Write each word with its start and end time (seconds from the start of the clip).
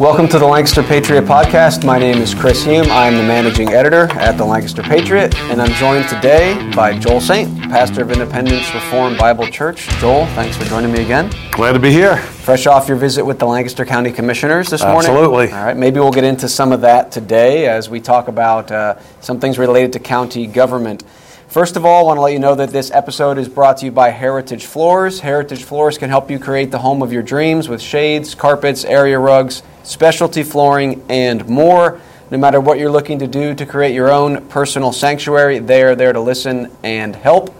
Welcome 0.00 0.28
to 0.28 0.38
the 0.38 0.46
Lancaster 0.46 0.82
Patriot 0.82 1.24
Podcast. 1.24 1.84
My 1.84 1.98
name 1.98 2.22
is 2.22 2.32
Chris 2.32 2.64
Hume. 2.64 2.86
I'm 2.90 3.18
the 3.18 3.22
managing 3.22 3.74
editor 3.74 4.10
at 4.12 4.38
the 4.38 4.44
Lancaster 4.46 4.82
Patriot, 4.82 5.36
and 5.36 5.60
I'm 5.60 5.72
joined 5.72 6.08
today 6.08 6.72
by 6.74 6.98
Joel 6.98 7.20
Saint, 7.20 7.54
pastor 7.64 8.00
of 8.00 8.10
Independence 8.10 8.72
Reformed 8.72 9.18
Bible 9.18 9.46
Church. 9.48 9.86
Joel, 9.98 10.24
thanks 10.28 10.56
for 10.56 10.64
joining 10.64 10.90
me 10.90 11.02
again. 11.02 11.30
Glad 11.52 11.72
to 11.72 11.78
be 11.78 11.90
here. 11.90 12.16
Fresh 12.16 12.66
off 12.66 12.88
your 12.88 12.96
visit 12.96 13.26
with 13.26 13.38
the 13.38 13.44
Lancaster 13.44 13.84
County 13.84 14.10
Commissioners 14.10 14.70
this 14.70 14.82
morning. 14.82 15.10
Absolutely. 15.10 15.52
All 15.52 15.66
right, 15.66 15.76
maybe 15.76 16.00
we'll 16.00 16.10
get 16.10 16.24
into 16.24 16.48
some 16.48 16.72
of 16.72 16.80
that 16.80 17.12
today 17.12 17.68
as 17.68 17.90
we 17.90 18.00
talk 18.00 18.28
about 18.28 18.72
uh, 18.72 18.98
some 19.20 19.38
things 19.38 19.58
related 19.58 19.92
to 19.92 19.98
county 19.98 20.46
government. 20.46 21.04
First 21.48 21.76
of 21.76 21.84
all, 21.84 22.04
I 22.04 22.06
want 22.06 22.16
to 22.16 22.22
let 22.22 22.32
you 22.32 22.38
know 22.38 22.54
that 22.54 22.70
this 22.70 22.90
episode 22.92 23.36
is 23.36 23.50
brought 23.50 23.76
to 23.78 23.84
you 23.84 23.92
by 23.92 24.08
Heritage 24.08 24.64
Floors. 24.64 25.20
Heritage 25.20 25.62
Floors 25.64 25.98
can 25.98 26.08
help 26.08 26.30
you 26.30 26.38
create 26.38 26.70
the 26.70 26.78
home 26.78 27.02
of 27.02 27.12
your 27.12 27.22
dreams 27.22 27.68
with 27.68 27.82
shades, 27.82 28.34
carpets, 28.34 28.86
area 28.86 29.18
rugs, 29.18 29.62
specialty 29.90 30.44
flooring, 30.44 31.04
and 31.08 31.48
more. 31.48 32.00
No 32.30 32.38
matter 32.38 32.60
what 32.60 32.78
you're 32.78 32.92
looking 32.92 33.18
to 33.18 33.26
do 33.26 33.56
to 33.56 33.66
create 33.66 33.92
your 33.92 34.08
own 34.10 34.46
personal 34.48 34.92
sanctuary, 34.92 35.58
they 35.58 35.82
are 35.82 35.96
there 35.96 36.12
to 36.12 36.20
listen 36.20 36.70
and 36.84 37.16
help. 37.16 37.52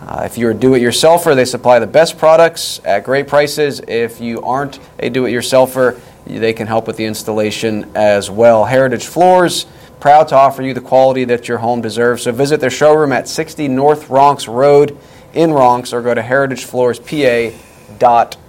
Uh, 0.00 0.22
if 0.24 0.38
you're 0.38 0.52
a 0.52 0.54
do 0.54 0.74
it 0.74 0.80
yourselfer, 0.80 1.36
they 1.36 1.44
supply 1.44 1.78
the 1.78 1.86
best 1.86 2.16
products 2.16 2.80
at 2.86 3.04
great 3.04 3.28
prices. 3.28 3.82
If 3.86 4.18
you 4.20 4.40
aren't 4.40 4.80
a 4.98 5.10
do 5.10 5.26
it 5.26 5.30
yourselfer, 5.30 6.00
they 6.24 6.54
can 6.54 6.66
help 6.66 6.86
with 6.86 6.96
the 6.96 7.04
installation 7.04 7.90
as 7.94 8.30
well. 8.30 8.64
Heritage 8.64 9.06
Floors 9.06 9.66
proud 10.00 10.28
to 10.28 10.36
offer 10.36 10.62
you 10.62 10.72
the 10.72 10.80
quality 10.80 11.24
that 11.24 11.48
your 11.48 11.58
home 11.58 11.82
deserves. 11.82 12.22
So 12.22 12.32
visit 12.32 12.60
their 12.60 12.70
showroom 12.70 13.12
at 13.12 13.28
60 13.28 13.68
North 13.68 14.08
Ronks 14.08 14.48
Road 14.48 14.96
in 15.34 15.50
Ronks 15.50 15.92
or 15.92 16.00
go 16.00 16.14
to 16.14 16.22
heritagefloorspa.com. 16.22 18.47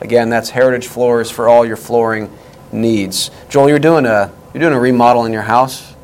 Again, 0.00 0.30
that's 0.30 0.50
Heritage 0.50 0.86
Floors 0.88 1.30
for 1.30 1.48
all 1.48 1.64
your 1.64 1.76
flooring 1.76 2.30
needs. 2.72 3.30
Joel, 3.48 3.68
you're 3.68 3.78
doing 3.78 4.04
a 4.06 4.32
you're 4.52 4.60
doing 4.60 4.74
a 4.74 4.80
remodel 4.80 5.24
in 5.26 5.32
your 5.32 5.42
house. 5.42 5.94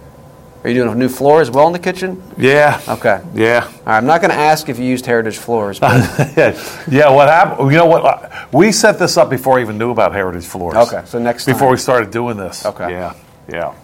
Are 0.63 0.71
you 0.71 0.75
doing 0.77 0.89
a 0.91 0.95
new 0.95 1.11
floor 1.11 1.43
as 1.43 1.51
well 1.51 1.67
in 1.67 1.75
the 1.75 1.79
kitchen? 1.79 2.23
Yeah. 2.39 2.81
Okay. 2.89 3.21
Yeah. 3.35 3.65
All 3.67 3.73
right, 3.85 3.97
I'm 3.99 4.07
not 4.07 4.23
going 4.23 4.31
to 4.31 4.37
ask 4.37 4.71
if 4.71 4.79
you 4.79 4.87
used 4.87 5.05
Heritage 5.05 5.37
Floors, 5.37 5.79
but 5.79 5.93
yeah. 6.91 7.11
What 7.11 7.29
happened? 7.29 7.71
You 7.71 7.77
know 7.77 7.85
what? 7.87 8.03
Uh, 8.05 8.47
We 8.51 8.73
set 8.73 8.99
this 8.99 9.19
up 9.19 9.29
before 9.29 9.59
I 9.59 9.63
even 9.63 9.77
knew 9.77 9.91
about 9.91 10.13
Heritage 10.15 10.47
Floors. 10.47 10.75
Okay, 10.77 11.03
so 11.05 11.19
next 11.19 11.45
Before 11.45 11.63
time. 11.67 11.71
we 11.73 11.77
started 11.77 12.11
doing 12.11 12.39
this. 12.39 12.65
Okay. 12.65 12.91
Yeah. 12.91 13.15
Yeah. 13.53 13.75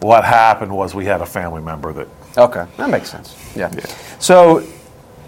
What 0.00 0.22
happened 0.24 0.70
was 0.76 0.94
we 0.94 1.04
had 1.06 1.20
a 1.20 1.26
family 1.26 1.62
member 1.62 1.92
that. 1.94 2.06
Okay, 2.38 2.64
that 2.76 2.90
makes 2.90 3.10
sense. 3.10 3.34
Yeah. 3.56 3.70
Yeah. 3.74 3.86
So, 4.20 4.62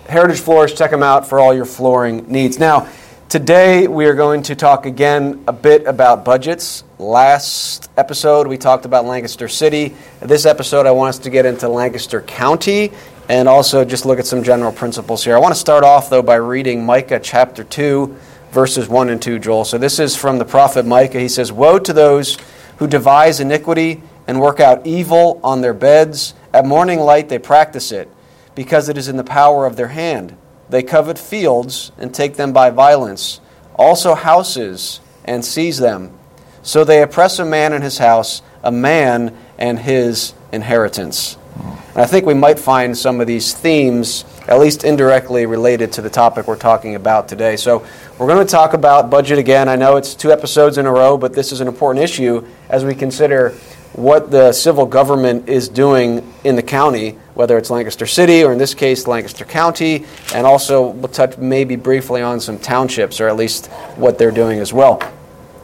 Heritage 0.08 0.38
Floors, 0.40 0.72
check 0.72 0.90
them 0.92 1.02
out 1.02 1.26
for 1.26 1.40
all 1.40 1.52
your 1.52 1.64
flooring 1.64 2.26
needs. 2.28 2.60
Now, 2.60 2.86
today 3.32 3.88
we 3.88 4.04
are 4.04 4.12
going 4.12 4.42
to 4.42 4.54
talk 4.54 4.84
again 4.84 5.42
a 5.48 5.54
bit 5.54 5.86
about 5.86 6.22
budgets. 6.22 6.84
Last 6.98 7.90
episode 7.96 8.46
we 8.46 8.58
talked 8.58 8.84
about 8.84 9.06
Lancaster 9.06 9.48
City. 9.48 9.94
This 10.20 10.44
episode 10.44 10.84
I 10.84 10.90
want 10.90 11.08
us 11.08 11.18
to 11.20 11.30
get 11.30 11.46
into 11.46 11.66
Lancaster 11.66 12.20
County 12.20 12.92
and 13.30 13.48
also 13.48 13.86
just 13.86 14.04
look 14.04 14.18
at 14.18 14.26
some 14.26 14.42
general 14.42 14.70
principles 14.70 15.24
here. 15.24 15.34
I 15.34 15.38
want 15.38 15.54
to 15.54 15.58
start 15.58 15.82
off 15.82 16.10
though 16.10 16.20
by 16.20 16.34
reading 16.34 16.84
Micah 16.84 17.18
chapter 17.20 17.64
2, 17.64 18.14
verses 18.50 18.86
1 18.86 19.08
and 19.08 19.22
2, 19.22 19.38
Joel. 19.38 19.64
So, 19.64 19.78
this 19.78 19.98
is 19.98 20.14
from 20.14 20.36
the 20.36 20.44
prophet 20.44 20.84
Micah. 20.84 21.18
He 21.18 21.30
says, 21.30 21.50
Woe 21.50 21.78
to 21.78 21.94
those 21.94 22.36
who 22.76 22.86
devise 22.86 23.40
iniquity 23.40 24.02
and 24.26 24.42
work 24.42 24.60
out 24.60 24.86
evil 24.86 25.40
on 25.42 25.62
their 25.62 25.72
beds. 25.72 26.34
At 26.52 26.66
morning 26.66 27.00
light 27.00 27.30
they 27.30 27.38
practice 27.38 27.92
it, 27.92 28.10
because 28.54 28.90
it 28.90 28.98
is 28.98 29.08
in 29.08 29.16
the 29.16 29.24
power 29.24 29.64
of 29.64 29.76
their 29.76 29.88
hand. 29.88 30.36
They 30.72 30.82
covet 30.82 31.18
fields 31.18 31.92
and 31.98 32.14
take 32.14 32.36
them 32.36 32.54
by 32.54 32.70
violence, 32.70 33.42
also 33.76 34.14
houses 34.14 35.00
and 35.22 35.44
seize 35.44 35.76
them. 35.76 36.18
So 36.62 36.82
they 36.82 37.02
oppress 37.02 37.38
a 37.38 37.44
man 37.44 37.74
and 37.74 37.84
his 37.84 37.98
house, 37.98 38.40
a 38.62 38.72
man 38.72 39.36
and 39.58 39.78
his 39.78 40.32
inheritance. 40.50 41.36
And 41.58 41.98
I 41.98 42.06
think 42.06 42.24
we 42.24 42.32
might 42.32 42.58
find 42.58 42.96
some 42.96 43.20
of 43.20 43.26
these 43.26 43.52
themes, 43.52 44.24
at 44.48 44.58
least 44.60 44.82
indirectly 44.82 45.44
related 45.44 45.92
to 45.92 46.00
the 46.00 46.08
topic 46.08 46.46
we're 46.46 46.56
talking 46.56 46.94
about 46.94 47.28
today. 47.28 47.56
So 47.56 47.86
we're 48.16 48.28
going 48.28 48.44
to 48.44 48.50
talk 48.50 48.72
about 48.72 49.10
budget 49.10 49.38
again. 49.38 49.68
I 49.68 49.76
know 49.76 49.96
it's 49.96 50.14
two 50.14 50.32
episodes 50.32 50.78
in 50.78 50.86
a 50.86 50.90
row, 50.90 51.18
but 51.18 51.34
this 51.34 51.52
is 51.52 51.60
an 51.60 51.68
important 51.68 52.02
issue 52.02 52.46
as 52.70 52.82
we 52.82 52.94
consider 52.94 53.50
what 53.92 54.30
the 54.30 54.52
civil 54.52 54.86
government 54.86 55.50
is 55.50 55.68
doing 55.68 56.32
in 56.44 56.56
the 56.56 56.62
county, 56.62 57.18
whether 57.34 57.58
it's 57.58 57.70
Lancaster 57.70 58.06
City 58.06 58.44
or 58.44 58.52
in 58.52 58.58
this 58.58 58.74
case 58.74 59.06
Lancaster 59.06 59.44
County, 59.44 60.06
and 60.34 60.46
also 60.46 60.88
we'll 60.88 61.08
touch 61.08 61.38
maybe 61.38 61.76
briefly 61.76 62.22
on 62.22 62.40
some 62.40 62.58
townships 62.58 63.20
or 63.20 63.28
at 63.28 63.36
least 63.36 63.66
what 63.96 64.18
they're 64.18 64.30
doing 64.30 64.58
as 64.58 64.72
well. 64.72 65.00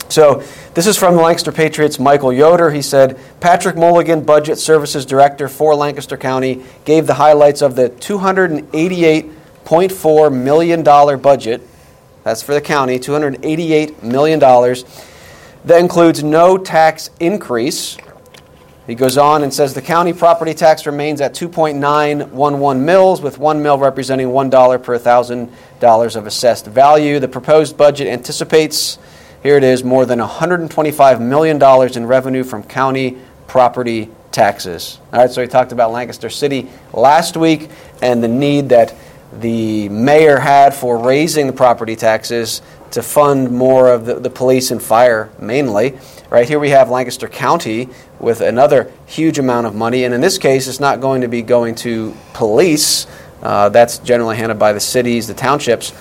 So, 0.08 0.42
this 0.72 0.86
is 0.86 0.96
from 0.96 1.16
the 1.16 1.22
Lancaster 1.22 1.52
Patriots' 1.52 1.98
Michael 1.98 2.32
Yoder. 2.32 2.70
He 2.70 2.80
said 2.80 3.18
Patrick 3.40 3.76
Mulligan, 3.76 4.24
Budget 4.24 4.58
Services 4.58 5.04
Director 5.04 5.48
for 5.48 5.74
Lancaster 5.74 6.16
County, 6.16 6.64
gave 6.86 7.06
the 7.06 7.12
highlights 7.14 7.60
of 7.60 7.76
the 7.76 7.90
$288.4 7.90 10.32
million 10.32 10.82
budget. 11.20 11.60
That's 12.24 12.42
for 12.42 12.54
the 12.54 12.62
county, 12.62 12.98
$288 12.98 14.02
million. 14.02 14.40
That 14.40 15.80
includes 15.80 16.22
no 16.22 16.56
tax 16.56 17.10
increase. 17.20 17.98
He 18.88 18.94
goes 18.94 19.18
on 19.18 19.42
and 19.42 19.52
says 19.52 19.74
the 19.74 19.82
county 19.82 20.14
property 20.14 20.54
tax 20.54 20.86
remains 20.86 21.20
at 21.20 21.34
2.911 21.34 22.80
mils, 22.80 23.20
with 23.20 23.38
one 23.38 23.62
mil 23.62 23.76
representing 23.78 24.28
$1 24.28 24.82
per 24.82 24.98
$1,000 24.98 26.16
of 26.16 26.26
assessed 26.26 26.66
value. 26.66 27.20
The 27.20 27.28
proposed 27.28 27.76
budget 27.76 28.08
anticipates 28.08 28.98
here 29.42 29.58
it 29.58 29.62
is 29.62 29.84
more 29.84 30.06
than 30.06 30.20
$125 30.20 31.20
million 31.20 31.96
in 31.96 32.06
revenue 32.06 32.42
from 32.42 32.62
county 32.62 33.18
property 33.46 34.08
taxes. 34.32 34.98
All 35.12 35.20
right, 35.20 35.30
so 35.30 35.42
we 35.42 35.48
talked 35.48 35.72
about 35.72 35.92
Lancaster 35.92 36.30
City 36.30 36.68
last 36.94 37.36
week 37.36 37.68
and 38.00 38.24
the 38.24 38.28
need 38.28 38.70
that 38.70 38.94
the 39.32 39.90
mayor 39.90 40.38
had 40.38 40.74
for 40.74 40.96
raising 40.96 41.46
the 41.46 41.52
property 41.52 41.94
taxes 41.94 42.62
to 42.92 43.02
fund 43.02 43.50
more 43.50 43.92
of 43.92 44.06
the, 44.06 44.14
the 44.14 44.30
police 44.30 44.70
and 44.70 44.82
fire 44.82 45.30
mainly. 45.38 45.98
Right 46.30 46.48
here 46.48 46.58
we 46.58 46.70
have 46.70 46.90
Lancaster 46.90 47.28
County 47.28 47.90
with 48.20 48.40
another 48.40 48.92
huge 49.06 49.38
amount 49.38 49.66
of 49.66 49.74
money, 49.74 50.04
and 50.04 50.14
in 50.14 50.20
this 50.20 50.38
case, 50.38 50.66
it's 50.66 50.80
not 50.80 51.00
going 51.00 51.20
to 51.20 51.28
be 51.28 51.42
going 51.42 51.74
to 51.76 52.16
police. 52.34 53.06
Uh, 53.42 53.68
that's 53.68 53.98
generally 53.98 54.36
handled 54.36 54.58
by 54.58 54.72
the 54.72 54.80
cities, 54.80 55.28
the 55.28 55.34
townships 55.34 55.92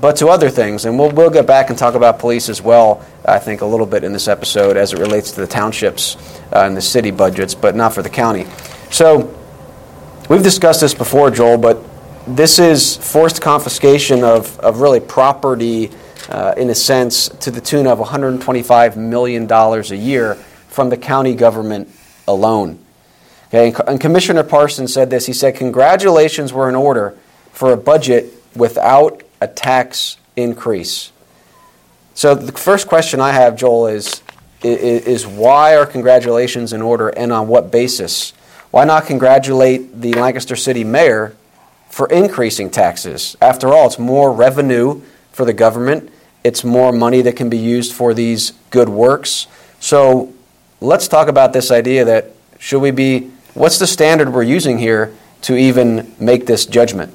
but 0.00 0.16
to 0.16 0.28
other 0.28 0.50
things. 0.50 0.84
And 0.84 0.98
we'll, 0.98 1.10
we'll 1.10 1.30
get 1.30 1.46
back 1.46 1.70
and 1.70 1.78
talk 1.78 1.94
about 1.94 2.18
police 2.18 2.48
as 2.48 2.60
well, 2.60 3.04
I 3.24 3.38
think, 3.38 3.60
a 3.60 3.66
little 3.66 3.86
bit 3.86 4.04
in 4.04 4.12
this 4.12 4.28
episode 4.28 4.76
as 4.76 4.92
it 4.92 4.98
relates 4.98 5.32
to 5.32 5.40
the 5.40 5.46
townships 5.46 6.16
uh, 6.52 6.64
and 6.64 6.76
the 6.76 6.82
city 6.82 7.10
budgets, 7.10 7.54
but 7.54 7.74
not 7.74 7.94
for 7.94 8.02
the 8.02 8.10
county. 8.10 8.46
So 8.90 9.34
we've 10.28 10.42
discussed 10.42 10.80
this 10.80 10.94
before, 10.94 11.30
Joel, 11.30 11.58
but 11.58 11.82
this 12.26 12.58
is 12.58 12.96
forced 12.96 13.40
confiscation 13.40 14.24
of, 14.24 14.58
of 14.60 14.80
really 14.80 15.00
property, 15.00 15.90
uh, 16.28 16.54
in 16.56 16.70
a 16.70 16.74
sense, 16.74 17.28
to 17.28 17.50
the 17.50 17.60
tune 17.60 17.86
of 17.86 17.98
$125 17.98 18.96
million 18.96 19.50
a 19.50 19.80
year 19.94 20.36
from 20.76 20.90
the 20.90 20.96
county 20.98 21.34
government 21.34 21.88
alone. 22.28 22.78
Okay, 23.48 23.74
and 23.86 23.98
Commissioner 23.98 24.42
Parsons 24.42 24.92
said 24.92 25.08
this. 25.08 25.24
He 25.24 25.32
said, 25.32 25.56
Congratulations 25.56 26.52
were 26.52 26.68
in 26.68 26.74
order 26.74 27.16
for 27.50 27.72
a 27.72 27.78
budget 27.78 28.26
without 28.54 29.22
a 29.40 29.48
tax 29.48 30.18
increase. 30.36 31.12
So 32.12 32.34
the 32.34 32.52
first 32.52 32.88
question 32.88 33.22
I 33.22 33.32
have, 33.32 33.56
Joel, 33.56 33.86
is, 33.86 34.20
is, 34.62 35.26
why 35.26 35.76
are 35.76 35.86
congratulations 35.86 36.74
in 36.74 36.82
order 36.82 37.08
and 37.08 37.32
on 37.32 37.48
what 37.48 37.72
basis? 37.72 38.32
Why 38.70 38.84
not 38.84 39.06
congratulate 39.06 40.02
the 40.02 40.12
Lancaster 40.12 40.56
City 40.56 40.84
mayor 40.84 41.34
for 41.88 42.06
increasing 42.08 42.68
taxes? 42.68 43.34
After 43.40 43.68
all, 43.68 43.86
it's 43.86 43.98
more 43.98 44.30
revenue 44.30 45.00
for 45.32 45.46
the 45.46 45.54
government. 45.54 46.10
It's 46.44 46.64
more 46.64 46.92
money 46.92 47.22
that 47.22 47.34
can 47.34 47.48
be 47.48 47.58
used 47.58 47.94
for 47.94 48.12
these 48.12 48.52
good 48.68 48.90
works. 48.90 49.46
So 49.80 50.34
let's 50.80 51.08
talk 51.08 51.28
about 51.28 51.52
this 51.52 51.70
idea 51.70 52.04
that 52.04 52.32
should 52.58 52.80
we 52.80 52.90
be, 52.90 53.30
what's 53.54 53.78
the 53.78 53.86
standard 53.86 54.32
we're 54.32 54.42
using 54.42 54.78
here 54.78 55.14
to 55.42 55.56
even 55.56 56.14
make 56.18 56.46
this 56.46 56.66
judgment? 56.66 57.14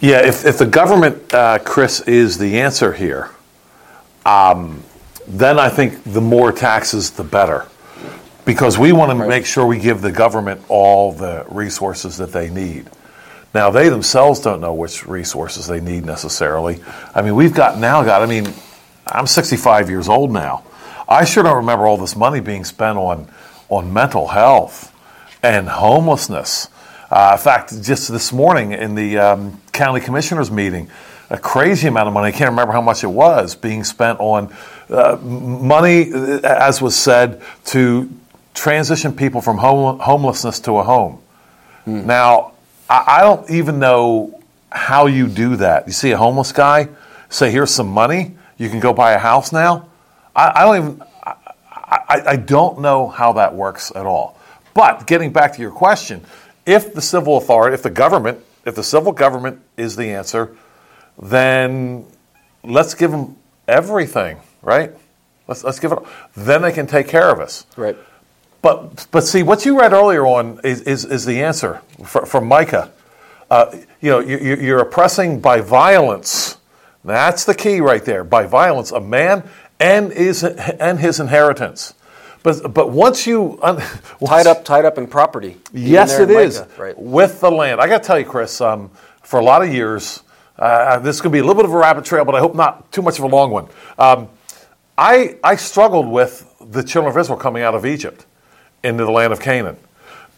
Yeah, 0.00 0.26
if, 0.26 0.44
if 0.44 0.58
the 0.58 0.66
government, 0.66 1.32
uh, 1.32 1.58
Chris, 1.60 2.00
is 2.00 2.38
the 2.38 2.60
answer 2.60 2.92
here, 2.92 3.30
um, 4.26 4.82
then 5.28 5.58
I 5.58 5.68
think 5.68 6.02
the 6.04 6.20
more 6.20 6.50
taxes, 6.50 7.10
the 7.10 7.24
better. 7.24 7.66
Because 8.44 8.76
we 8.76 8.92
want 8.92 9.10
to 9.10 9.28
make 9.28 9.46
sure 9.46 9.64
we 9.64 9.78
give 9.78 10.00
the 10.02 10.10
government 10.10 10.60
all 10.68 11.12
the 11.12 11.44
resources 11.48 12.16
that 12.16 12.32
they 12.32 12.50
need. 12.50 12.90
Now, 13.54 13.70
they 13.70 13.88
themselves 13.88 14.40
don't 14.40 14.60
know 14.60 14.74
which 14.74 15.06
resources 15.06 15.68
they 15.68 15.80
need 15.80 16.04
necessarily. 16.04 16.82
I 17.14 17.22
mean, 17.22 17.36
we've 17.36 17.54
got 17.54 17.78
now 17.78 18.02
got, 18.02 18.22
I 18.22 18.26
mean, 18.26 18.52
I'm 19.06 19.26
65 19.26 19.88
years 19.88 20.08
old 20.08 20.32
now. 20.32 20.64
I 21.08 21.24
sure 21.24 21.42
don't 21.42 21.56
remember 21.56 21.86
all 21.86 21.96
this 21.96 22.16
money 22.16 22.40
being 22.40 22.64
spent 22.64 22.98
on, 22.98 23.28
on 23.68 23.92
mental 23.92 24.28
health 24.28 24.94
and 25.42 25.68
homelessness. 25.68 26.68
Uh, 27.10 27.30
in 27.32 27.38
fact, 27.38 27.82
just 27.82 28.10
this 28.10 28.32
morning 28.32 28.72
in 28.72 28.94
the 28.94 29.18
um, 29.18 29.60
county 29.72 30.00
commissioners 30.00 30.50
meeting, 30.50 30.88
a 31.28 31.38
crazy 31.38 31.88
amount 31.88 32.08
of 32.08 32.14
money. 32.14 32.28
I 32.28 32.32
can't 32.32 32.50
remember 32.50 32.72
how 32.72 32.80
much 32.80 33.04
it 33.04 33.08
was 33.08 33.54
being 33.54 33.84
spent 33.84 34.20
on 34.20 34.54
uh, 34.88 35.16
money, 35.16 36.12
uh, 36.12 36.40
as 36.42 36.80
was 36.80 36.96
said, 36.96 37.42
to 37.66 38.10
transition 38.54 39.14
people 39.14 39.40
from 39.40 39.58
home, 39.58 39.98
homelessness 39.98 40.60
to 40.60 40.78
a 40.78 40.82
home. 40.82 41.18
Mm. 41.86 42.04
Now, 42.04 42.52
I, 42.88 43.04
I 43.18 43.20
don't 43.22 43.50
even 43.50 43.78
know 43.78 44.40
how 44.70 45.06
you 45.06 45.26
do 45.26 45.56
that. 45.56 45.86
You 45.86 45.92
see 45.92 46.12
a 46.12 46.18
homeless 46.18 46.52
guy, 46.52 46.88
say, 47.28 47.50
"Here's 47.50 47.70
some 47.70 47.88
money. 47.88 48.36
You 48.58 48.68
can 48.68 48.80
go 48.80 48.92
buy 48.92 49.12
a 49.12 49.18
house 49.18 49.52
now." 49.52 49.88
I, 50.34 50.52
I 50.54 50.64
don't 50.64 50.76
even. 50.76 51.02
I, 51.92 52.22
I 52.26 52.36
don't 52.36 52.80
know 52.80 53.08
how 53.08 53.34
that 53.34 53.54
works 53.54 53.92
at 53.94 54.06
all. 54.06 54.38
But 54.74 55.06
getting 55.06 55.30
back 55.30 55.54
to 55.54 55.60
your 55.60 55.70
question, 55.70 56.24
if 56.64 56.94
the 56.94 57.02
civil 57.02 57.36
authority, 57.36 57.74
if 57.74 57.82
the 57.82 57.90
government, 57.90 58.38
if 58.64 58.74
the 58.74 58.82
civil 58.82 59.12
government 59.12 59.60
is 59.76 59.96
the 59.96 60.06
answer, 60.10 60.56
then 61.20 62.06
let's 62.64 62.94
give 62.94 63.10
them 63.10 63.36
everything, 63.68 64.38
right? 64.62 64.92
Let's, 65.48 65.64
let's 65.64 65.80
give 65.80 65.92
it. 65.92 65.98
Then 66.34 66.62
they 66.62 66.72
can 66.72 66.86
take 66.86 67.08
care 67.08 67.30
of 67.30 67.40
us. 67.40 67.66
Right. 67.76 67.96
But 68.62 69.08
but 69.10 69.24
see 69.24 69.42
what 69.42 69.66
you 69.66 69.78
read 69.78 69.92
earlier 69.92 70.24
on 70.24 70.60
is 70.62 70.82
is, 70.82 71.04
is 71.04 71.26
the 71.26 71.42
answer 71.42 71.82
for, 72.04 72.24
from 72.24 72.46
Micah. 72.46 72.92
Uh, 73.50 73.76
you 74.00 74.10
know 74.10 74.20
you, 74.20 74.38
you're 74.38 74.78
oppressing 74.78 75.40
by 75.40 75.60
violence. 75.60 76.56
That's 77.04 77.44
the 77.44 77.54
key 77.54 77.80
right 77.80 78.04
there. 78.04 78.22
By 78.22 78.46
violence, 78.46 78.92
a 78.92 79.00
man 79.00 79.48
and 79.82 80.12
his 80.12 80.44
and 80.44 80.98
his 80.98 81.20
inheritance. 81.20 81.94
But 82.42 82.72
but 82.72 82.90
once 82.90 83.26
you 83.26 83.58
once, 83.62 83.84
tied 84.26 84.46
up 84.46 84.64
tied 84.64 84.84
up 84.84 84.96
in 84.96 85.06
property. 85.06 85.58
Yes, 85.72 86.18
it 86.18 86.30
is 86.30 86.60
Micah, 86.60 86.82
right. 86.82 86.98
with 86.98 87.40
the 87.40 87.50
land. 87.50 87.80
I 87.80 87.88
got 87.88 88.02
to 88.02 88.06
tell 88.06 88.18
you, 88.18 88.24
Chris. 88.24 88.60
Um, 88.60 88.90
for 89.22 89.40
a 89.40 89.44
lot 89.44 89.62
of 89.62 89.72
years, 89.72 90.22
uh, 90.58 90.98
this 90.98 91.16
is 91.16 91.22
going 91.22 91.30
to 91.32 91.36
be 91.36 91.40
a 91.40 91.42
little 91.42 91.54
bit 91.54 91.64
of 91.64 91.72
a 91.72 91.78
rabbit 91.78 92.04
trail, 92.04 92.24
but 92.24 92.34
I 92.34 92.40
hope 92.40 92.54
not 92.54 92.92
too 92.92 93.02
much 93.02 93.18
of 93.18 93.24
a 93.24 93.28
long 93.28 93.50
one. 93.50 93.68
Um, 93.98 94.28
I 94.96 95.36
I 95.42 95.56
struggled 95.56 96.08
with 96.08 96.48
the 96.60 96.82
children 96.82 97.12
of 97.12 97.18
Israel 97.18 97.38
coming 97.38 97.62
out 97.62 97.74
of 97.74 97.84
Egypt 97.84 98.24
into 98.84 99.04
the 99.04 99.10
land 99.10 99.32
of 99.32 99.40
Canaan 99.40 99.76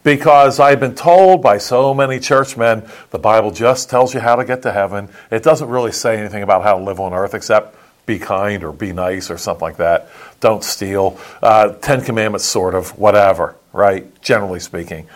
because 0.03 0.61
I've 0.61 0.81
been 0.81 0.95
told 0.95 1.43
by 1.43 1.59
so 1.59 1.95
many 1.95 2.21
churchmen 2.21 2.87
the 3.11 3.19
Bible 3.19 3.51
just 3.51 3.91
tells 3.91 4.15
you 4.15 4.21
how 4.21 4.37
to 4.37 4.45
get 4.45 4.63
to 4.63 4.73
heaven. 4.73 5.09
It 5.31 5.43
doesn't 5.43 5.69
really 5.69 5.93
say 5.93 6.19
anything 6.19 6.43
about 6.43 6.63
how 6.63 6.79
to 6.79 6.85
live 6.85 7.01
on 7.01 7.13
earth 7.15 7.35
except 7.35 7.75
be 8.07 8.19
kind 8.19 8.65
or 8.65 8.73
be 8.73 8.93
nice 8.93 9.31
or 9.31 9.39
something 9.39 9.63
like 9.63 9.77
that. 9.79 10.09
Don't 10.41 10.63
steal. 10.63 11.19
Uh, 11.43 11.73
Ten 11.75 12.03
Commandments, 12.03 12.45
sort 12.45 12.75
of, 12.75 12.99
whatever, 12.99 13.57
right? 13.73 14.21
Generally 14.21 14.61
speaking. 14.61 15.07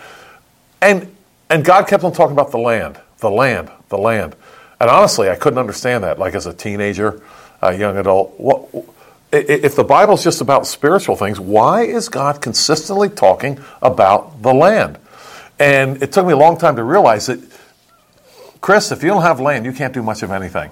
And, 0.81 1.15
and 1.51 1.65
God 1.65 1.87
kept 1.87 2.05
on 2.05 2.13
talking 2.13 2.33
about 2.33 2.51
the 2.51 2.59
land, 2.59 2.99
the 3.19 3.31
land, 3.31 3.71
the 3.89 3.99
land. 3.99 4.37
And 4.81 4.89
honestly, 4.89 5.29
I 5.29 5.35
couldn't 5.35 5.59
understand 5.59 6.05
that, 6.05 6.19
like 6.19 6.35
as 6.35 6.47
a 6.47 6.55
teenager, 6.55 7.21
a 7.61 7.75
young 7.77 7.97
adult. 7.97 8.39
What, 8.39 8.69
if 9.33 9.77
the 9.77 9.85
Bible's 9.85 10.25
just 10.25 10.41
about 10.41 10.67
spiritual 10.67 11.17
things, 11.17 11.39
why 11.39 11.83
is 11.83 12.09
God 12.09 12.41
consistently 12.41 13.11
talking 13.11 13.59
about 13.83 14.41
the 14.43 14.55
land? 14.55 14.99
And 15.59 16.03
it 16.03 16.13
took 16.13 16.25
me 16.25 16.33
a 16.33 16.37
long 16.37 16.57
time 16.57 16.77
to 16.77 16.85
realize 16.85 17.27
that, 17.27 17.41
Chris, 18.61 18.93
if 18.93 19.03
you 19.03 19.09
don't 19.09 19.23
have 19.23 19.41
land, 19.41 19.67
you 19.67 19.73
can't 19.73 19.93
do 19.93 20.03
much 20.03 20.23
of 20.23 20.31
anything. 20.31 20.71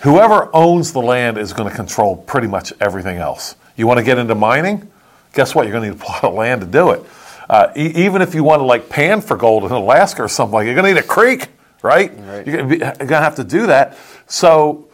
Whoever 0.00 0.50
owns 0.54 0.92
the 0.92 1.00
land 1.00 1.38
is 1.38 1.52
going 1.52 1.68
to 1.70 1.74
control 1.74 2.16
pretty 2.16 2.46
much 2.46 2.72
everything 2.80 3.16
else. 3.16 3.56
You 3.76 3.86
want 3.86 3.98
to 3.98 4.04
get 4.04 4.18
into 4.18 4.34
mining? 4.34 4.90
Guess 5.32 5.54
what? 5.54 5.66
You're 5.66 5.72
going 5.72 5.90
to 5.90 5.96
need 5.96 6.02
a 6.02 6.04
plot 6.04 6.24
of 6.24 6.34
land 6.34 6.60
to 6.60 6.66
do 6.66 6.90
it. 6.90 7.04
Uh, 7.48 7.72
e- 7.76 7.92
even 7.94 8.22
if 8.22 8.34
you 8.34 8.42
want 8.42 8.60
to 8.60 8.64
like 8.64 8.88
pan 8.88 9.20
for 9.20 9.36
gold 9.36 9.64
in 9.64 9.72
Alaska 9.72 10.22
or 10.22 10.28
something 10.28 10.54
like, 10.54 10.66
you're 10.66 10.74
going 10.74 10.86
to 10.86 10.94
need 10.94 11.04
a 11.04 11.06
creek, 11.06 11.48
right? 11.82 12.12
right. 12.18 12.46
You're 12.46 12.66
going 12.66 12.80
to 12.80 13.20
have 13.20 13.36
to 13.36 13.44
do 13.44 13.66
that. 13.66 13.96
So 14.26 14.88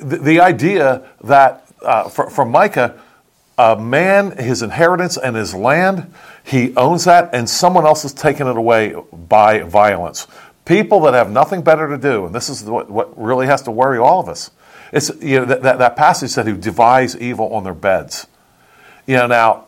the, 0.00 0.18
the 0.18 0.40
idea 0.40 1.08
that 1.22 1.66
uh, 1.82 2.08
for, 2.08 2.30
for 2.30 2.44
Micah, 2.44 3.00
a 3.56 3.76
man, 3.76 4.36
his 4.36 4.62
inheritance 4.62 5.16
and 5.16 5.36
his 5.36 5.54
land, 5.54 6.12
he 6.42 6.74
owns 6.76 7.04
that, 7.04 7.30
and 7.32 7.48
someone 7.48 7.86
else 7.86 8.04
is 8.04 8.12
taking 8.12 8.46
it 8.46 8.56
away 8.56 8.94
by 9.12 9.60
violence. 9.60 10.26
People 10.64 11.00
that 11.00 11.14
have 11.14 11.30
nothing 11.30 11.62
better 11.62 11.88
to 11.88 11.98
do, 11.98 12.26
and 12.26 12.34
this 12.34 12.48
is 12.48 12.64
what, 12.64 12.90
what 12.90 13.16
really 13.20 13.46
has 13.46 13.62
to 13.62 13.70
worry 13.70 13.98
all 13.98 14.20
of 14.20 14.28
us. 14.28 14.50
It's 14.92 15.10
you 15.20 15.40
know 15.40 15.44
that, 15.46 15.62
that, 15.62 15.78
that 15.78 15.96
passage 15.96 16.30
said 16.30 16.46
who 16.46 16.56
devise 16.56 17.16
evil 17.16 17.52
on 17.52 17.64
their 17.64 17.74
beds. 17.74 18.26
You 19.06 19.16
know, 19.16 19.26
now 19.26 19.66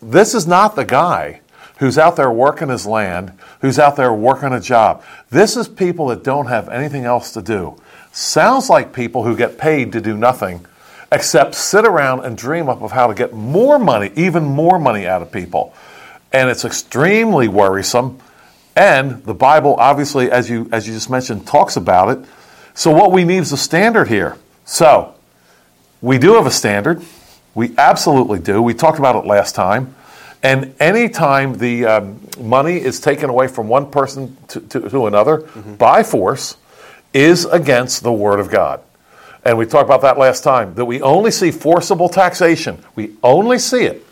this 0.00 0.34
is 0.34 0.46
not 0.46 0.76
the 0.76 0.84
guy 0.84 1.40
who's 1.78 1.98
out 1.98 2.16
there 2.16 2.30
working 2.30 2.68
his 2.68 2.86
land, 2.86 3.32
who's 3.60 3.78
out 3.78 3.96
there 3.96 4.12
working 4.12 4.52
a 4.52 4.60
job. 4.60 5.02
This 5.30 5.56
is 5.56 5.68
people 5.68 6.06
that 6.08 6.24
don't 6.24 6.46
have 6.46 6.68
anything 6.68 7.04
else 7.04 7.32
to 7.32 7.42
do. 7.42 7.76
Sounds 8.12 8.68
like 8.68 8.92
people 8.92 9.24
who 9.24 9.36
get 9.36 9.58
paid 9.58 9.92
to 9.92 10.00
do 10.00 10.16
nothing 10.16 10.66
except 11.10 11.54
sit 11.54 11.86
around 11.86 12.24
and 12.24 12.36
dream 12.36 12.68
up 12.68 12.82
of 12.82 12.92
how 12.92 13.06
to 13.06 13.14
get 13.14 13.32
more 13.32 13.78
money, 13.78 14.10
even 14.16 14.44
more 14.44 14.78
money 14.78 15.06
out 15.06 15.22
of 15.22 15.32
people. 15.32 15.72
And 16.32 16.50
it's 16.50 16.64
extremely 16.64 17.48
worrisome. 17.48 18.18
And 18.78 19.24
the 19.24 19.34
Bible, 19.34 19.74
obviously, 19.78 20.30
as 20.30 20.48
you, 20.48 20.68
as 20.72 20.86
you 20.86 20.94
just 20.94 21.10
mentioned, 21.10 21.46
talks 21.46 21.76
about 21.76 22.10
it. 22.10 22.24
So, 22.74 22.92
what 22.92 23.12
we 23.12 23.24
need 23.24 23.38
is 23.38 23.52
a 23.52 23.56
standard 23.56 24.08
here. 24.08 24.38
So, 24.64 25.14
we 26.00 26.16
do 26.16 26.34
have 26.34 26.46
a 26.46 26.50
standard. 26.50 27.02
We 27.54 27.74
absolutely 27.76 28.38
do. 28.38 28.62
We 28.62 28.74
talked 28.74 28.98
about 28.98 29.16
it 29.16 29.26
last 29.26 29.54
time. 29.54 29.96
And 30.44 30.74
anytime 30.78 31.58
the 31.58 31.86
um, 31.86 32.20
money 32.40 32.76
is 32.76 33.00
taken 33.00 33.28
away 33.28 33.48
from 33.48 33.66
one 33.66 33.90
person 33.90 34.36
to, 34.48 34.60
to, 34.60 34.88
to 34.88 35.06
another 35.08 35.38
mm-hmm. 35.38 35.74
by 35.74 36.04
force, 36.04 36.56
is 37.12 37.46
against 37.46 38.04
the 38.04 38.12
Word 38.12 38.38
of 38.38 38.48
God 38.48 38.80
and 39.44 39.56
we 39.56 39.64
talked 39.64 39.86
about 39.86 40.02
that 40.02 40.18
last 40.18 40.42
time, 40.44 40.74
that 40.74 40.84
we 40.84 41.00
only 41.00 41.30
see 41.30 41.50
forcible 41.50 42.08
taxation. 42.08 42.84
We 42.94 43.14
only 43.22 43.58
see 43.58 43.84
it 43.84 44.04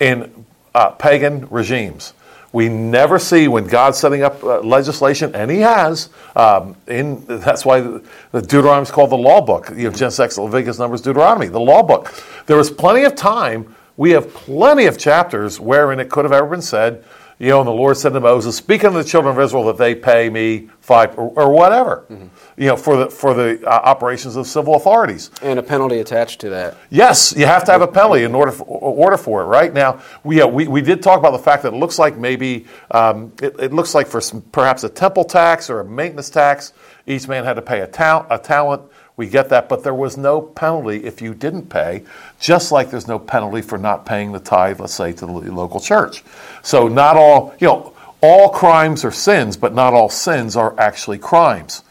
in 0.00 0.44
uh, 0.74 0.90
pagan 0.90 1.46
regimes. 1.48 2.12
We 2.52 2.68
never 2.68 3.18
see 3.18 3.46
when 3.46 3.66
God's 3.66 3.98
setting 3.98 4.22
up 4.22 4.42
uh, 4.42 4.60
legislation, 4.60 5.34
and 5.34 5.50
He 5.50 5.58
has. 5.58 6.08
Um, 6.34 6.74
in 6.88 7.24
that's 7.26 7.64
why 7.64 7.80
the, 7.80 8.02
the 8.32 8.42
Deuteronomy 8.42 8.82
is 8.82 8.90
called 8.90 9.10
the 9.10 9.16
Law 9.16 9.40
Book. 9.40 9.70
You 9.74 9.86
have 9.86 9.96
Genesis, 9.96 10.36
Leviticus, 10.36 10.78
Numbers, 10.78 11.00
Deuteronomy, 11.00 11.46
the 11.46 11.60
Law 11.60 11.82
Book. 11.82 12.12
There 12.46 12.56
was 12.56 12.70
plenty 12.70 13.04
of 13.04 13.14
time. 13.14 13.74
We 13.96 14.10
have 14.10 14.32
plenty 14.32 14.86
of 14.86 14.98
chapters 14.98 15.60
wherein 15.60 16.00
it 16.00 16.08
could 16.10 16.24
have 16.24 16.32
ever 16.32 16.48
been 16.48 16.62
said, 16.62 17.04
you 17.40 17.48
know, 17.48 17.58
and 17.60 17.66
the 17.66 17.72
Lord 17.72 17.96
said 17.96 18.12
to 18.12 18.20
Moses, 18.20 18.56
"Speak 18.56 18.84
unto 18.84 18.98
the 18.98 19.04
children 19.04 19.34
of 19.34 19.42
Israel 19.42 19.64
that 19.64 19.78
they 19.78 19.96
pay 19.96 20.30
me 20.30 20.68
five 20.80 21.18
or, 21.18 21.32
or 21.36 21.52
whatever." 21.52 22.06
Mm-hmm 22.08 22.28
you 22.60 22.66
know, 22.66 22.76
for 22.76 22.94
the 22.94 23.10
for 23.10 23.32
the 23.32 23.66
uh, 23.66 23.70
operations 23.70 24.36
of 24.36 24.46
civil 24.46 24.74
authorities. 24.74 25.30
And 25.40 25.58
a 25.58 25.62
penalty 25.62 25.98
attached 25.98 26.40
to 26.42 26.50
that. 26.50 26.76
Yes, 26.90 27.34
you 27.34 27.46
have 27.46 27.64
to 27.64 27.72
have 27.72 27.80
a 27.80 27.88
penalty 27.88 28.24
in 28.24 28.34
order 28.34 28.52
for, 28.52 28.64
order 28.64 29.16
for 29.16 29.40
it. 29.40 29.46
Right 29.46 29.72
now, 29.72 30.02
we, 30.24 30.42
uh, 30.42 30.46
we 30.46 30.68
we 30.68 30.82
did 30.82 31.02
talk 31.02 31.18
about 31.18 31.30
the 31.30 31.38
fact 31.38 31.62
that 31.62 31.72
it 31.72 31.76
looks 31.76 31.98
like 31.98 32.18
maybe 32.18 32.66
um, 32.90 33.32
it, 33.40 33.58
it, 33.58 33.72
looks 33.72 33.94
like 33.94 34.06
for 34.06 34.20
some, 34.20 34.42
perhaps 34.52 34.84
a 34.84 34.90
temple 34.90 35.24
tax 35.24 35.70
or 35.70 35.80
a 35.80 35.84
maintenance 35.86 36.28
tax, 36.28 36.74
each 37.06 37.26
man 37.26 37.44
had 37.44 37.54
to 37.54 37.62
pay 37.62 37.80
a, 37.80 37.86
ta- 37.86 38.26
a 38.28 38.38
talent. 38.38 38.82
We 39.20 39.28
get 39.28 39.50
that, 39.50 39.68
but 39.68 39.84
there 39.84 39.92
was 39.92 40.16
no 40.16 40.40
penalty 40.40 41.04
if 41.04 41.20
you 41.20 41.34
didn't 41.34 41.68
pay, 41.68 42.04
just 42.38 42.72
like 42.72 42.90
there's 42.90 43.06
no 43.06 43.18
penalty 43.18 43.60
for 43.60 43.76
not 43.76 44.06
paying 44.06 44.32
the 44.32 44.40
tithe, 44.40 44.80
let's 44.80 44.94
say, 44.94 45.12
to 45.12 45.26
the 45.26 45.32
local 45.52 45.78
church. 45.78 46.24
So 46.62 46.88
not 46.88 47.18
all, 47.18 47.54
you 47.60 47.66
know, 47.66 47.92
all 48.22 48.48
crimes 48.48 49.04
are 49.04 49.12
sins, 49.12 49.58
but 49.58 49.74
not 49.74 49.92
all 49.92 50.08
sins 50.08 50.56
are 50.56 50.74
actually 50.80 51.18
crimes. 51.18 51.82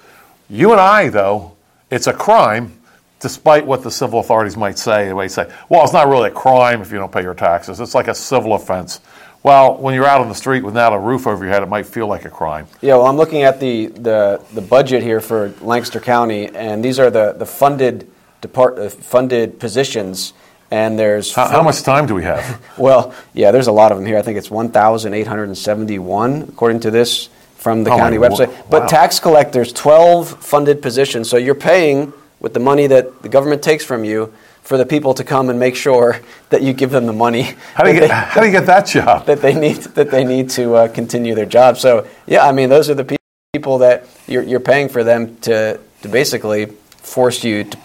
You 0.49 0.71
and 0.71 0.81
I, 0.81 1.09
though, 1.09 1.55
it's 1.91 2.07
a 2.07 2.13
crime, 2.13 2.73
despite 3.19 3.63
what 3.63 3.83
the 3.83 3.91
civil 3.91 4.21
authorities 4.21 4.57
might 4.57 4.79
say. 4.79 5.05
They 5.05 5.13
might 5.13 5.27
say, 5.27 5.53
well, 5.69 5.83
it's 5.83 5.93
not 5.93 6.07
really 6.07 6.29
a 6.29 6.33
crime 6.33 6.81
if 6.81 6.91
you 6.91 6.97
don't 6.97 7.11
pay 7.11 7.21
your 7.21 7.35
taxes. 7.35 7.79
It's 7.79 7.93
like 7.93 8.07
a 8.07 8.15
civil 8.15 8.55
offense. 8.55 9.01
Well, 9.41 9.77
when 9.77 9.93
you're 9.93 10.05
out 10.05 10.19
on 10.19 10.27
the 10.27 10.35
street 10.35 10.63
without 10.63 10.91
a 10.91 10.99
roof 10.99 11.25
over 11.25 11.43
your 11.43 11.53
head, 11.53 11.63
it 11.63 11.69
might 11.69 11.85
feel 11.85 12.07
like 12.07 12.25
a 12.25 12.29
crime. 12.29 12.67
Yeah, 12.81 12.95
well, 12.95 13.07
I'm 13.07 13.15
looking 13.15 13.43
at 13.43 13.59
the, 13.59 13.87
the, 13.87 14.43
the 14.53 14.61
budget 14.61 15.01
here 15.01 15.21
for 15.21 15.53
Lancaster 15.61 16.01
County, 16.01 16.47
and 16.47 16.83
these 16.83 16.99
are 16.99 17.09
the, 17.09 17.33
the 17.33 17.45
funded 17.45 18.09
depart, 18.41 18.77
uh, 18.77 18.89
funded 18.89 19.59
positions. 19.59 20.33
And 20.71 20.99
there's 20.99 21.33
how, 21.33 21.47
how, 21.47 21.63
much 21.63 21.81
time 21.81 22.05
do 22.05 22.13
we 22.13 22.23
have? 22.23 22.61
well, 22.77 23.15
yeah, 23.33 23.51
there's 23.51 23.67
a 23.67 23.71
lot 23.71 23.91
of 23.91 23.97
them 23.97 24.05
here. 24.05 24.17
I 24.17 24.21
think 24.21 24.37
it's 24.37 24.51
1,871 24.51 26.41
according 26.43 26.81
to 26.81 26.91
this 26.91 27.29
from 27.55 27.83
the 27.83 27.91
oh 27.91 27.97
county 27.97 28.17
website. 28.17 28.49
Wow. 28.49 28.65
But 28.69 28.89
tax 28.89 29.19
collectors, 29.19 29.73
12 29.73 30.43
funded 30.43 30.81
positions. 30.81 31.29
So 31.29 31.37
you're 31.37 31.55
paying 31.55 32.13
with 32.39 32.53
the 32.53 32.59
money 32.59 32.87
that 32.87 33.21
the 33.21 33.29
government 33.29 33.63
takes 33.63 33.83
from 33.83 34.03
you 34.03 34.33
for 34.69 34.77
the 34.77 34.85
people 34.85 35.15
to 35.15 35.23
come 35.23 35.49
and 35.49 35.59
make 35.59 35.75
sure 35.75 36.21
that 36.51 36.61
you 36.61 36.73
give 36.73 36.91
them 36.91 37.07
the 37.07 37.11
money. 37.11 37.41
How 37.73 37.83
do 37.83 37.91
you, 37.91 37.99
get, 37.99 38.07
they, 38.07 38.13
how 38.13 38.39
do 38.39 38.45
you 38.45 38.51
get 38.51 38.67
that 38.67 38.85
job? 38.85 39.25
That 39.29 39.41
they 39.41 39.55
need, 39.55 39.77
that 39.97 40.11
they 40.11 40.23
need 40.23 40.51
to 40.51 40.75
uh, 40.75 40.87
continue 40.89 41.33
their 41.33 41.47
job. 41.47 41.79
So, 41.79 42.05
yeah, 42.27 42.45
I 42.45 42.51
mean, 42.51 42.69
those 42.69 42.87
are 42.87 42.93
the 42.93 43.17
people 43.51 43.79
that 43.79 44.07
you're, 44.27 44.43
you're 44.43 44.59
paying 44.59 44.87
for 44.87 45.03
them 45.03 45.37
to, 45.37 45.79
to 46.03 46.07
basically 46.07 46.67
force 46.97 47.43
you 47.43 47.63
to, 47.63 47.77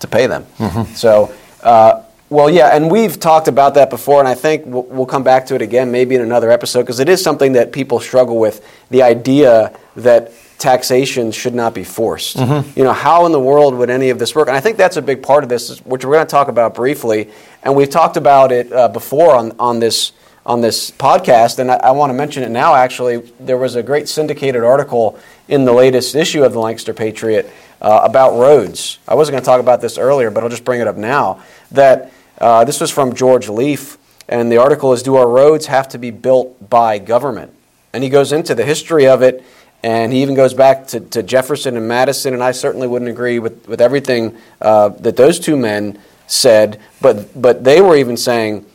to 0.00 0.06
pay 0.06 0.26
them. 0.26 0.44
Mm-hmm. 0.58 0.92
So, 0.92 1.34
uh, 1.62 2.02
well, 2.28 2.50
yeah, 2.50 2.76
and 2.76 2.90
we've 2.90 3.18
talked 3.18 3.48
about 3.48 3.72
that 3.74 3.88
before, 3.88 4.18
and 4.18 4.28
I 4.28 4.34
think 4.34 4.66
we'll, 4.66 4.82
we'll 4.82 5.06
come 5.06 5.22
back 5.22 5.46
to 5.46 5.54
it 5.54 5.62
again 5.62 5.90
maybe 5.90 6.16
in 6.16 6.20
another 6.20 6.50
episode 6.50 6.82
because 6.82 7.00
it 7.00 7.08
is 7.08 7.22
something 7.22 7.54
that 7.54 7.72
people 7.72 7.98
struggle 7.98 8.38
with 8.38 8.62
the 8.90 9.02
idea 9.02 9.74
that 9.94 10.32
taxation 10.58 11.32
should 11.32 11.54
not 11.54 11.74
be 11.74 11.84
forced. 11.84 12.36
Mm-hmm. 12.36 12.78
You 12.78 12.84
know, 12.84 12.92
how 12.92 13.26
in 13.26 13.32
the 13.32 13.40
world 13.40 13.74
would 13.74 13.90
any 13.90 14.10
of 14.10 14.18
this 14.18 14.34
work? 14.34 14.48
And 14.48 14.56
I 14.56 14.60
think 14.60 14.76
that's 14.76 14.96
a 14.96 15.02
big 15.02 15.22
part 15.22 15.42
of 15.42 15.50
this, 15.50 15.78
which 15.80 16.04
we're 16.04 16.14
going 16.14 16.26
to 16.26 16.30
talk 16.30 16.48
about 16.48 16.74
briefly. 16.74 17.30
And 17.62 17.74
we've 17.74 17.90
talked 17.90 18.16
about 18.16 18.52
it 18.52 18.72
uh, 18.72 18.88
before 18.88 19.34
on, 19.34 19.52
on 19.58 19.80
this 19.80 20.12
on 20.46 20.60
this 20.60 20.92
podcast, 20.92 21.58
and 21.58 21.72
I, 21.72 21.74
I 21.74 21.90
want 21.90 22.10
to 22.10 22.14
mention 22.14 22.44
it 22.44 22.50
now. 22.50 22.76
Actually, 22.76 23.16
there 23.40 23.58
was 23.58 23.74
a 23.74 23.82
great 23.82 24.08
syndicated 24.08 24.62
article 24.62 25.18
in 25.48 25.64
the 25.64 25.72
latest 25.72 26.14
issue 26.14 26.44
of 26.44 26.52
the 26.52 26.60
Lancaster 26.60 26.94
Patriot 26.94 27.50
uh, 27.82 28.02
about 28.04 28.38
roads. 28.38 29.00
I 29.08 29.16
wasn't 29.16 29.34
going 29.34 29.42
to 29.42 29.46
talk 29.46 29.60
about 29.60 29.80
this 29.80 29.98
earlier, 29.98 30.30
but 30.30 30.44
I'll 30.44 30.48
just 30.48 30.64
bring 30.64 30.80
it 30.80 30.86
up 30.86 30.96
now. 30.96 31.42
That 31.72 32.12
uh, 32.38 32.64
this 32.64 32.80
was 32.80 32.92
from 32.92 33.14
George 33.14 33.48
Leef, 33.48 33.98
and 34.28 34.50
the 34.50 34.58
article 34.58 34.92
is 34.92 35.02
Do 35.02 35.16
Our 35.16 35.28
Roads 35.28 35.66
Have 35.66 35.88
to 35.88 35.98
Be 35.98 36.12
Built 36.12 36.70
by 36.70 37.00
Government? 37.00 37.52
And 37.92 38.04
he 38.04 38.08
goes 38.08 38.30
into 38.30 38.54
the 38.54 38.64
history 38.64 39.08
of 39.08 39.22
it, 39.22 39.44
and 39.86 40.12
he 40.12 40.22
even 40.22 40.34
goes 40.34 40.52
back 40.52 40.88
to, 40.88 40.98
to 40.98 41.22
Jefferson 41.22 41.76
and 41.76 41.86
Madison, 41.86 42.34
and 42.34 42.42
I 42.42 42.50
certainly 42.50 42.88
wouldn't 42.88 43.08
agree 43.08 43.38
with, 43.38 43.68
with 43.68 43.80
everything 43.80 44.36
uh, 44.60 44.88
that 44.88 45.16
those 45.16 45.38
two 45.38 45.56
men 45.56 46.00
said, 46.26 46.80
but, 47.00 47.40
but 47.40 47.62
they 47.62 47.80
were 47.80 47.94
even 47.94 48.16
saying 48.16 48.66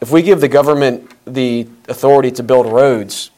if 0.00 0.12
we 0.12 0.22
give 0.22 0.40
the 0.40 0.46
government 0.46 1.10
the 1.24 1.66
authority 1.88 2.30
to 2.30 2.44
build 2.44 2.66
roads, 2.66 3.32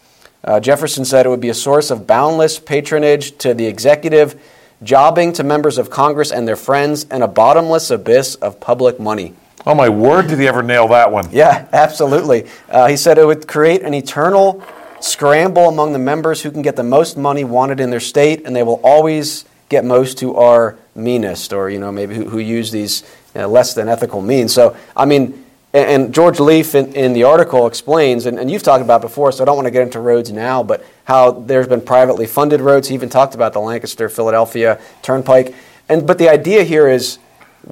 uh, 0.45 0.61
Jefferson 0.61 1.07
said 1.07 1.25
it 1.25 1.31
would 1.31 1.41
be 1.41 1.49
a 1.49 1.55
source 1.55 1.91
of 1.91 2.07
boundless 2.07 2.59
patronage 2.59 3.39
to 3.39 3.55
the 3.55 3.65
executive, 3.65 4.39
jobbing 4.83 5.33
to 5.33 5.43
members 5.43 5.79
of 5.79 5.89
Congress 5.89 6.33
and 6.33 6.47
their 6.47 6.55
friends, 6.55 7.07
and 7.11 7.23
a 7.23 7.29
bottomless 7.29 7.91
abyss 7.91 8.35
of 8.35 8.61
public 8.61 9.01
money. 9.01 9.33
Oh 9.65 9.75
my 9.75 9.89
word! 9.89 10.27
Did 10.27 10.39
he 10.39 10.49
ever 10.49 10.63
nail 10.63 10.87
that 10.89 11.11
one? 11.11 11.31
Yeah, 11.33 11.67
absolutely. 11.73 12.47
Uh, 12.69 12.89
he 12.89 12.99
said 12.99 13.17
it 13.17 13.25
would 13.25 13.49
create 13.49 13.81
an 13.83 13.95
eternal 13.95 14.63
scramble 15.05 15.69
among 15.69 15.93
the 15.93 15.99
members 15.99 16.43
who 16.43 16.51
can 16.51 16.63
get 16.63 16.77
the 16.77 16.83
most 16.83 17.17
money 17.17 17.45
wanted 17.45 17.81
in 17.81 17.91
their 17.91 18.01
state, 18.01 18.43
and 18.45 18.55
they 18.55 18.63
will 18.63 18.81
always 18.83 19.45
get 19.69 19.85
most 19.85 20.21
who 20.21 20.35
are 20.37 20.77
meanest, 20.95 21.53
or 21.53 21.71
you 21.71 21.79
know 21.79 21.91
maybe 21.91 22.15
who, 22.15 22.29
who 22.29 22.39
use 22.39 22.71
these 22.71 23.03
you 23.35 23.41
know, 23.41 23.49
less 23.49 23.75
than 23.75 23.89
ethical 23.89 24.21
means. 24.21 24.53
So, 24.53 24.77
I 24.97 25.05
mean, 25.07 25.45
and, 25.73 26.05
and 26.05 26.15
George 26.15 26.39
Leef 26.39 26.75
in, 26.75 26.93
in, 26.95 27.13
the 27.13 27.25
article 27.25 27.67
explains, 27.67 28.27
and, 28.27 28.39
and 28.39 28.51
you've 28.51 28.63
talked 28.63 28.83
about 28.83 29.01
before, 29.01 29.33
so 29.33 29.43
I 29.43 29.47
don't 29.47 29.57
want 29.57 29.67
to 29.67 29.71
get 29.71 29.83
into 29.83 30.01
roads 30.01 30.31
now, 30.31 30.63
but 30.63 30.85
how 31.05 31.33
there's 31.33 31.67
been 31.69 31.81
privately 31.81 32.27
funded 32.27 32.61
roads. 32.61 32.89
He 32.89 32.95
even 32.95 33.09
talked 33.09 33.35
about 33.35 33.53
the 33.53 33.61
Lancaster 33.61 34.09
Philadelphia 34.09 34.81
Turnpike, 35.01 35.55
and 35.89 36.07
but 36.07 36.19
the 36.19 36.29
idea 36.29 36.65
here 36.65 36.89
is, 36.89 37.19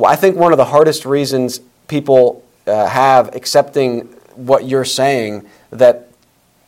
I 0.05 0.17
think 0.17 0.37
one 0.37 0.53
of 0.53 0.59
the 0.59 0.65
hardest 0.65 1.05
reasons 1.05 1.61
people 1.89 2.45
uh, 2.67 2.87
have 2.87 3.35
accepting 3.35 4.03
what 4.35 4.65
you're 4.65 4.85
saying 4.85 5.47
that 5.71 6.10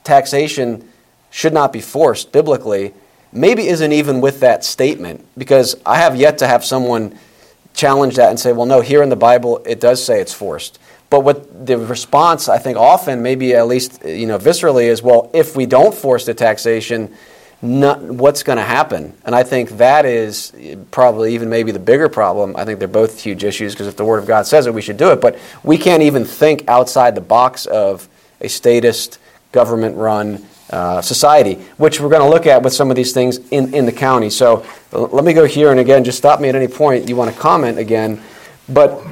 taxation 0.05 0.89
should 1.31 1.53
not 1.53 1.73
be 1.73 1.81
forced 1.81 2.33
biblically 2.33 2.95
maybe 3.33 3.67
isn't 3.67 3.93
even 3.93 4.21
with 4.21 4.41
that 4.41 4.65
statement 4.65 5.27
because 5.37 5.75
I 5.87 5.97
have 5.97 6.15
yet 6.17 6.39
to 6.39 6.47
have 6.47 6.65
someone 6.65 7.19
challenge 7.75 8.17
that 8.17 8.29
and 8.29 8.39
say, 8.39 8.53
well, 8.53 8.67
no, 8.67 8.83
here 8.83 9.03
in 9.03 9.09
the 9.09 9.17
Bible 9.17 9.63
it 9.65 9.81
does 9.81 10.05
say 10.05 10.21
it's 10.21 10.35
forced. 10.35 10.79
But 11.09 11.21
what 11.21 11.67
the 11.67 11.77
response, 11.77 12.49
I 12.49 12.59
think, 12.59 12.79
often, 12.79 13.23
maybe 13.23 13.55
at 13.55 13.67
least 13.67 14.03
you 14.05 14.27
know 14.27 14.39
viscerally, 14.39 14.85
is, 14.85 15.03
well, 15.03 15.31
if 15.35 15.55
we 15.55 15.67
don't 15.67 15.95
force 15.95 16.25
the 16.25 16.33
taxation, 16.33 17.15
not, 17.61 18.01
what's 18.01 18.43
going 18.43 18.57
to 18.57 18.65
happen? 18.65 19.13
And 19.27 19.35
I 19.35 19.43
think 19.43 19.71
that 19.73 20.07
is 20.07 20.53
probably 20.91 21.35
even 21.35 21.51
maybe 21.51 21.71
the 21.71 21.79
bigger 21.79 22.09
problem. 22.09 22.57
I 22.57 22.65
think 22.65 22.79
they're 22.79 22.89
both 22.89 23.21
huge 23.21 23.45
issues 23.45 23.75
because 23.75 23.89
if 23.89 23.97
the 23.97 24.07
Word 24.07 24.19
of 24.19 24.27
God 24.27 24.47
says 24.47 24.67
it, 24.67 24.73
we 24.73 24.81
should 24.81 24.97
do 24.97 25.11
it. 25.11 25.21
But 25.21 25.39
we 25.63 25.77
can't 25.77 26.03
even 26.03 26.25
think 26.25 26.67
outside 26.67 27.15
the 27.15 27.21
box 27.21 27.67
of 27.67 28.09
a 28.41 28.49
statist, 28.49 29.19
government 29.53 29.97
run 29.97 30.45
uh, 30.71 31.01
society, 31.03 31.55
which 31.77 32.01
we're 32.01 32.09
going 32.09 32.23
to 32.23 32.29
look 32.29 32.47
at 32.47 32.63
with 32.63 32.73
some 32.73 32.91
of 32.91 32.97
these 32.97 33.13
things 33.13 33.39
in, 33.51 33.75
in 33.75 33.87
the 33.87 33.93
county. 33.93 34.31
So 34.31 34.67
let 34.91 35.25
me 35.25 35.33
go 35.33 35.45
here 35.45 35.71
and 35.71 35.79
again, 35.79 36.03
just 36.03 36.19
stop 36.19 36.41
me 36.41 36.49
at 36.49 36.55
any 36.55 36.69
point 36.69 37.09
you 37.09 37.17
want 37.17 37.33
to 37.33 37.39
comment 37.39 37.79
again. 37.79 38.21
But 38.69 39.05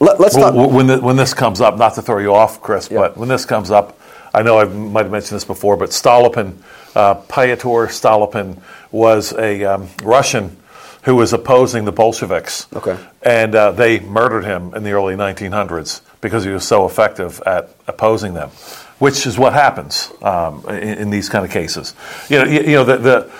let, 0.00 0.20
us 0.20 0.34
well, 0.34 0.52
talk. 0.52 0.72
When, 0.72 0.86
the, 0.88 1.00
when 1.00 1.16
this 1.16 1.32
comes 1.32 1.60
up, 1.60 1.78
not 1.78 1.94
to 1.94 2.02
throw 2.02 2.18
you 2.18 2.34
off, 2.34 2.60
Chris, 2.60 2.90
yeah. 2.90 2.98
but 2.98 3.16
when 3.16 3.28
this 3.28 3.44
comes 3.44 3.70
up, 3.70 3.98
I 4.34 4.42
know 4.42 4.58
I 4.58 4.64
might 4.64 5.04
have 5.04 5.12
mentioned 5.12 5.36
this 5.36 5.44
before, 5.44 5.76
but 5.76 5.90
Stolypin 5.90 6.58
uh, 6.96 7.14
Pyotr 7.14 7.86
Stolypin 7.88 8.58
was 8.90 9.32
a 9.34 9.64
um, 9.64 9.88
Russian 10.02 10.56
who 11.02 11.14
was 11.14 11.32
opposing 11.32 11.84
the 11.84 11.92
Bolsheviks. 11.92 12.66
Okay. 12.74 12.98
And 13.22 13.54
uh, 13.54 13.70
they 13.70 14.00
murdered 14.00 14.44
him 14.44 14.74
in 14.74 14.82
the 14.82 14.90
early 14.90 15.14
1900s 15.14 16.00
because 16.20 16.42
he 16.42 16.50
was 16.50 16.66
so 16.66 16.84
effective 16.86 17.40
at 17.46 17.70
opposing 17.86 18.34
them, 18.34 18.50
which 18.98 19.26
is 19.26 19.38
what 19.38 19.52
happens 19.52 20.12
um, 20.22 20.64
in, 20.68 20.98
in, 20.98 21.10
these 21.10 21.28
kind 21.28 21.44
of 21.44 21.50
cases. 21.50 21.94
You 22.28 22.38
know, 22.38 22.44
you, 22.44 22.60
you 22.60 22.72
know 22.72 22.84
the, 22.84 22.96
the, 22.96 23.32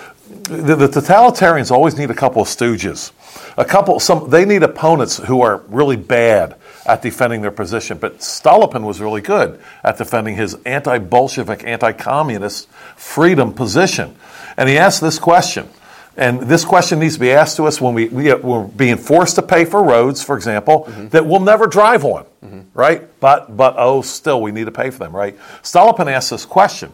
the, 0.55 0.75
the 0.75 0.87
totalitarians 0.87 1.71
always 1.71 1.97
need 1.97 2.11
a 2.11 2.15
couple 2.15 2.41
of 2.41 2.47
stooges. 2.47 3.11
A 3.57 3.65
couple, 3.65 3.99
some 3.99 4.29
they 4.29 4.45
need 4.45 4.63
opponents 4.63 5.17
who 5.17 5.41
are 5.41 5.63
really 5.67 5.95
bad 5.95 6.55
at 6.85 7.01
defending 7.01 7.41
their 7.41 7.51
position. 7.51 7.97
But 7.97 8.19
Stolypin 8.19 8.83
was 8.83 9.01
really 9.01 9.21
good 9.21 9.59
at 9.83 9.97
defending 9.97 10.35
his 10.35 10.55
anti 10.65 10.97
Bolshevik, 10.99 11.63
anti 11.63 11.91
communist 11.91 12.69
freedom 12.95 13.53
position. 13.53 14.15
And 14.57 14.69
he 14.69 14.77
asked 14.77 15.01
this 15.01 15.19
question. 15.19 15.69
And 16.17 16.41
this 16.41 16.65
question 16.65 16.99
needs 16.99 17.13
to 17.13 17.19
be 17.19 17.31
asked 17.31 17.57
to 17.57 17.65
us 17.65 17.79
when 17.79 17.93
we, 17.93 18.07
we, 18.07 18.31
are 18.31 18.63
being 18.63 18.97
forced 18.97 19.35
to 19.35 19.43
pay 19.43 19.65
for 19.65 19.83
roads, 19.83 20.23
for 20.23 20.35
example, 20.35 20.85
mm-hmm. 20.85 21.09
that 21.09 21.27
we'll 21.27 21.39
never 21.39 21.67
drive 21.67 22.03
on, 22.03 22.25
mm-hmm. 22.43 22.61
right? 22.73 23.07
But, 23.19 23.55
but, 23.55 23.75
oh, 23.77 24.01
still, 24.01 24.41
we 24.41 24.51
need 24.51 24.65
to 24.65 24.71
pay 24.71 24.89
for 24.89 24.97
them, 24.97 25.15
right? 25.15 25.37
Stolypin 25.61 26.11
asked 26.11 26.31
this 26.31 26.43
question. 26.43 26.91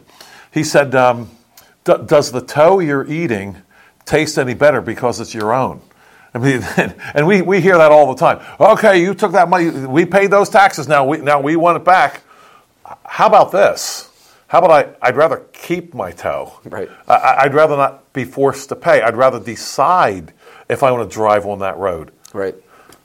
He 0.52 0.66
said, 0.66 0.94
um, 0.94 1.32
Does 1.86 2.34
the 2.34 2.42
toe 2.42 2.80
you're 2.80 3.10
eating 3.10 3.62
taste 4.04 4.38
any 4.38 4.56
better 4.56 4.82
because 4.82 5.22
it's 5.22 5.34
your 5.34 5.54
own? 5.54 5.82
I 6.34 6.40
mean, 6.40 6.62
and 7.14 7.26
we, 7.26 7.42
we 7.42 7.62
hear 7.62 7.78
that 7.78 7.94
all 7.94 8.14
the 8.14 8.20
time. 8.20 8.46
Okay, 8.60 9.02
you 9.02 9.14
took 9.14 9.32
that 9.32 9.48
money, 9.48 9.70
we 9.70 10.06
paid 10.06 10.32
those 10.32 10.50
taxes, 10.50 10.90
now 10.90 11.06
we, 11.06 11.20
now 11.20 11.40
we 11.40 11.56
want 11.56 11.78
it 11.78 11.86
back. 11.86 12.24
How 13.06 13.28
about 13.28 13.54
this? 13.54 14.10
How 14.54 14.60
about 14.60 14.70
I, 15.02 15.08
I'd 15.08 15.16
rather 15.16 15.48
keep 15.52 15.96
my 15.96 16.12
toe? 16.12 16.54
Right. 16.64 16.88
I, 17.08 17.48
would 17.48 17.56
rather 17.56 17.76
not 17.76 18.14
be 18.14 18.24
forced 18.24 18.70
to 18.70 18.76
pay. 18.76 19.02
I'd 19.02 19.18
rather 19.18 19.40
decide 19.40 20.32
if 20.70 20.84
I 20.84 20.92
want 20.92 21.10
to 21.10 21.12
drive 21.12 21.48
on 21.48 21.58
that 21.60 21.76
road. 21.78 22.12
Right. 22.34 22.54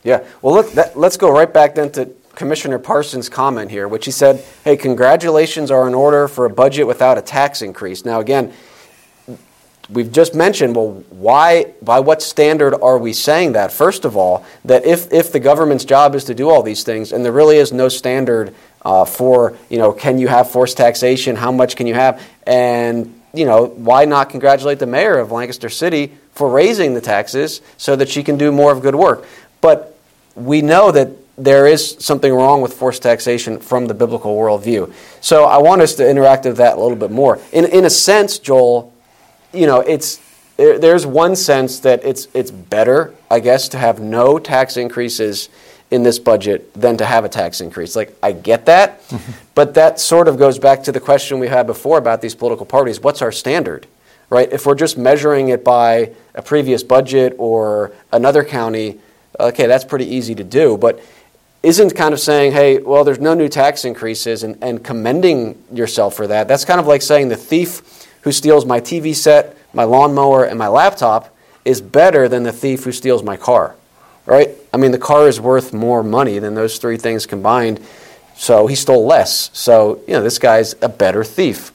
Yeah. 0.04 0.26
Well, 0.42 0.52
look, 0.52 0.72
that, 0.72 0.98
let's 0.98 1.16
go 1.16 1.30
right 1.30 1.50
back 1.50 1.74
then 1.74 1.90
to 1.92 2.10
Commissioner 2.34 2.78
Parsons' 2.78 3.30
comment 3.30 3.70
here, 3.70 3.88
which 3.88 4.04
he 4.04 4.10
said, 4.10 4.44
hey, 4.62 4.76
congratulations 4.76 5.70
are 5.70 5.88
in 5.88 5.94
order 5.94 6.28
for 6.28 6.44
a 6.44 6.50
budget 6.50 6.86
without 6.86 7.16
a 7.16 7.22
tax 7.22 7.62
increase. 7.62 8.04
Now, 8.04 8.20
again, 8.20 8.52
we've 9.90 10.12
just 10.12 10.34
mentioned, 10.34 10.76
well, 10.76 11.04
why, 11.10 11.72
by 11.82 12.00
what 12.00 12.22
standard 12.22 12.74
are 12.74 12.98
we 12.98 13.12
saying 13.12 13.52
that? 13.52 13.72
First 13.72 14.04
of 14.04 14.16
all, 14.16 14.44
that 14.64 14.84
if, 14.84 15.12
if 15.12 15.32
the 15.32 15.40
government's 15.40 15.84
job 15.84 16.14
is 16.14 16.24
to 16.24 16.34
do 16.34 16.48
all 16.48 16.62
these 16.62 16.82
things, 16.82 17.12
and 17.12 17.24
there 17.24 17.32
really 17.32 17.56
is 17.56 17.72
no 17.72 17.88
standard 17.88 18.54
uh, 18.82 19.04
for, 19.04 19.56
you 19.68 19.78
know, 19.78 19.92
can 19.92 20.18
you 20.18 20.28
have 20.28 20.50
forced 20.50 20.76
taxation, 20.76 21.36
how 21.36 21.52
much 21.52 21.76
can 21.76 21.86
you 21.86 21.94
have, 21.94 22.22
and, 22.46 23.20
you 23.32 23.44
know, 23.44 23.66
why 23.66 24.04
not 24.04 24.30
congratulate 24.30 24.78
the 24.78 24.86
mayor 24.86 25.18
of 25.18 25.32
Lancaster 25.32 25.68
City 25.68 26.12
for 26.32 26.50
raising 26.50 26.94
the 26.94 27.00
taxes 27.00 27.60
so 27.76 27.96
that 27.96 28.08
she 28.08 28.22
can 28.22 28.36
do 28.36 28.52
more 28.52 28.72
of 28.72 28.82
good 28.82 28.94
work? 28.94 29.26
But 29.60 29.98
we 30.34 30.62
know 30.62 30.92
that 30.92 31.10
there 31.36 31.66
is 31.66 31.96
something 32.00 32.32
wrong 32.32 32.60
with 32.62 32.72
forced 32.72 33.02
taxation 33.02 33.60
from 33.60 33.86
the 33.86 33.94
biblical 33.94 34.36
worldview. 34.36 34.92
So 35.20 35.44
I 35.44 35.58
want 35.58 35.82
us 35.82 35.94
to 35.94 36.08
interact 36.08 36.44
with 36.44 36.56
that 36.56 36.76
a 36.76 36.80
little 36.80 36.96
bit 36.96 37.12
more. 37.12 37.38
In, 37.52 37.64
in 37.64 37.84
a 37.84 37.90
sense, 37.90 38.38
Joel, 38.38 38.92
you 39.52 39.66
know, 39.66 39.80
it's 39.80 40.20
there, 40.56 40.78
there's 40.78 41.06
one 41.06 41.36
sense 41.36 41.80
that 41.80 42.04
it's 42.04 42.28
it's 42.34 42.50
better, 42.50 43.14
I 43.30 43.40
guess, 43.40 43.68
to 43.68 43.78
have 43.78 44.00
no 44.00 44.38
tax 44.38 44.76
increases 44.76 45.48
in 45.90 46.02
this 46.02 46.18
budget 46.18 46.72
than 46.74 46.96
to 46.98 47.04
have 47.04 47.24
a 47.24 47.28
tax 47.28 47.60
increase. 47.60 47.96
Like 47.96 48.16
I 48.22 48.32
get 48.32 48.66
that, 48.66 49.02
but 49.54 49.74
that 49.74 50.00
sort 50.00 50.28
of 50.28 50.38
goes 50.38 50.58
back 50.58 50.82
to 50.84 50.92
the 50.92 51.00
question 51.00 51.38
we 51.38 51.48
had 51.48 51.66
before 51.66 51.98
about 51.98 52.20
these 52.20 52.34
political 52.34 52.66
parties. 52.66 53.00
What's 53.00 53.22
our 53.22 53.32
standard? 53.32 53.86
Right? 54.30 54.52
If 54.52 54.66
we're 54.66 54.74
just 54.74 54.98
measuring 54.98 55.48
it 55.48 55.64
by 55.64 56.12
a 56.34 56.42
previous 56.42 56.82
budget 56.82 57.34
or 57.38 57.92
another 58.12 58.44
county, 58.44 59.00
okay, 59.40 59.66
that's 59.66 59.84
pretty 59.84 60.04
easy 60.04 60.34
to 60.34 60.44
do, 60.44 60.76
but 60.76 61.00
isn't 61.62 61.96
kind 61.96 62.12
of 62.12 62.20
saying, 62.20 62.52
hey, 62.52 62.78
well, 62.78 63.04
there's 63.04 63.18
no 63.18 63.34
new 63.34 63.48
tax 63.48 63.84
increases 63.84 64.42
and, 64.42 64.62
and 64.62 64.84
commending 64.84 65.60
yourself 65.72 66.14
for 66.14 66.26
that. 66.26 66.46
That's 66.46 66.64
kind 66.64 66.78
of 66.78 66.86
like 66.86 67.02
saying 67.02 67.28
the 67.28 67.36
thief 67.36 67.97
who 68.28 68.32
steals 68.32 68.66
my 68.66 68.78
TV 68.78 69.14
set, 69.14 69.56
my 69.72 69.84
lawnmower, 69.84 70.44
and 70.44 70.58
my 70.58 70.68
laptop 70.68 71.34
is 71.64 71.80
better 71.80 72.28
than 72.28 72.42
the 72.42 72.52
thief 72.52 72.84
who 72.84 72.92
steals 72.92 73.22
my 73.22 73.38
car. 73.38 73.74
Right? 74.26 74.50
I 74.70 74.76
mean, 74.76 74.90
the 74.90 74.98
car 74.98 75.28
is 75.28 75.40
worth 75.40 75.72
more 75.72 76.02
money 76.02 76.38
than 76.38 76.54
those 76.54 76.76
three 76.76 76.98
things 76.98 77.24
combined. 77.24 77.80
So 78.36 78.66
he 78.66 78.74
stole 78.74 79.06
less. 79.06 79.48
So, 79.54 80.02
you 80.06 80.12
know, 80.12 80.22
this 80.22 80.38
guy's 80.38 80.74
a 80.82 80.90
better 80.90 81.24
thief. 81.24 81.72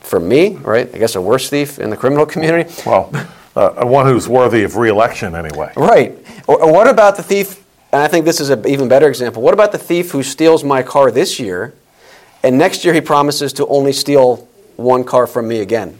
For 0.00 0.18
me, 0.18 0.56
right? 0.56 0.92
I 0.92 0.98
guess 0.98 1.14
a 1.14 1.20
worse 1.20 1.48
thief 1.48 1.78
in 1.78 1.90
the 1.90 1.96
criminal 1.96 2.26
community. 2.34 2.74
Well, 2.84 3.10
uh, 3.54 3.86
one 3.86 4.06
who's 4.06 4.28
worthy 4.28 4.64
of 4.64 4.76
reelection 4.76 5.36
anyway. 5.36 5.72
Right. 5.76 6.18
Or, 6.48 6.60
or 6.60 6.72
what 6.72 6.88
about 6.88 7.16
the 7.16 7.22
thief? 7.22 7.64
And 7.92 8.02
I 8.02 8.08
think 8.08 8.24
this 8.24 8.40
is 8.40 8.50
an 8.50 8.66
even 8.66 8.88
better 8.88 9.06
example. 9.06 9.42
What 9.42 9.54
about 9.54 9.70
the 9.70 9.78
thief 9.78 10.10
who 10.10 10.24
steals 10.24 10.64
my 10.64 10.82
car 10.82 11.12
this 11.12 11.38
year, 11.38 11.72
and 12.42 12.58
next 12.58 12.84
year 12.84 12.92
he 12.92 13.00
promises 13.00 13.52
to 13.54 13.66
only 13.68 13.92
steal 13.92 14.48
one 14.76 15.04
car 15.04 15.26
from 15.26 15.48
me 15.48 15.60
again. 15.60 15.98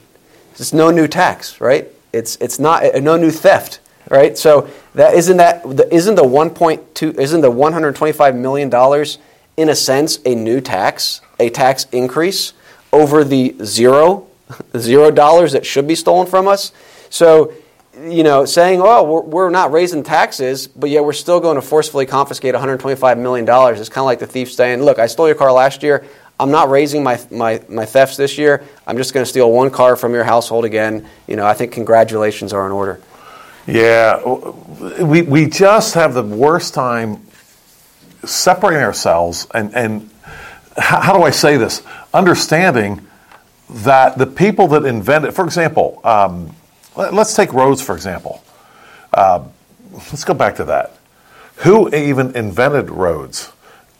It's 0.52 0.73
no 0.73 0.90
new 0.90 1.09
tax, 1.09 1.61
right? 1.61 1.88
It's 2.12 2.37
it's 2.37 2.59
not 2.59 2.85
uh, 2.95 3.00
no 3.00 3.16
new 3.16 3.31
theft, 3.31 3.81
right? 4.09 4.38
So 4.38 4.69
that 4.95 5.14
isn't 5.14 5.37
that 5.37 5.64
isn't 5.90 6.14
the 6.14 6.23
1.2 6.23 7.19
isn't 7.19 7.40
the 7.40 7.50
125 7.50 8.37
million 8.37 8.71
dollars 8.71 9.19
in 9.57 9.69
a 9.69 9.75
sense 9.75 10.19
a 10.25 10.35
new 10.35 10.61
tax, 10.61 11.21
a 11.38 11.50
tax 11.50 11.87
increase 11.93 12.52
over 12.93 13.25
the 13.25 13.57
zero 13.64 14.28
zero 14.76 15.11
dollars 15.11 15.52
that 15.52 15.66
should 15.66 15.88
be 15.88 15.95
stolen 15.95 16.26
from 16.26 16.47
us. 16.47 16.73
So 17.11 17.52
you 18.00 18.23
know, 18.25 18.45
saying, 18.45 18.81
"Oh, 18.83 19.02
we're, 19.04 19.21
we're 19.21 19.50
not 19.50 19.73
raising 19.73 20.02
taxes, 20.02 20.66
but 20.66 20.90
yet 20.90 21.04
we're 21.04 21.12
still 21.12 21.40
going 21.40 21.57
to 21.57 21.62
forcefully 21.62 22.07
confiscate 22.07 22.54
125 22.54 23.19
million 23.19 23.45
dollars." 23.45 23.81
It's 23.81 23.88
kind 23.88 24.02
of 24.02 24.07
like 24.07 24.19
the 24.19 24.26
thief 24.26 24.52
saying, 24.52 24.83
"Look, 24.83 24.99
I 24.99 25.07
stole 25.07 25.26
your 25.26 25.37
car 25.37 25.52
last 25.52 25.83
year. 25.83 26.04
I'm 26.38 26.50
not 26.50 26.68
raising 26.68 27.02
my, 27.02 27.20
my, 27.30 27.62
my 27.68 27.84
thefts 27.84 28.16
this 28.16 28.38
year. 28.38 28.64
I'm 28.86 28.96
just 28.96 29.14
going 29.14 29.24
to 29.24 29.28
steal 29.28 29.50
one 29.50 29.70
car 29.70 29.96
from 29.96 30.14
your 30.14 30.24
household 30.24 30.64
again." 30.64 31.08
You 31.26 31.36
know, 31.36 31.46
I 31.46 31.54
think 31.54 31.72
congratulations 31.72 32.52
are 32.52 32.66
in 32.66 32.72
order. 32.72 33.00
Yeah, 33.66 34.22
we, 35.00 35.22
we 35.22 35.46
just 35.46 35.94
have 35.94 36.12
the 36.12 36.22
worst 36.22 36.74
time 36.74 37.26
separating 38.24 38.82
ourselves 38.82 39.46
and, 39.54 39.74
and 39.74 40.10
how, 40.76 41.16
do 41.16 41.22
I 41.22 41.30
say 41.30 41.56
this? 41.56 41.82
Understanding 42.12 43.06
that 43.70 44.18
the 44.18 44.26
people 44.26 44.68
that 44.68 44.84
invented, 44.84 45.34
for 45.34 45.44
example, 45.44 46.00
um, 46.04 46.54
let, 46.96 47.14
us 47.14 47.34
take 47.34 47.52
roads, 47.52 47.80
for 47.80 47.94
example. 47.94 48.42
Uh, 49.12 49.44
let's 49.92 50.24
go 50.24 50.34
back 50.34 50.56
to 50.56 50.64
that. 50.64 50.96
Who 51.58 51.94
even 51.94 52.36
invented 52.36 52.90
roads? 52.90 53.52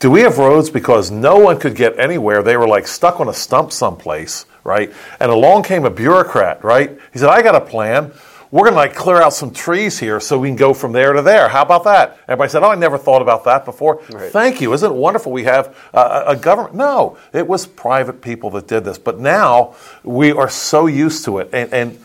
Do 0.05 0.11
we 0.11 0.21
have 0.21 0.37
roads 0.37 0.69
because 0.69 1.11
no 1.11 1.39
one 1.39 1.59
could 1.59 1.75
get 1.75 1.99
anywhere? 1.99 2.43
They 2.43 2.59
were 2.59 2.69
like 2.69 2.87
stuck 2.87 3.21
on 3.21 3.29
a 3.31 3.33
stump 3.33 3.73
someplace, 3.73 4.45
right? 4.63 4.93
And 5.19 5.31
along 5.31 5.63
came 5.63 5.87
a 5.87 5.91
bureaucrat, 5.91 6.63
right? 6.63 6.99
He 7.15 7.19
said, 7.19 7.31
I 7.31 7.41
got 7.41 7.55
a 7.55 7.61
plan 7.63 8.13
we're 8.51 8.65
going 8.65 8.75
to 8.75 8.77
like 8.77 8.95
clear 8.95 9.23
out 9.23 9.33
some 9.33 9.51
trees 9.51 9.99
here 9.99 10.21
so 10.21 10.39
we 10.39 10.49
can 10.49 10.57
go 10.57 10.75
from 10.75 10.93
there 10.93 11.15
to 11.15 11.23
there. 11.23 11.49
How 11.49 11.63
about 11.63 11.85
that? 11.85 12.19
Everybody 12.29 12.51
said, 12.51 12.63
oh, 12.63 12.71
I 12.71 12.75
never 12.75 12.99
thought 12.99 13.23
about 13.23 13.45
that 13.45 13.65
before. 13.65 14.03
Right. 14.11 14.31
Thank 14.31 14.61
you. 14.61 14.75
Isn't 14.75 14.93
it 14.93 14.95
wonderful 14.95 15.33
we 15.33 15.45
have 15.45 15.75
uh, 15.95 16.25
a 16.27 16.37
government? 16.37 16.75
No, 16.75 17.17
it 17.33 17.49
was 17.49 17.67
private 17.67 18.21
people 18.21 18.51
that 18.51 18.69
did 18.69 18.85
this. 18.85 18.99
But 18.99 19.19
now 19.19 19.75
we 20.05 20.33
are 20.33 20.51
so 20.51 20.87
used 20.87 21.25
to 21.25 21.39
it. 21.39 21.49
And, 21.55 21.73
and 21.73 22.05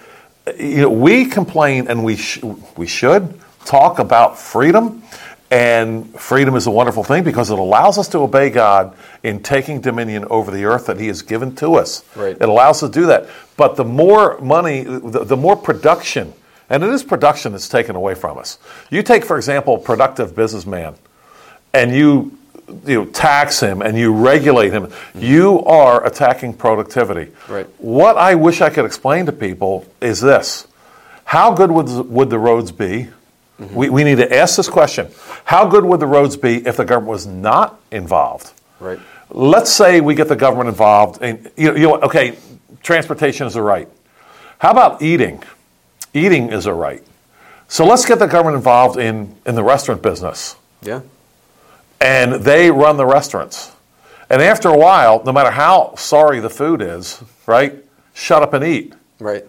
you 0.57 0.77
know, 0.77 0.89
we 0.89 1.25
complain 1.25 1.89
and 1.89 2.03
we, 2.03 2.15
sh- 2.15 2.41
we 2.77 2.87
should 2.87 3.39
talk 3.65 3.99
about 3.99 4.39
freedom. 4.39 5.03
And 5.51 6.13
freedom 6.19 6.55
is 6.55 6.67
a 6.67 6.71
wonderful 6.71 7.03
thing 7.03 7.23
because 7.23 7.49
it 7.49 7.57
allows 7.57 7.97
us 7.97 8.07
to 8.09 8.19
obey 8.19 8.51
God 8.51 8.95
in 9.23 9.41
taking 9.41 9.81
dominion 9.81 10.25
over 10.29 10.51
the 10.51 10.65
earth 10.65 10.85
that 10.85 10.99
He 10.99 11.07
has 11.07 11.23
given 11.23 11.55
to 11.55 11.75
us. 11.75 12.03
Right. 12.15 12.35
It 12.35 12.47
allows 12.47 12.83
us 12.83 12.91
to 12.91 12.99
do 12.99 13.07
that. 13.07 13.27
But 13.57 13.75
the 13.75 13.85
more 13.85 14.39
money, 14.39 14.83
the, 14.83 15.23
the 15.25 15.37
more 15.37 15.55
production 15.55 16.33
and 16.69 16.83
it 16.83 16.89
is 16.89 17.03
production 17.03 17.51
that's 17.51 17.67
taken 17.67 17.95
away 17.95 18.15
from 18.15 18.37
us. 18.37 18.59
You 18.89 19.01
take, 19.01 19.25
for 19.25 19.37
example, 19.37 19.75
a 19.75 19.79
productive 19.79 20.35
businessman, 20.35 20.95
and 21.73 21.93
you 21.93 22.37
you 22.85 22.99
know, 22.99 23.05
tax 23.05 23.59
him 23.59 23.81
and 23.81 23.97
you 23.97 24.13
regulate 24.13 24.71
him, 24.71 24.85
mm-hmm. 24.85 25.19
you 25.19 25.63
are 25.63 26.05
attacking 26.05 26.53
productivity. 26.53 27.31
Right. 27.47 27.65
What 27.79 28.15
I 28.15 28.35
wish 28.35 28.61
I 28.61 28.69
could 28.69 28.85
explain 28.85 29.25
to 29.25 29.31
people 29.31 29.87
is 30.01 30.21
this: 30.21 30.67
How 31.25 31.51
good 31.53 31.71
would 31.71 31.89
would 31.89 32.29
the 32.29 32.39
roads 32.39 32.71
be? 32.71 33.09
Mm-hmm. 33.59 33.75
We, 33.75 33.89
we 33.89 34.03
need 34.03 34.17
to 34.17 34.35
ask 34.35 34.57
this 34.57 34.69
question: 34.69 35.09
How 35.45 35.67
good 35.67 35.85
would 35.85 35.99
the 35.99 36.07
roads 36.07 36.37
be 36.37 36.65
if 36.65 36.77
the 36.77 36.85
government 36.85 37.11
was 37.11 37.27
not 37.27 37.79
involved? 37.91 38.53
Right. 38.79 38.99
Let's 39.29 39.71
say 39.71 40.01
we 40.01 40.15
get 40.15 40.27
the 40.27 40.35
government 40.35 40.69
involved, 40.69 41.21
and 41.21 41.51
you 41.55 41.67
know, 41.67 41.75
you 41.75 41.83
know 41.83 41.95
okay, 42.01 42.37
transportation 42.81 43.45
is 43.45 43.55
a 43.55 43.61
right. 43.61 43.87
How 44.59 44.71
about 44.71 45.01
eating? 45.01 45.43
eating 46.13 46.51
is 46.51 46.65
a 46.65 46.73
right. 46.73 47.03
So 47.67 47.85
let's 47.85 48.05
get 48.05 48.19
the 48.19 48.27
government 48.27 48.57
involved 48.57 48.97
in, 48.97 49.35
in 49.45 49.55
the 49.55 49.63
restaurant 49.63 50.01
business. 50.01 50.55
Yeah. 50.81 51.01
And 52.01 52.43
they 52.43 52.71
run 52.71 52.97
the 52.97 53.05
restaurants. 53.05 53.71
And 54.29 54.41
after 54.41 54.69
a 54.69 54.77
while, 54.77 55.23
no 55.23 55.31
matter 55.31 55.51
how 55.51 55.95
sorry 55.95 56.39
the 56.39 56.49
food 56.49 56.81
is, 56.81 57.21
right, 57.45 57.75
shut 58.13 58.41
up 58.41 58.53
and 58.53 58.63
eat. 58.63 58.93
Right. 59.19 59.45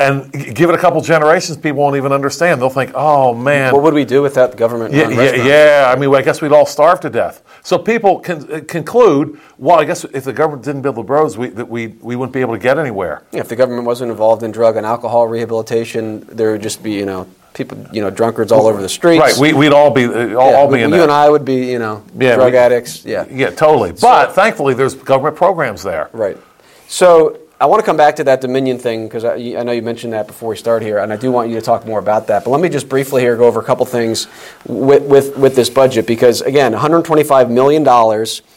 And 0.00 0.30
give 0.32 0.68
it 0.70 0.76
a 0.76 0.78
couple 0.78 1.00
generations, 1.00 1.56
people 1.56 1.80
won't 1.80 1.96
even 1.96 2.12
understand. 2.12 2.60
They'll 2.60 2.70
think, 2.70 2.92
"Oh 2.94 3.34
man, 3.34 3.72
what 3.72 3.82
would 3.82 3.94
we 3.94 4.04
do 4.04 4.22
without 4.22 4.52
the 4.52 4.56
government?" 4.56 4.94
Yeah, 4.94 5.08
yeah, 5.08 5.34
yeah. 5.34 5.92
I 5.92 5.98
mean, 5.98 6.14
I 6.14 6.22
guess 6.22 6.40
we'd 6.40 6.52
all 6.52 6.66
starve 6.66 7.00
to 7.00 7.10
death. 7.10 7.42
So 7.64 7.78
people 7.78 8.20
can 8.20 8.52
uh, 8.52 8.60
conclude, 8.60 9.40
well, 9.58 9.80
I 9.80 9.84
guess 9.84 10.04
if 10.04 10.22
the 10.22 10.32
government 10.32 10.64
didn't 10.64 10.82
build 10.82 10.96
the 10.96 11.02
roads, 11.02 11.36
we, 11.36 11.48
that 11.48 11.68
we, 11.68 11.88
we 11.88 12.14
wouldn't 12.14 12.32
be 12.32 12.40
able 12.40 12.54
to 12.54 12.60
get 12.60 12.78
anywhere. 12.78 13.24
Yeah, 13.32 13.40
if 13.40 13.48
the 13.48 13.56
government 13.56 13.86
wasn't 13.86 14.12
involved 14.12 14.44
in 14.44 14.52
drug 14.52 14.76
and 14.76 14.86
alcohol 14.86 15.26
rehabilitation, 15.26 16.20
there 16.30 16.52
would 16.52 16.62
just 16.62 16.82
be, 16.82 16.92
you 16.92 17.04
know, 17.04 17.26
people, 17.54 17.84
you 17.92 18.00
know, 18.00 18.10
drunkards 18.10 18.52
all 18.52 18.68
over 18.68 18.80
the 18.80 18.88
streets. 18.88 19.20
Right, 19.20 19.36
we, 19.36 19.52
would 19.52 19.72
all 19.72 19.90
be 19.90 20.04
uh, 20.04 20.36
all, 20.36 20.50
yeah, 20.50 20.56
all 20.56 20.72
be 20.72 20.80
you 20.80 20.88
that. 20.88 21.02
and 21.02 21.10
I 21.10 21.28
would 21.28 21.44
be, 21.44 21.66
you 21.66 21.78
know, 21.78 22.04
yeah, 22.16 22.36
drug 22.36 22.52
we, 22.52 22.58
addicts. 22.58 23.04
Yeah, 23.04 23.26
yeah, 23.30 23.50
totally. 23.50 23.90
But 23.90 24.28
so, 24.28 24.32
thankfully, 24.32 24.74
there's 24.74 24.94
government 24.94 25.36
programs 25.36 25.82
there. 25.82 26.08
Right. 26.12 26.38
So 26.86 27.40
I 27.60 27.66
want 27.66 27.80
to 27.80 27.86
come 27.86 27.96
back 27.96 28.14
to 28.16 28.24
that 28.24 28.40
Dominion 28.40 28.78
thing 28.78 29.08
because 29.08 29.24
I, 29.24 29.34
I, 29.34 29.64
know 29.64 29.72
you 29.72 29.82
mentioned 29.82 30.12
that 30.12 30.28
before 30.28 30.50
we 30.50 30.56
start 30.56 30.80
here, 30.80 30.98
and 30.98 31.12
I 31.12 31.16
do 31.16 31.32
want 31.32 31.48
you 31.48 31.56
to 31.56 31.60
talk 31.60 31.84
more 31.84 31.98
about 31.98 32.28
that. 32.28 32.44
But 32.44 32.50
let 32.50 32.60
me 32.60 32.68
just 32.68 32.88
briefly 32.88 33.20
here 33.20 33.36
go 33.36 33.46
over 33.46 33.58
a 33.58 33.64
couple 33.64 33.84
things 33.84 34.28
with, 34.64 35.02
with, 35.02 35.36
with 35.36 35.56
this 35.56 35.68
budget 35.68 36.06
because, 36.06 36.40
again, 36.40 36.72
$125 36.72 37.50
million 37.50 37.84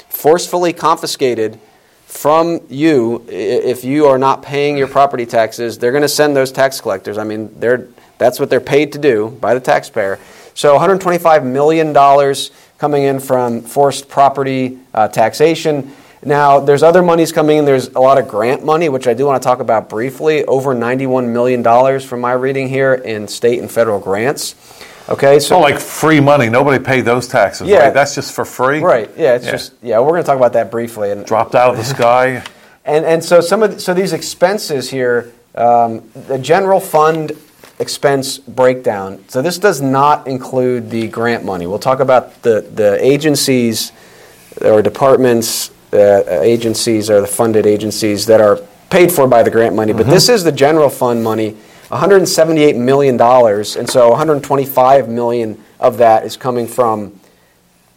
forcefully 0.08 0.72
confiscated 0.72 1.60
from 2.06 2.60
you 2.70 3.26
if 3.28 3.84
you 3.84 4.06
are 4.06 4.20
not 4.20 4.44
paying 4.44 4.78
your 4.78 4.88
property 4.88 5.26
taxes. 5.26 5.80
They're 5.80 5.92
going 5.92 6.04
to 6.04 6.08
send 6.08 6.36
those 6.36 6.52
tax 6.52 6.80
collectors. 6.80 7.18
I 7.18 7.24
mean, 7.24 7.60
they're, 7.60 7.88
that's 8.20 8.40
what 8.40 8.52
they're 8.52 8.62
paid 8.62 8.92
to 8.92 9.00
do 9.00 9.36
by 9.42 9.56
the 9.56 9.60
taxpayer. 9.60 10.20
So 10.54 10.78
$125 10.78 11.44
million 11.44 11.92
coming 12.78 13.04
in 13.04 13.20
from 13.20 13.62
forced 13.62 14.10
property 14.10 14.78
uh, 14.94 15.08
taxation. 15.08 15.92
Now, 16.23 16.60
there's 16.60 16.84
other 16.84 17.01
monies 17.01 17.31
coming 17.31 17.57
in. 17.57 17.65
There's 17.65 17.88
a 17.89 17.99
lot 17.99 18.19
of 18.19 18.27
grant 18.27 18.63
money, 18.63 18.89
which 18.89 19.07
I 19.07 19.13
do 19.13 19.25
want 19.25 19.41
to 19.41 19.45
talk 19.45 19.60
about 19.60 19.89
briefly. 19.89 20.45
Over 20.45 20.75
$91 20.75 21.29
million 21.31 21.99
from 21.99 22.21
my 22.21 22.34
reading 22.34 22.69
here 22.69 22.93
in 22.93 23.27
state 23.27 23.60
and 23.60 23.71
federal 23.71 23.99
grants. 23.99 24.55
Okay, 25.10 25.39
so 25.39 25.55
oh, 25.55 25.60
like 25.60 25.79
free 25.79 26.19
money. 26.19 26.47
Nobody 26.47 26.84
paid 26.84 27.05
those 27.05 27.27
taxes. 27.27 27.67
Yeah, 27.67 27.86
right? 27.86 27.93
that's 27.93 28.13
just 28.13 28.34
for 28.34 28.45
free. 28.45 28.79
Right. 28.79 29.10
Yeah, 29.17 29.36
it's 29.36 29.45
yeah. 29.45 29.51
just 29.51 29.73
yeah. 29.81 29.99
We're 29.99 30.12
going 30.12 30.23
to 30.23 30.27
talk 30.27 30.38
about 30.38 30.53
that 30.53 30.69
briefly. 30.69 31.12
And 31.12 31.25
dropped 31.25 31.55
out 31.55 31.71
of 31.71 31.77
the 31.77 31.84
sky. 31.84 32.43
and 32.86 33.03
and 33.03 33.23
so 33.23 33.41
some 33.41 33.63
of 33.63 33.73
the, 33.73 33.79
so 33.79 33.93
these 33.95 34.13
expenses 34.13 34.89
here, 34.89 35.34
um, 35.55 36.10
the 36.13 36.38
general 36.38 36.79
fund 36.79 37.31
expense 37.79 38.38
breakdown. 38.38 39.25
So 39.27 39.41
this 39.41 39.57
does 39.57 39.81
not 39.81 40.27
include 40.27 40.91
the 40.91 41.07
grant 41.07 41.43
money. 41.43 41.65
We'll 41.65 41.79
talk 41.79 41.99
about 41.99 42.43
the 42.43 42.62
the 42.62 43.03
agencies 43.03 43.91
or 44.62 44.84
departments 44.84 45.71
agencies 45.93 47.10
are 47.10 47.21
the 47.21 47.27
funded 47.27 47.65
agencies 47.65 48.25
that 48.25 48.41
are 48.41 48.60
paid 48.89 49.12
for 49.12 49.27
by 49.27 49.43
the 49.43 49.51
grant 49.51 49.75
money, 49.75 49.93
but 49.93 50.04
mm-hmm. 50.04 50.12
this 50.12 50.30
is 50.30 50.43
the 50.43 50.51
general 50.51 50.89
fund 50.89 51.23
money, 51.23 51.51
178 51.89 52.75
million 52.75 53.17
dollars, 53.17 53.75
and 53.75 53.89
so 53.89 54.10
125 54.10 55.10
million 55.10 55.62
of 55.80 55.97
that 55.97 56.25
is 56.25 56.38
coming 56.38 56.67
from 56.67 57.19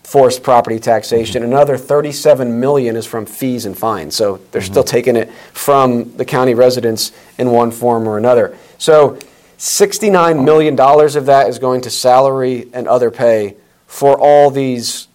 forced 0.02 0.42
property 0.42 0.78
taxation. 0.78 1.42
Mm-hmm. 1.42 1.52
Another 1.52 1.76
37 1.76 2.61
million 2.61 2.94
is 2.94 3.07
from 3.07 3.26
fees 3.26 3.66
and 3.66 3.76
fines. 3.76 4.14
So 4.14 4.40
they're 4.50 4.61
mm-hmm. 4.61 4.72
still 4.72 4.85
taking 4.85 5.16
it 5.16 5.33
from 5.52 6.16
the 6.16 6.24
county 6.24 6.54
residents 6.54 7.12
in 7.38 7.50
one 7.50 7.70
form 7.70 8.09
or 8.09 8.18
another. 8.18 8.57
So 8.78 9.18
69 9.57 10.44
million 10.44 10.76
dollars 10.76 11.16
of 11.16 11.26
that 11.26 11.48
is 11.48 11.59
going 11.59 11.80
to 11.83 11.90
salary 11.90 12.68
and 12.72 12.87
other 12.87 13.11
pay 13.11 13.57
for 13.87 14.18
all 14.18 14.50
these 14.50 15.09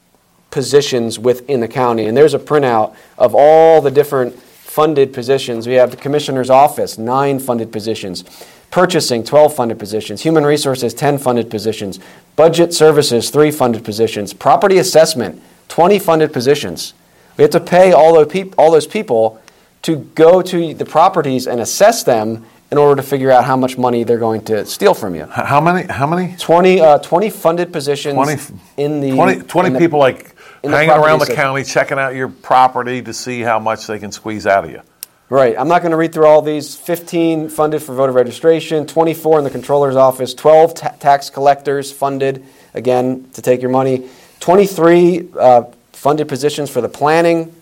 positions 0.51 1.19
within 1.19 1.59
the 1.59 1.67
county. 1.67 2.05
And 2.05 2.15
there's 2.15 2.33
a 2.33 2.39
printout 2.39 2.95
of 3.17 3.35
all 3.35 3.81
the 3.81 3.91
different 3.91 4.39
funded 4.39 5.13
positions. 5.13 5.67
We 5.67 5.73
have 5.73 5.91
the 5.91 5.97
commissioner's 5.97 6.49
office, 6.49 6.97
nine 6.97 7.39
funded 7.39 7.71
positions. 7.71 8.23
Purchasing, 8.71 9.23
12 9.23 9.55
funded 9.55 9.79
positions. 9.79 10.21
Human 10.21 10.45
resources, 10.45 10.93
10 10.93 11.17
funded 11.17 11.49
positions. 11.49 11.99
Budget 12.35 12.73
services, 12.73 13.31
three 13.31 13.51
funded 13.51 13.83
positions. 13.83 14.31
Property 14.31 14.77
assessment, 14.77 15.41
20 15.69 15.97
funded 15.99 16.31
positions. 16.31 16.93
We 17.37 17.41
have 17.43 17.51
to 17.51 17.59
pay 17.59 17.91
all 17.91 18.13
those, 18.13 18.27
peop- 18.27 18.53
all 18.57 18.71
those 18.71 18.85
people 18.85 19.41
to 19.81 19.97
go 20.13 20.41
to 20.41 20.73
the 20.73 20.85
properties 20.85 21.47
and 21.47 21.59
assess 21.59 22.03
them 22.03 22.45
in 22.71 22.77
order 22.77 23.01
to 23.01 23.07
figure 23.07 23.31
out 23.31 23.45
how 23.45 23.55
much 23.55 23.77
money 23.77 24.03
they're 24.03 24.19
going 24.19 24.43
to 24.45 24.65
steal 24.65 24.93
from 24.93 25.15
you. 25.15 25.25
How 25.25 25.59
many? 25.59 25.91
How 25.91 26.05
many? 26.05 26.35
20, 26.37 26.81
uh, 26.81 26.99
20 26.99 27.29
funded 27.29 27.73
positions 27.73 28.13
20, 28.13 28.41
in 28.77 29.01
the 29.01 29.11
20, 29.11 29.41
20 29.41 29.67
in 29.67 29.73
the, 29.73 29.79
people 29.79 29.99
like 29.99 30.35
hanging 30.63 30.89
around 30.89 31.19
the 31.19 31.25
system. 31.25 31.35
county, 31.35 31.63
checking 31.63 31.99
out 31.99 32.15
your 32.15 32.27
property 32.27 33.01
to 33.01 33.13
see 33.13 33.41
how 33.41 33.59
much 33.59 33.87
they 33.87 33.99
can 33.99 34.11
squeeze 34.11 34.45
out 34.45 34.65
of 34.65 34.71
you. 34.71 34.81
Right. 35.29 35.55
I'm 35.57 35.67
not 35.67 35.83
going 35.83 35.91
to 35.91 35.97
read 35.97 36.11
through 36.11 36.25
all 36.25 36.41
these. 36.41 36.75
15 36.75 37.49
funded 37.49 37.83
for 37.83 37.93
voter 37.93 38.11
registration, 38.11 38.87
24 38.87 39.37
in 39.37 39.43
the 39.43 39.51
controller's 39.51 39.95
office, 39.95 40.33
12 40.33 40.73
ta- 40.73 40.95
tax 40.99 41.29
collectors 41.29 41.91
funded, 41.91 42.43
again, 42.73 43.29
to 43.33 43.41
take 43.41 43.61
your 43.61 43.69
money, 43.69 44.09
23 44.39 45.29
uh, 45.39 45.63
funded 45.93 46.27
positions 46.27 46.71
for 46.71 46.81
the 46.81 46.89
planning 46.89 47.53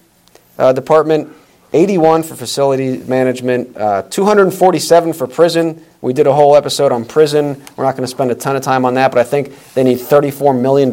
uh, 0.58 0.72
department, 0.72 1.30
81 1.74 2.24
for 2.24 2.36
facility 2.36 2.98
management, 3.00 3.76
uh, 3.76 4.04
247 4.04 5.14
for 5.14 5.28
prison. 5.28 5.84
We 6.02 6.14
did 6.14 6.26
a 6.26 6.34
whole 6.34 6.56
episode 6.56 6.92
on 6.92 7.04
prison. 7.04 7.62
We're 7.76 7.84
not 7.84 7.92
going 7.92 8.04
to 8.04 8.08
spend 8.08 8.32
a 8.32 8.36
ton 8.36 8.56
of 8.56 8.62
time 8.62 8.86
on 8.86 8.94
that, 8.94 9.12
but 9.12 9.20
I 9.20 9.24
think 9.24 9.54
they 9.74 9.84
need 9.84 9.98
$34 9.98 10.60
million 10.60 10.90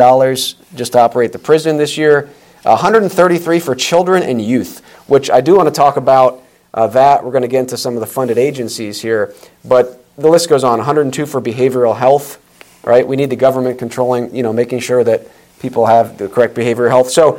just 0.74 0.92
to 0.92 0.98
operate 0.98 1.32
the 1.32 1.38
prison 1.38 1.76
this 1.76 1.96
year. 1.96 2.28
133 2.62 3.60
for 3.60 3.74
children 3.74 4.22
and 4.22 4.42
youth, 4.42 4.84
which 5.06 5.30
I 5.30 5.40
do 5.40 5.54
want 5.54 5.68
to 5.68 5.74
talk 5.74 5.96
about 5.96 6.42
uh, 6.72 6.86
that. 6.88 7.22
We're 7.22 7.30
going 7.30 7.42
to 7.42 7.48
get 7.48 7.60
into 7.60 7.76
some 7.76 7.94
of 7.94 8.00
the 8.00 8.06
funded 8.06 8.38
agencies 8.38 9.00
here, 9.00 9.34
but 9.64 10.04
the 10.16 10.28
list 10.28 10.48
goes 10.48 10.64
on. 10.64 10.78
102 10.78 11.26
for 11.26 11.40
behavioral 11.40 11.96
health, 11.96 12.40
right? 12.84 13.06
We 13.06 13.16
need 13.16 13.30
the 13.30 13.36
government 13.36 13.78
controlling, 13.78 14.34
you 14.34 14.42
know, 14.42 14.52
making 14.52 14.80
sure 14.80 15.04
that 15.04 15.28
people 15.60 15.86
have 15.86 16.18
the 16.18 16.28
correct 16.28 16.54
behavioral 16.54 16.88
health. 16.88 17.10
So 17.10 17.38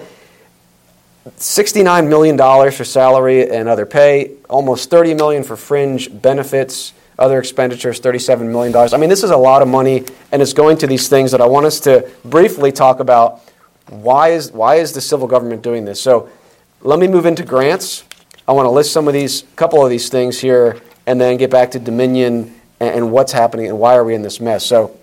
$69 1.25 2.07
million 2.07 2.37
for 2.71 2.83
salary 2.83 3.49
and 3.49 3.67
other 3.67 3.85
pay, 3.85 4.33
almost 4.49 4.89
30 4.89 5.15
million 5.15 5.43
for 5.43 5.55
fringe 5.55 6.21
benefits, 6.21 6.93
other 7.17 7.39
expenditures, 7.39 7.99
$37 7.99 8.51
million. 8.51 8.75
I 8.75 8.97
mean, 8.97 9.09
this 9.09 9.23
is 9.23 9.31
a 9.31 9.37
lot 9.37 9.61
of 9.61 9.67
money, 9.67 10.03
and 10.31 10.41
it's 10.41 10.53
going 10.53 10.77
to 10.77 10.87
these 10.87 11.07
things 11.07 11.31
that 11.31 11.41
I 11.41 11.47
want 11.47 11.65
us 11.65 11.79
to 11.81 12.09
briefly 12.25 12.71
talk 12.71 12.99
about. 12.99 13.41
Why 13.89 14.29
is, 14.29 14.51
why 14.51 14.75
is 14.75 14.93
the 14.93 15.01
civil 15.01 15.27
government 15.27 15.61
doing 15.61 15.85
this? 15.85 15.99
So 15.99 16.29
let 16.81 16.99
me 16.99 17.07
move 17.07 17.25
into 17.25 17.43
grants. 17.43 18.03
I 18.47 18.51
want 18.51 18.67
to 18.67 18.71
list 18.71 18.91
some 18.91 19.07
of 19.07 19.13
these, 19.13 19.43
a 19.43 19.55
couple 19.55 19.83
of 19.83 19.89
these 19.89 20.09
things 20.09 20.39
here, 20.39 20.79
and 21.07 21.19
then 21.19 21.37
get 21.37 21.49
back 21.49 21.71
to 21.71 21.79
Dominion 21.79 22.53
and, 22.79 22.95
and 22.95 23.11
what's 23.11 23.31
happening 23.31 23.67
and 23.67 23.79
why 23.79 23.95
are 23.95 24.03
we 24.03 24.13
in 24.13 24.21
this 24.21 24.39
mess. 24.39 24.65
So 24.65 24.95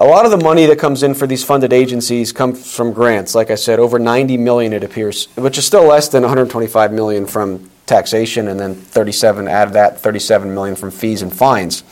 a 0.00 0.06
lot 0.06 0.24
of 0.24 0.30
the 0.30 0.38
money 0.38 0.64
that 0.66 0.78
comes 0.78 1.02
in 1.02 1.12
for 1.12 1.26
these 1.26 1.42
funded 1.42 1.72
agencies 1.72 2.30
comes 2.30 2.72
from 2.72 2.92
grants. 2.92 3.34
Like 3.34 3.50
I 3.50 3.56
said, 3.56 3.80
over 3.80 3.98
90 3.98 4.36
million 4.36 4.72
it 4.72 4.84
appears, 4.84 5.26
which 5.34 5.58
is 5.58 5.66
still 5.66 5.84
less 5.84 6.08
than 6.08 6.22
125 6.22 6.92
million 6.92 7.26
from 7.26 7.68
taxation, 7.86 8.46
and 8.46 8.60
then 8.60 8.76
37 8.76 9.48
out 9.48 9.66
of 9.66 9.72
that 9.72 10.00
37 10.00 10.54
million 10.54 10.76
from 10.76 10.92
fees 10.92 11.22
and 11.22 11.34
fines. 11.34 11.82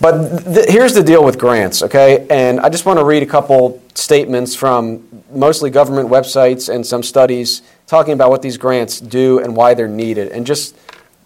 But 0.00 0.44
th- 0.44 0.68
here's 0.68 0.94
the 0.94 1.02
deal 1.02 1.24
with 1.24 1.38
grants, 1.38 1.82
okay? 1.82 2.24
And 2.30 2.60
I 2.60 2.68
just 2.68 2.86
want 2.86 3.00
to 3.00 3.04
read 3.04 3.24
a 3.24 3.26
couple 3.26 3.82
statements 3.94 4.54
from 4.54 5.24
mostly 5.32 5.70
government 5.70 6.08
websites 6.08 6.72
and 6.72 6.86
some 6.86 7.02
studies 7.02 7.62
talking 7.88 8.12
about 8.12 8.30
what 8.30 8.42
these 8.42 8.56
grants 8.56 9.00
do 9.00 9.40
and 9.40 9.56
why 9.56 9.74
they're 9.74 9.88
needed, 9.88 10.30
and 10.30 10.46
just 10.46 10.76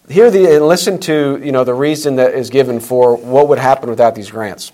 hear 0.09 0.31
the 0.31 0.57
and 0.57 0.67
listen 0.67 0.99
to 1.01 1.39
you 1.45 1.53
know 1.53 1.65
the 1.65 1.75
reason 1.75 2.17
that 2.17 2.33
is 2.33 2.49
given 2.49 2.81
for 2.81 3.15
what 3.15 3.49
would 3.49 3.59
happen 3.59 3.91
without 3.91 4.15
these 4.15 4.31
grants. 4.31 4.73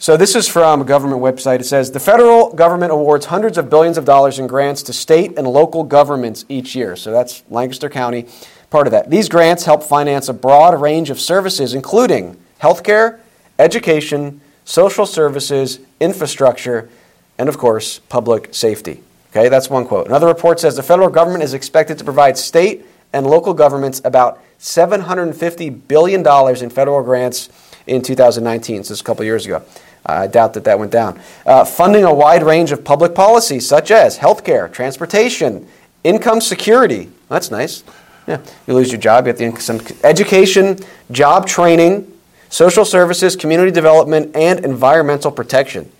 So 0.00 0.16
this 0.16 0.36
is 0.36 0.46
from 0.46 0.80
a 0.80 0.84
government 0.84 1.20
website. 1.20 1.58
It 1.58 1.64
says 1.64 1.90
the 1.90 1.98
federal 1.98 2.52
government 2.52 2.92
awards 2.92 3.26
hundreds 3.26 3.58
of 3.58 3.68
billions 3.68 3.98
of 3.98 4.04
dollars 4.04 4.38
in 4.38 4.46
grants 4.46 4.84
to 4.84 4.92
state 4.92 5.36
and 5.36 5.44
local 5.44 5.82
governments 5.82 6.44
each 6.48 6.76
year. 6.76 6.94
So 6.94 7.10
that's 7.10 7.42
Lancaster 7.50 7.90
County, 7.90 8.26
part 8.70 8.86
of 8.86 8.92
that. 8.92 9.10
These 9.10 9.28
grants 9.28 9.64
help 9.64 9.82
finance 9.82 10.28
a 10.28 10.32
broad 10.32 10.80
range 10.80 11.10
of 11.10 11.18
services, 11.18 11.74
including 11.74 12.36
healthcare, 12.62 13.18
education, 13.58 14.40
social 14.64 15.04
services, 15.04 15.80
infrastructure, 15.98 16.88
and 17.36 17.48
of 17.48 17.58
course, 17.58 17.98
public 17.98 18.54
safety. 18.54 19.02
Okay, 19.30 19.48
that's 19.48 19.68
one 19.68 19.84
quote. 19.84 20.06
Another 20.06 20.28
report 20.28 20.60
says 20.60 20.76
the 20.76 20.82
federal 20.82 21.10
government 21.10 21.42
is 21.42 21.54
expected 21.54 21.98
to 21.98 22.04
provide 22.04 22.38
state 22.38 22.86
and 23.12 23.26
local 23.26 23.52
governments 23.52 24.00
about 24.04 24.40
$750 24.60 25.88
billion 25.88 26.20
in 26.62 26.70
federal 26.70 27.02
grants 27.02 27.48
in 27.86 28.02
2019, 28.02 28.84
so 28.84 28.92
it's 28.92 29.00
a 29.00 29.04
couple 29.04 29.24
years 29.24 29.44
ago. 29.46 29.62
I 30.08 30.26
doubt 30.26 30.54
that 30.54 30.64
that 30.64 30.78
went 30.78 30.90
down. 30.90 31.20
Uh, 31.44 31.64
funding 31.64 32.04
a 32.04 32.14
wide 32.14 32.42
range 32.42 32.72
of 32.72 32.82
public 32.82 33.14
policies 33.14 33.68
such 33.68 33.90
as 33.90 34.18
healthcare, 34.18 34.72
transportation, 34.72 35.68
income 36.02 36.40
security. 36.40 37.10
That's 37.28 37.50
nice. 37.50 37.84
Yeah, 38.26 38.40
you 38.66 38.74
lose 38.74 38.90
your 38.90 39.00
job, 39.00 39.26
you 39.26 39.32
get 39.32 39.38
the 39.38 39.44
income, 39.44 39.80
education, 40.02 40.78
job 41.10 41.46
training, 41.46 42.10
social 42.48 42.84
services, 42.84 43.36
community 43.36 43.70
development, 43.70 44.34
and 44.34 44.64
environmental 44.64 45.30
protection. 45.30 45.90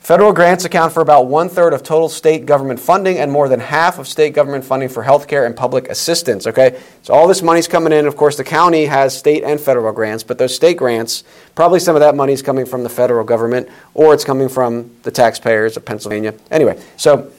Federal 0.00 0.32
grants 0.32 0.64
account 0.64 0.94
for 0.94 1.02
about 1.02 1.26
one 1.26 1.50
third 1.50 1.74
of 1.74 1.82
total 1.82 2.08
state 2.08 2.46
government 2.46 2.80
funding 2.80 3.18
and 3.18 3.30
more 3.30 3.50
than 3.50 3.60
half 3.60 3.98
of 3.98 4.08
state 4.08 4.32
government 4.32 4.64
funding 4.64 4.88
for 4.88 5.04
healthcare 5.04 5.44
and 5.44 5.54
public 5.54 5.88
assistance. 5.90 6.46
Okay, 6.46 6.80
so 7.02 7.12
all 7.12 7.28
this 7.28 7.42
money's 7.42 7.68
coming 7.68 7.92
in. 7.92 8.06
Of 8.06 8.16
course, 8.16 8.38
the 8.38 8.42
county 8.42 8.86
has 8.86 9.16
state 9.16 9.44
and 9.44 9.60
federal 9.60 9.92
grants, 9.92 10.24
but 10.24 10.38
those 10.38 10.54
state 10.56 10.78
grants, 10.78 11.22
probably 11.54 11.80
some 11.80 11.96
of 11.96 12.00
that 12.00 12.14
money 12.14 12.32
is 12.32 12.40
coming 12.40 12.64
from 12.64 12.82
the 12.82 12.88
federal 12.88 13.24
government 13.24 13.68
or 13.92 14.14
it's 14.14 14.24
coming 14.24 14.48
from 14.48 14.90
the 15.02 15.10
taxpayers 15.10 15.76
of 15.76 15.84
Pennsylvania. 15.84 16.34
Anyway, 16.50 16.82
so 16.96 17.30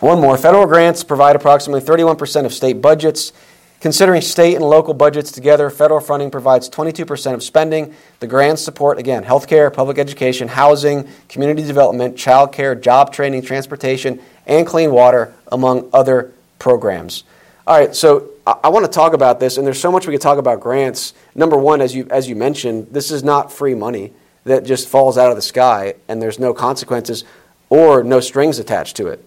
one 0.00 0.18
more. 0.18 0.38
Federal 0.38 0.64
grants 0.64 1.04
provide 1.04 1.36
approximately 1.36 1.82
31% 1.82 2.46
of 2.46 2.54
state 2.54 2.80
budgets. 2.80 3.32
Considering 3.80 4.20
state 4.20 4.56
and 4.56 4.64
local 4.64 4.92
budgets 4.92 5.30
together, 5.30 5.70
federal 5.70 6.00
funding 6.00 6.32
provides 6.32 6.68
22% 6.68 7.34
of 7.34 7.44
spending. 7.44 7.94
The 8.18 8.26
grants 8.26 8.60
support, 8.60 8.98
again, 8.98 9.24
healthcare, 9.24 9.72
public 9.72 9.98
education, 9.98 10.48
housing, 10.48 11.08
community 11.28 11.62
development, 11.62 12.16
child 12.16 12.52
care, 12.52 12.74
job 12.74 13.12
training, 13.12 13.42
transportation, 13.42 14.20
and 14.46 14.66
clean 14.66 14.90
water, 14.90 15.32
among 15.52 15.88
other 15.92 16.32
programs. 16.58 17.22
All 17.68 17.78
right, 17.78 17.94
so 17.94 18.30
I, 18.44 18.56
I 18.64 18.68
want 18.70 18.84
to 18.84 18.90
talk 18.90 19.12
about 19.12 19.38
this, 19.38 19.58
and 19.58 19.66
there's 19.66 19.80
so 19.80 19.92
much 19.92 20.08
we 20.08 20.12
could 20.12 20.22
talk 20.22 20.38
about 20.38 20.58
grants. 20.58 21.14
Number 21.36 21.56
one, 21.56 21.80
as 21.80 21.94
you, 21.94 22.08
as 22.10 22.28
you 22.28 22.34
mentioned, 22.34 22.88
this 22.90 23.12
is 23.12 23.22
not 23.22 23.52
free 23.52 23.74
money 23.74 24.12
that 24.42 24.64
just 24.64 24.88
falls 24.88 25.16
out 25.16 25.30
of 25.30 25.36
the 25.36 25.42
sky 25.42 25.94
and 26.08 26.20
there's 26.20 26.38
no 26.38 26.52
consequences 26.54 27.24
or 27.68 28.02
no 28.02 28.18
strings 28.18 28.58
attached 28.58 28.96
to 28.96 29.06
it 29.06 29.24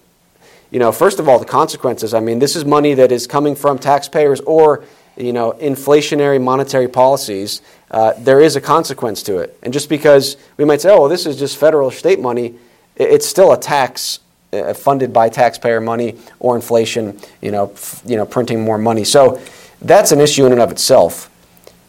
you 0.71 0.79
know, 0.79 0.91
first 0.91 1.19
of 1.19 1.27
all, 1.27 1.37
the 1.37 1.45
consequences. 1.45 2.13
I 2.13 2.21
mean, 2.21 2.39
this 2.39 2.55
is 2.55 2.65
money 2.65 2.93
that 2.95 3.11
is 3.11 3.27
coming 3.27 3.55
from 3.55 3.77
taxpayers 3.77 4.39
or, 4.41 4.83
you 5.17 5.33
know, 5.33 5.51
inflationary 5.53 6.41
monetary 6.41 6.87
policies. 6.87 7.61
Uh, 7.91 8.13
there 8.17 8.39
is 8.39 8.55
a 8.55 8.61
consequence 8.61 9.21
to 9.23 9.37
it. 9.37 9.57
And 9.61 9.73
just 9.73 9.89
because 9.89 10.37
we 10.57 10.63
might 10.63 10.79
say, 10.81 10.89
oh, 10.89 11.01
well, 11.01 11.09
this 11.09 11.25
is 11.25 11.37
just 11.37 11.57
federal 11.57 11.89
or 11.89 11.91
state 11.91 12.21
money, 12.21 12.55
it's 12.95 13.27
still 13.27 13.51
a 13.51 13.59
tax 13.59 14.19
uh, 14.53 14.73
funded 14.73 15.11
by 15.13 15.29
taxpayer 15.29 15.81
money 15.81 16.17
or 16.39 16.55
inflation, 16.55 17.19
you 17.41 17.51
know, 17.51 17.71
f- 17.73 18.01
you 18.05 18.15
know, 18.15 18.25
printing 18.25 18.61
more 18.61 18.77
money. 18.77 19.03
So 19.03 19.41
that's 19.81 20.11
an 20.11 20.21
issue 20.21 20.45
in 20.45 20.51
and 20.53 20.61
of 20.61 20.71
itself. 20.71 21.29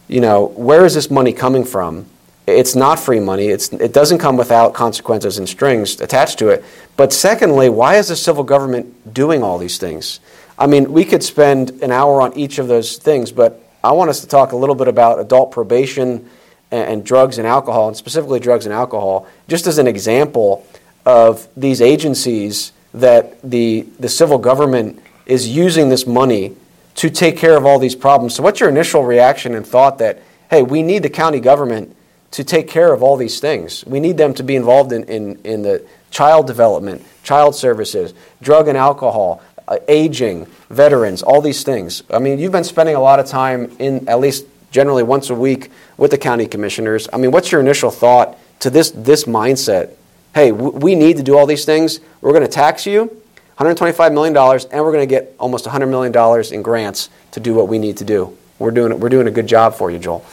You 0.09 0.21
know, 0.21 0.47
where 0.47 0.85
is 0.85 0.95
this 0.95 1.11
money 1.11 1.33
coming 1.33 1.65
from? 1.65 2.07
It's 2.47 2.75
not 2.75 2.99
free 2.99 3.21
money. 3.21 3.49
It's, 3.49 3.73
it 3.73 3.93
doesn't 3.93 4.19
come 4.19 4.37
without 4.37 4.75
consequences 4.75 5.39
and 5.39 5.49
strings 5.49 6.01
attached 6.01 6.39
to 6.41 6.49
it. 6.49 6.65
But 6.97 7.13
secondly, 7.13 7.69
why 7.69 7.97
is 7.97 8.09
the 8.09 8.17
civil 8.17 8.45
government 8.45 9.15
doing 9.15 9.43
all 9.43 9.59
these 9.59 9.79
things? 9.79 10.21
I 10.59 10.67
mean, 10.67 10.93
we 10.93 11.05
could 11.05 11.23
spend 11.23 11.71
an 11.83 11.93
hour 11.93 12.21
on 12.21 12.37
each 12.37 12.59
of 12.59 12.69
those 12.69 12.97
things, 12.97 13.33
but 13.33 13.63
I 13.83 13.93
want 13.93 14.11
us 14.11 14.21
to 14.21 14.27
talk 14.27 14.53
a 14.53 14.57
little 14.57 14.75
bit 14.75 14.89
about 14.89 15.19
adult 15.19 15.51
probation 15.53 16.29
and, 16.71 16.89
and 16.89 17.05
drugs 17.05 17.39
and 17.39 17.47
alcohol, 17.47 17.89
and 17.89 17.97
specifically 17.97 18.41
drugs 18.41 18.67
and 18.67 18.73
alcohol, 18.73 19.27
just 19.49 19.67
as 19.67 19.79
an 19.79 19.87
example 19.87 20.67
of 21.07 21.49
these 21.57 21.81
agencies 21.81 22.73
that 22.95 23.41
the, 23.43 23.83
the 23.99 24.09
civil 24.09 24.39
government 24.39 25.01
is 25.27 25.49
using 25.49 25.89
this 25.89 26.07
money 26.07 26.55
to 26.95 27.09
take 27.09 27.37
care 27.37 27.57
of 27.57 27.65
all 27.65 27.79
these 27.79 27.95
problems. 27.95 28.35
So, 28.35 28.43
what's 28.43 28.61
your 28.61 28.69
initial 28.69 29.05
reaction 29.05 29.55
and 29.55 29.67
thought 29.67 29.99
that, 29.99 30.21
hey, 30.51 30.63
we 30.63 30.83
need 30.83 31.03
the 31.03 31.11
county 31.11 31.41
government? 31.41 31.97
To 32.33 32.45
take 32.45 32.69
care 32.69 32.93
of 32.93 33.03
all 33.03 33.17
these 33.17 33.41
things. 33.41 33.85
We 33.87 34.01
need 34.01 34.17
them 34.17 34.35
to 34.35 34.43
be 34.43 34.57
involved 34.57 34.93
in, 34.93 35.05
in, 35.05 35.37
in 35.45 35.63
the 35.63 35.87
child 36.11 36.47
development, 36.47 37.05
child 37.23 37.55
services, 37.55 38.15
drug 38.41 38.69
and 38.69 38.77
alcohol, 38.77 39.43
uh, 39.69 39.79
aging, 39.89 40.47
veterans, 40.71 41.23
all 41.23 41.41
these 41.41 41.63
things. 41.63 42.03
I 42.11 42.19
mean, 42.19 42.39
you've 42.39 42.53
been 42.53 42.65
spending 42.65 42.97
a 42.97 43.01
lot 43.01 43.21
of 43.21 43.27
time 43.27 43.75
in 43.79 44.09
at 44.09 44.19
least 44.19 44.47
generally 44.71 45.03
once 45.03 45.31
a 45.31 45.35
week 45.35 45.71
with 45.97 46.11
the 46.11 46.19
county 46.19 46.47
commissioners. 46.47 47.09
I 47.13 47.19
mean, 47.19 47.31
what's 47.31 47.53
your 47.53 47.61
initial 47.61 47.91
thought 47.91 48.39
to 48.61 48.71
this, 48.71 48.91
this 48.91 49.25
mindset? 49.25 49.91
Hey, 50.35 50.51
w- 50.51 50.73
we 50.73 50.95
need 50.95 51.19
to 51.19 51.23
do 51.23 51.37
all 51.37 51.47
these 51.47 51.65
things. 51.65 52.01
We're 52.23 52.33
going 52.33 52.45
to 52.45 52.49
tax 52.49 52.87
you 52.87 53.23
$125 53.59 54.15
million, 54.15 54.35
and 54.35 54.85
we're 54.85 54.93
going 54.93 55.07
to 55.07 55.15
get 55.15 55.35
almost 55.39 55.67
$100 55.67 55.89
million 55.89 56.55
in 56.55 56.63
grants 56.63 57.11
to 57.33 57.41
do 57.41 57.55
what 57.55 57.69
we 57.69 57.79
need 57.79 57.99
to 57.99 58.05
do. 58.05 58.37
We're 58.59 58.71
doing, 58.71 58.99
we're 58.99 59.11
doing 59.11 59.27
a 59.27 59.31
good 59.31 59.47
job 59.47 59.75
for 59.75 59.91
you, 59.91 59.99
Joel. 59.99 60.25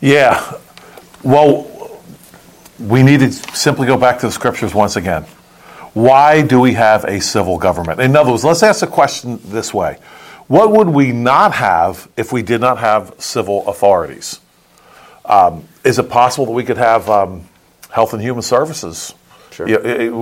Yeah, 0.00 0.56
well, 1.22 2.00
we 2.78 3.02
need 3.02 3.20
to 3.20 3.32
simply 3.32 3.86
go 3.86 3.96
back 3.96 4.18
to 4.20 4.26
the 4.26 4.32
scriptures 4.32 4.74
once 4.74 4.96
again. 4.96 5.24
Why 5.94 6.42
do 6.42 6.58
we 6.58 6.72
have 6.72 7.04
a 7.04 7.20
civil 7.20 7.58
government? 7.58 8.00
In 8.00 8.16
other 8.16 8.30
words, 8.30 8.44
let's 8.44 8.62
ask 8.62 8.80
the 8.80 8.86
question 8.86 9.38
this 9.44 9.74
way 9.74 9.98
What 10.48 10.72
would 10.72 10.88
we 10.88 11.12
not 11.12 11.52
have 11.54 12.08
if 12.16 12.32
we 12.32 12.42
did 12.42 12.60
not 12.60 12.78
have 12.78 13.14
civil 13.18 13.68
authorities? 13.68 14.40
Um, 15.24 15.68
is 15.84 15.98
it 15.98 16.08
possible 16.08 16.46
that 16.46 16.52
we 16.52 16.64
could 16.64 16.78
have 16.78 17.08
um, 17.08 17.46
health 17.90 18.12
and 18.12 18.22
human 18.22 18.42
services 18.42 19.14
sure. 19.52 19.66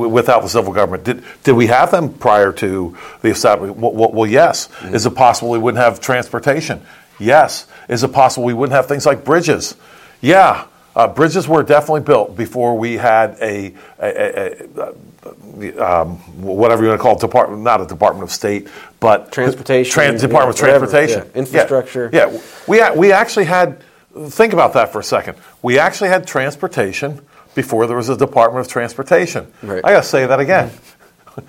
without 0.08 0.42
the 0.42 0.48
civil 0.48 0.72
government? 0.72 1.04
Did, 1.04 1.24
did 1.44 1.52
we 1.52 1.68
have 1.68 1.90
them 1.90 2.12
prior 2.12 2.52
to 2.54 2.96
the 3.22 3.28
establishment? 3.28 3.80
Well, 3.80 4.12
well 4.12 4.26
yes. 4.26 4.68
Mm-hmm. 4.68 4.94
Is 4.94 5.06
it 5.06 5.14
possible 5.14 5.50
we 5.50 5.58
wouldn't 5.58 5.82
have 5.82 6.00
transportation? 6.00 6.82
Yes. 7.18 7.66
Is 7.88 8.02
it 8.02 8.12
possible 8.12 8.44
we 8.44 8.54
wouldn't 8.54 8.74
have 8.74 8.86
things 8.86 9.06
like 9.06 9.24
bridges? 9.24 9.76
Yeah. 10.20 10.66
Uh, 10.96 11.06
bridges 11.06 11.46
were 11.46 11.62
definitely 11.62 12.00
built 12.00 12.36
before 12.36 12.76
we 12.76 12.96
had 12.96 13.36
a, 13.40 13.72
a, 14.00 14.66
a, 14.76 15.78
um, 15.78 16.16
whatever 16.42 16.82
you 16.82 16.88
want 16.88 16.98
to 16.98 17.02
call 17.02 17.14
it, 17.14 17.20
department, 17.20 17.62
not 17.62 17.80
a 17.80 17.86
Department 17.86 18.24
of 18.24 18.32
State, 18.32 18.68
but 18.98 19.30
Transportation, 19.30 19.92
Trans- 19.92 20.20
Department 20.20 20.58
yeah, 20.58 20.64
of 20.64 20.82
whatever, 20.82 20.86
Transportation, 20.86 21.30
yeah, 21.32 21.38
infrastructure. 21.38 22.10
Yeah, 22.12 22.30
yeah. 22.30 22.92
we 22.94 22.98
we 22.98 23.12
actually 23.12 23.44
had. 23.44 23.82
Think 24.28 24.52
about 24.52 24.72
that 24.72 24.90
for 24.90 24.98
a 24.98 25.04
second. 25.04 25.38
We 25.62 25.78
actually 25.78 26.08
had 26.08 26.26
transportation 26.26 27.24
before 27.54 27.86
there 27.86 27.96
was 27.96 28.08
a 28.08 28.16
Department 28.16 28.66
of 28.66 28.72
Transportation. 28.72 29.52
Right. 29.62 29.84
I 29.84 29.92
got 29.92 30.02
to 30.02 30.08
say 30.08 30.26
that 30.26 30.40
again. 30.40 30.72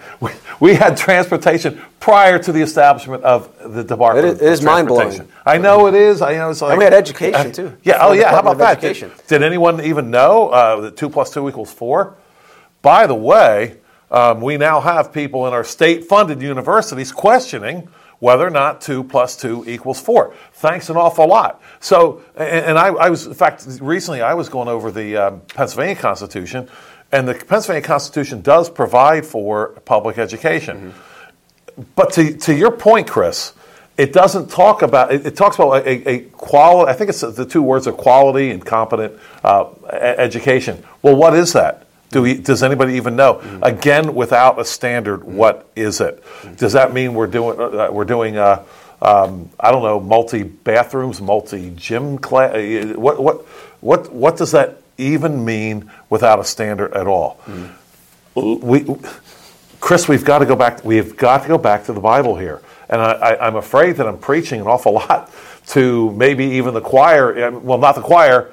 We, 0.20 0.32
we 0.60 0.74
had 0.76 0.96
transportation 0.98 1.82
prior 2.00 2.38
to 2.40 2.52
the 2.52 2.62
establishment 2.62 3.24
of 3.24 3.50
the 3.74 3.84
Department 3.84 4.28
It 4.28 4.34
is- 4.36 4.42
it 4.42 4.52
is 4.54 4.62
mind-blowing. 4.64 5.28
I 5.46 5.58
know 5.58 5.88
it 5.88 5.94
is. 5.96 6.22
I 6.22 6.34
know 6.36 6.50
it's 6.52 6.62
like 6.62 6.78
we 6.78 6.84
had 6.84 6.94
education, 6.94 7.52
too. 7.52 7.78
Yeah. 7.84 7.98
Oh, 8.02 8.14
yeah. 8.14 8.30
How 8.32 8.40
about 8.40 8.58
that? 8.60 8.82
Did, 8.82 9.12
did 9.28 9.44
anyone 9.44 9.82
even 9.84 10.12
know 10.12 10.50
uh, 10.50 10.82
that 10.82 10.98
two 10.98 11.10
plus 11.10 11.32
two 11.32 11.48
equals 11.50 11.72
four? 11.74 12.16
By 12.82 13.08
the 13.08 13.16
way, 13.16 13.78
um, 14.10 14.42
we 14.42 14.58
now 14.58 14.80
have 14.82 15.14
people 15.14 15.48
in 15.48 15.54
our 15.54 15.64
state-funded 15.64 16.42
universities 16.42 17.12
questioning 17.12 17.88
whether 18.20 18.46
or 18.46 18.52
not 18.52 18.82
two 18.82 19.04
plus 19.04 19.36
two 19.36 19.64
equals 19.68 20.00
four. 20.00 20.36
Thanks 20.54 20.90
an 20.90 20.98
awful 20.98 21.26
lot. 21.28 21.60
So, 21.80 22.22
and, 22.36 22.66
and 22.68 22.78
I, 22.78 22.88
I 22.90 23.10
was, 23.10 23.26
in 23.26 23.34
fact, 23.34 23.66
recently 23.82 24.22
I 24.22 24.36
was 24.36 24.48
going 24.48 24.68
over 24.68 24.92
the 24.92 25.18
um, 25.18 25.42
Pennsylvania 25.56 25.96
Constitution, 25.96 26.70
and 27.12 27.28
the 27.28 27.34
Pennsylvania 27.34 27.86
Constitution 27.86 28.42
does 28.42 28.70
provide 28.70 29.26
for 29.26 29.70
public 29.86 30.18
education. 30.18 30.94
But 31.96 32.14
to, 32.14 32.38
to 32.38 32.54
your 32.54 32.72
point, 32.72 33.10
Chris, 33.10 33.54
it 33.98 34.14
doesn't 34.14 34.50
talk 34.50 34.82
about, 34.82 35.14
it, 35.14 35.26
it 35.26 35.36
talks 35.36 35.56
about 35.56 35.86
a, 35.86 36.10
a 36.10 36.20
quality, 36.32 36.92
I 36.92 36.94
think 36.94 37.10
it's 37.10 37.22
the 37.22 37.46
two 37.46 37.62
words 37.62 37.88
are 37.88 37.94
quality 37.94 38.52
and 38.52 38.66
competent 38.66 39.20
uh, 39.44 39.70
education. 39.92 40.84
Well, 41.02 41.16
what 41.16 41.36
is 41.36 41.54
that? 41.54 41.88
Do 42.10 42.22
we, 42.22 42.36
does 42.36 42.62
anybody 42.62 42.96
even 42.96 43.16
know? 43.16 43.42
Again, 43.62 44.14
without 44.16 44.60
a 44.60 44.66
standard, 44.66 45.24
what 45.24 45.70
is 45.76 46.02
it? 46.02 46.22
Does 46.58 46.74
that 46.74 46.94
mean 46.94 47.14
we're 47.14 47.28
doing, 47.28 47.58
uh, 47.60 47.90
we're 47.90 48.04
doing 48.04 48.38
uh, 48.38 48.66
um, 49.02 49.50
I 49.60 49.72
don't 49.72 49.82
know, 49.82 50.00
multi 50.00 50.44
bathrooms, 50.44 51.22
multi 51.22 51.72
gym 51.76 52.18
class? 52.18 52.54
What, 52.96 53.22
what, 53.22 53.46
what, 53.82 54.12
what 54.12 54.38
does 54.38 54.52
that 54.52 54.78
even 55.02 55.44
mean 55.44 55.92
without 56.10 56.40
a 56.40 56.44
standard 56.44 56.94
at 56.94 57.08
all? 57.08 57.40
We, 58.36 58.86
Chris, 59.80 60.08
we've 60.08 60.24
got 60.24 60.40
to 60.40 60.46
go 60.46 60.56
back. 60.56 60.86
We've 60.86 61.18
got 61.18 61.42
to 61.44 61.48
go 61.48 61.58
back 61.58 61.86
to 61.86 61.94
the 61.94 62.00
Bible 62.00 62.38
here, 62.38 62.62
and 62.88 63.02
I, 63.02 63.38
I'm 63.42 63.56
afraid 63.56 63.98
that 63.98 64.08
I'm 64.08 64.18
preaching 64.18 64.62
an 64.62 64.68
awful 64.68 64.94
lot 64.94 65.32
to 65.68 66.12
maybe 66.12 66.46
even 66.46 66.74
the 66.74 66.82
choir. 66.82 67.52
Well, 67.52 67.78
not 67.78 67.96
the 67.96 68.02
choir, 68.02 68.52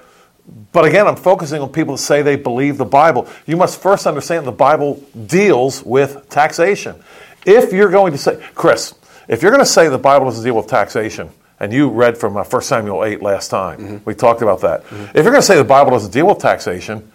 but 0.73 0.85
again, 0.85 1.07
I'm 1.07 1.17
focusing 1.17 1.61
on 1.61 1.71
people 1.71 1.95
that 1.95 2.03
say 2.03 2.23
they 2.23 2.37
believe 2.37 2.79
the 2.79 2.85
Bible. 2.85 3.29
You 3.47 3.57
must 3.57 3.81
first 3.81 4.07
understand 4.07 4.47
the 4.47 4.53
Bible 4.53 5.03
deals 5.27 5.83
with 5.83 6.29
taxation. 6.29 6.97
If 7.45 7.73
you're 7.73 7.91
going 7.91 8.13
to 8.13 8.19
say, 8.19 8.43
Chris, 8.55 8.95
if 9.29 9.43
you're 9.43 9.51
going 9.51 9.63
to 9.63 9.71
say 9.71 9.89
the 9.89 9.99
Bible 9.99 10.27
doesn't 10.27 10.45
deal 10.45 10.57
with 10.57 10.67
taxation, 10.67 11.31
and 11.61 11.73
you 11.73 11.89
read 11.89 12.17
from 12.19 12.37
uh, 12.37 12.45
1 12.45 12.63
Samuel 12.63 13.05
8 13.05 13.23
last 13.23 13.49
time, 13.49 14.03
we 14.05 14.15
talked 14.15 14.43
about 14.43 14.61
that. 14.63 14.85
If 14.91 15.15
you're 15.17 15.25
going 15.25 15.37
to 15.37 15.43
say 15.43 15.57
the 15.57 15.65
Bible 15.65 15.91
doesn't 15.93 16.13
deal 16.13 16.27
with 16.27 16.39
taxation, 16.39 17.11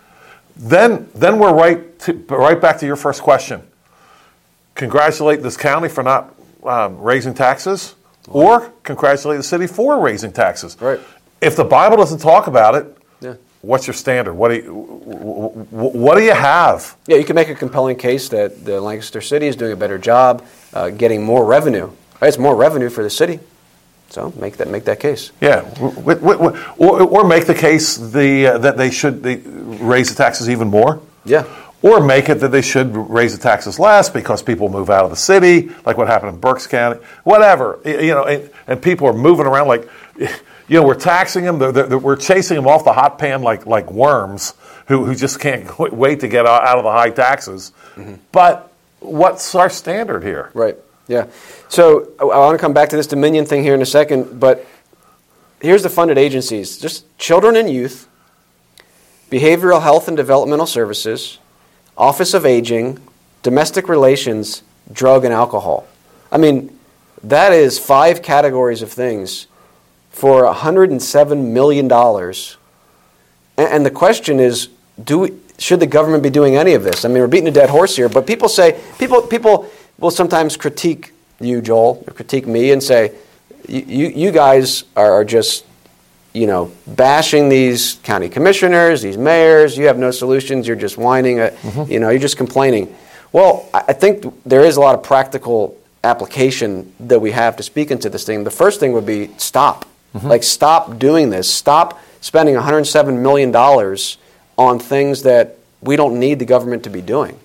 then 0.55 1.09
then 1.15 1.39
we're 1.39 1.53
right 1.53 1.97
to, 2.01 2.13
right 2.29 2.59
back 2.61 2.77
to 2.79 2.85
your 2.85 2.95
first 2.95 3.21
question 3.21 3.61
congratulate 4.75 5.41
this 5.43 5.55
county 5.57 5.87
for 5.89 6.03
not 6.03 6.33
um, 6.63 6.97
raising 6.99 7.33
taxes, 7.33 7.95
or 8.27 8.71
congratulate 8.83 9.37
the 9.37 9.43
city 9.43 9.67
for 9.67 9.99
raising 9.99 10.31
taxes. 10.31 10.77
Right. 10.79 10.99
If 11.41 11.55
the 11.55 11.63
Bible 11.63 11.97
doesn't 11.97 12.19
talk 12.19 12.47
about 12.47 12.73
it, 12.75 12.97
Yeah. 13.21 13.35
what's 13.61 13.85
your 13.85 13.93
standard? 13.93 14.33
What 14.33 14.49
do 14.49 14.55
you, 14.55 14.63
wh- 14.73 15.69
wh- 15.69 15.95
what 15.95 16.17
do 16.17 16.23
you 16.23 16.33
have? 16.33 16.95
Yeah, 17.07 17.17
you 17.17 17.23
can 17.25 17.35
make 17.35 17.49
a 17.49 17.55
compelling 17.55 17.97
case 17.97 18.29
that 18.29 18.63
the 18.65 18.79
Lancaster 18.81 19.21
City 19.21 19.45
is 19.47 19.55
doing 19.55 19.73
a 19.73 19.75
better 19.75 19.97
job 19.97 20.43
uh, 20.73 20.89
getting 20.89 21.21
more 21.23 21.45
revenue. 21.45 21.91
Right? 22.21 22.29
It's 22.29 22.37
more 22.37 22.55
revenue 22.55 22.89
for 22.89 23.03
the 23.03 23.09
city. 23.09 23.39
So 24.13 24.31
make 24.39 24.57
that 24.57 24.67
make 24.67 24.83
that 24.85 24.99
case. 24.99 25.31
Yeah, 25.41 25.61
w- 25.73 26.55
or, 26.77 27.01
or 27.01 27.27
make 27.27 27.47
the 27.47 27.55
case 27.55 27.97
the 27.97 28.45
uh, 28.45 28.57
that 28.59 28.77
they 28.77 28.91
should 28.91 29.23
they 29.23 29.37
raise 29.37 30.09
the 30.09 30.15
taxes 30.15 30.51
even 30.51 30.67
more. 30.67 31.01
Yeah. 31.25 31.45
Or 31.81 31.99
make 31.99 32.29
it 32.29 32.35
that 32.35 32.49
they 32.49 32.61
should 32.61 32.95
raise 32.95 33.35
the 33.35 33.41
taxes 33.41 33.79
less 33.79 34.11
because 34.11 34.43
people 34.43 34.69
move 34.69 34.91
out 34.91 35.03
of 35.03 35.09
the 35.09 35.15
city, 35.17 35.71
like 35.83 35.97
what 35.97 36.07
happened 36.07 36.35
in 36.35 36.39
Berks 36.39 36.67
County. 36.67 37.01
Whatever, 37.23 37.79
you 37.83 38.13
know, 38.13 38.25
and, 38.25 38.51
and 38.67 38.81
people 38.81 39.07
are 39.07 39.13
moving 39.13 39.47
around 39.47 39.67
like, 39.67 39.89
you 40.17 40.29
know, 40.69 40.83
we're 40.83 40.93
taxing 40.93 41.43
them. 41.43 41.57
They're, 41.57 41.71
they're, 41.71 41.97
we're 41.97 42.15
chasing 42.15 42.55
them 42.55 42.67
off 42.67 42.85
the 42.85 42.93
hot 42.93 43.17
pan 43.17 43.41
like 43.41 43.65
like 43.65 43.89
worms 43.91 44.53
who, 44.89 45.05
who 45.05 45.15
just 45.15 45.39
can't 45.39 45.67
wait 45.91 46.19
to 46.19 46.27
get 46.27 46.45
out 46.45 46.63
out 46.63 46.77
of 46.77 46.83
the 46.83 46.91
high 46.91 47.09
taxes. 47.09 47.71
But 48.31 48.71
what's 48.99 49.55
our 49.55 49.71
standard 49.71 50.23
here? 50.23 50.51
Right. 50.53 50.77
Yeah. 51.07 51.27
So 51.69 52.11
I, 52.19 52.23
want 52.23 52.57
to 52.57 52.61
come 52.61 52.73
back 52.73 52.89
to 52.89 52.95
this 52.95 53.07
Dominion 53.07 53.45
thing 53.45 53.63
here 53.63 53.73
in 53.73 53.81
a 53.81 53.85
second, 53.85 54.39
but 54.39 54.65
here's 55.61 55.83
the 55.83 55.89
funded 55.89 56.17
agencies: 56.17 56.77
just 56.77 57.05
children 57.17 57.55
and 57.55 57.69
youth, 57.69 58.07
behavioral 59.29 59.81
health 59.81 60.07
and 60.07 60.15
developmental 60.15 60.65
services, 60.65 61.39
Office 61.97 62.33
of 62.33 62.45
Aging, 62.45 62.99
domestic 63.41 63.89
relations, 63.89 64.63
drug 64.91 65.25
and 65.25 65.33
alcohol. 65.33 65.87
I 66.31 66.37
mean, 66.37 66.77
that 67.23 67.51
is 67.51 67.79
five 67.79 68.21
categories 68.21 68.81
of 68.81 68.91
things 68.91 69.47
for 70.09 70.45
107 70.45 71.53
million 71.53 71.87
dollars. 71.87 72.57
And, 73.57 73.67
and 73.69 73.85
the 73.85 73.91
question 73.91 74.39
is, 74.39 74.69
do 75.03 75.19
we, 75.19 75.33
should 75.57 75.79
the 75.79 75.87
government 75.87 76.23
be 76.23 76.29
doing 76.29 76.55
any 76.55 76.73
of 76.73 76.83
this? 76.83 77.05
I 77.05 77.07
mean, 77.07 77.19
we're 77.19 77.27
beating 77.27 77.47
a 77.47 77.51
dead 77.51 77.69
horse 77.69 77.95
here, 77.95 78.09
but 78.09 78.25
people 78.25 78.49
say 78.49 78.79
people 78.99 79.21
people 79.21 79.69
will 79.97 80.11
sometimes 80.11 80.57
critique 80.57 81.13
you, 81.39 81.61
Joel, 81.61 82.03
or 82.07 82.13
critique 82.13 82.47
me, 82.47 82.71
and 82.71 82.81
say, 82.81 83.11
you 83.67 84.07
you, 84.07 84.31
guys 84.31 84.83
are, 84.95 85.23
just 85.23 85.65
you 86.33 86.47
know, 86.47 86.71
bashing 86.87 87.47
these 87.49 87.95
county 88.03 88.27
commissioners, 88.29 89.01
these 89.01 89.17
mayors. 89.17 89.77
You 89.77 89.85
have 89.87 89.97
no 89.97 90.11
solutions. 90.11 90.67
You're 90.67 90.75
just 90.75 90.97
whining. 90.97 91.39
uh 91.39 91.51
You 91.87 91.99
know, 91.99 92.09
you're 92.09 92.19
just 92.19 92.37
complaining. 92.37 92.93
Well, 93.31 93.69
I 93.73 93.83
I 93.89 93.93
think 93.93 94.25
there 94.45 94.65
is 94.65 94.77
a 94.77 94.81
lot 94.81 94.95
of 94.95 95.03
practical 95.03 95.77
application 96.03 96.91
that 96.99 97.19
we 97.21 97.31
have 97.31 97.55
to 97.57 97.63
speak 97.63 97.91
into 97.91 98.09
this 98.09 98.25
thing. 98.25 98.43
The 98.43 98.51
first 98.51 98.79
thing 98.79 98.91
would 98.93 99.05
be 99.05 99.29
stop. 99.37 99.85
Like, 100.21 100.43
stop 100.43 100.99
doing 100.99 101.31
this. 101.31 101.49
Stop 101.51 101.99
spending 102.21 102.55
107 102.55 103.23
million 103.23 103.51
dollars 103.51 104.17
on 104.57 104.77
things 104.79 105.23
that 105.23 105.57
we 105.81 105.95
don't 105.95 106.19
need 106.19 106.37
the 106.39 106.45
government 106.45 106.83
to 106.83 106.89
be 106.89 107.01
doing. 107.01 107.39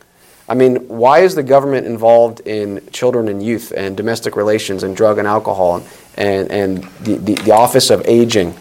I 0.48 0.54
mean, 0.54 0.76
why 0.88 1.20
is 1.20 1.34
the 1.34 1.42
government 1.42 1.86
involved 1.86 2.40
in 2.40 2.88
children 2.90 3.28
and 3.28 3.42
youth 3.42 3.72
and 3.76 3.96
domestic 3.96 4.34
relations 4.34 4.82
and 4.82 4.96
drug 4.96 5.18
and 5.18 5.28
alcohol 5.28 5.82
and, 6.16 6.50
and 6.50 6.84
the, 7.00 7.16
the, 7.16 7.34
the 7.34 7.50
Office 7.52 7.90
of 7.90 8.02
Aging 8.06 8.54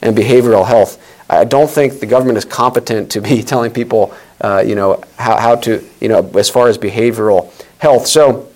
and 0.00 0.16
Behavioral 0.16 0.66
Health? 0.66 0.98
I 1.28 1.44
don't 1.44 1.70
think 1.70 2.00
the 2.00 2.06
government 2.06 2.38
is 2.38 2.44
competent 2.44 3.12
to 3.12 3.20
be 3.20 3.42
telling 3.52 3.72
people, 3.72 4.14
uh, 4.40 4.62
you 4.66 4.74
know, 4.74 5.02
how, 5.16 5.38
how 5.38 5.56
to, 5.56 5.84
you 6.00 6.08
know, 6.08 6.30
as 6.34 6.48
far 6.48 6.68
as 6.68 6.78
behavioral 6.78 7.52
health. 7.78 8.06
So 8.06 8.48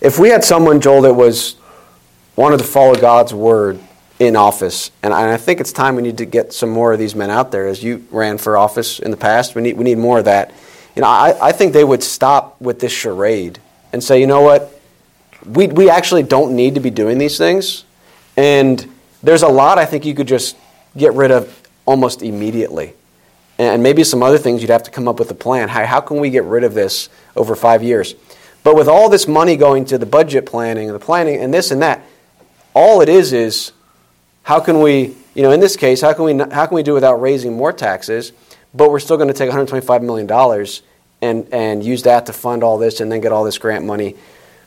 if 0.00 0.18
we 0.18 0.28
had 0.28 0.44
someone, 0.44 0.80
Joel, 0.80 1.02
that 1.02 1.14
was 1.14 1.56
wanted 2.34 2.58
to 2.58 2.64
follow 2.64 2.94
God's 2.94 3.32
word 3.32 3.80
in 4.18 4.34
office, 4.34 4.90
and 5.02 5.12
I, 5.12 5.22
and 5.22 5.30
I 5.30 5.36
think 5.36 5.60
it's 5.60 5.72
time 5.72 5.96
we 5.96 6.02
need 6.02 6.18
to 6.18 6.24
get 6.24 6.52
some 6.52 6.70
more 6.70 6.92
of 6.92 6.98
these 6.98 7.14
men 7.14 7.30
out 7.30 7.50
there. 7.52 7.66
As 7.66 7.82
you 7.82 8.06
ran 8.10 8.38
for 8.38 8.56
office 8.56 8.98
in 8.98 9.10
the 9.10 9.16
past, 9.16 9.54
we 9.54 9.62
need 9.62 9.76
we 9.76 9.84
need 9.84 9.98
more 9.98 10.18
of 10.18 10.24
that. 10.24 10.52
You 10.96 11.02
know, 11.02 11.08
I, 11.08 11.48
I 11.48 11.52
think 11.52 11.74
they 11.74 11.84
would 11.84 12.02
stop 12.02 12.60
with 12.60 12.80
this 12.80 12.90
charade 12.90 13.60
and 13.92 14.02
say, 14.02 14.18
you 14.18 14.26
know 14.26 14.40
what, 14.40 14.80
we 15.44 15.66
we 15.68 15.90
actually 15.90 16.22
don't 16.22 16.56
need 16.56 16.74
to 16.74 16.80
be 16.80 16.90
doing 16.90 17.18
these 17.18 17.38
things, 17.38 17.84
and 18.36 18.90
there's 19.22 19.42
a 19.42 19.48
lot 19.48 19.78
I 19.78 19.84
think 19.84 20.04
you 20.04 20.14
could 20.14 20.26
just 20.26 20.56
get 20.96 21.12
rid 21.12 21.30
of 21.30 21.62
almost 21.84 22.22
immediately. 22.22 22.94
And 23.58 23.82
maybe 23.82 24.04
some 24.04 24.22
other 24.22 24.36
things 24.36 24.60
you'd 24.60 24.70
have 24.70 24.82
to 24.82 24.90
come 24.90 25.08
up 25.08 25.18
with 25.18 25.30
a 25.30 25.34
plan. 25.34 25.68
How, 25.68 25.86
how 25.86 26.00
can 26.00 26.18
we 26.18 26.28
get 26.28 26.44
rid 26.44 26.62
of 26.62 26.74
this 26.74 27.08
over 27.36 27.56
five 27.56 27.82
years? 27.82 28.14
But 28.62 28.76
with 28.76 28.88
all 28.88 29.08
this 29.08 29.26
money 29.26 29.56
going 29.56 29.86
to 29.86 29.96
the 29.96 30.04
budget 30.04 30.44
planning 30.44 30.90
and 30.90 30.94
the 30.94 31.04
planning 31.04 31.40
and 31.40 31.54
this 31.54 31.70
and 31.70 31.80
that, 31.80 32.02
all 32.74 33.00
it 33.00 33.08
is 33.08 33.32
is 33.32 33.72
how 34.42 34.60
can 34.60 34.80
we, 34.80 35.16
you 35.34 35.42
know, 35.42 35.52
in 35.52 35.60
this 35.60 35.76
case, 35.76 36.02
how 36.02 36.12
can 36.12 36.24
we, 36.24 36.36
how 36.52 36.66
can 36.66 36.74
we 36.74 36.82
do 36.82 36.92
without 36.92 37.14
raising 37.14 37.56
more 37.56 37.72
taxes, 37.72 38.32
but 38.76 38.90
we're 38.90 39.00
still 39.00 39.16
going 39.16 39.28
to 39.28 39.34
take 39.34 39.50
$125 39.50 40.02
million 40.02 40.30
and, 41.22 41.52
and 41.52 41.84
use 41.84 42.02
that 42.02 42.26
to 42.26 42.32
fund 42.32 42.62
all 42.62 42.78
this 42.78 43.00
and 43.00 43.10
then 43.10 43.20
get 43.20 43.32
all 43.32 43.44
this 43.44 43.58
grant 43.58 43.84
money? 43.84 44.16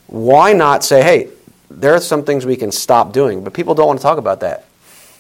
Why 0.08 0.54
not 0.54 0.84
say, 0.84 1.04
hey, 1.04 1.30
there 1.70 1.94
are 1.94 2.02
some 2.02 2.24
things 2.24 2.46
we 2.46 2.56
can 2.56 2.72
stop 2.72 3.14
doing, 3.14 3.44
but 3.44 3.54
people 3.54 3.76
don't 3.76 3.88
want 3.88 4.00
to 4.00 4.04
talk 4.04 4.18
about 4.18 4.40
that, 4.40 4.66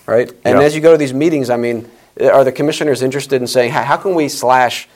right? 0.07 0.29
And 0.43 0.59
Yeah. 0.59 0.65
as 0.65 0.75
you 0.75 0.81
go 0.81 0.91
to 0.91 0.97
these 0.97 1.13
meetings, 1.13 1.49
I 1.49 1.57
mean, 1.57 1.89
are 2.19 2.43
the 2.43 2.51
commissioners 2.51 3.01
interested 3.01 3.39
in 3.41 3.47
saying, 3.47 3.71
how 3.71 3.83
how 3.83 3.97
can 3.97 4.15
we 4.15 4.27
slash 4.27 4.87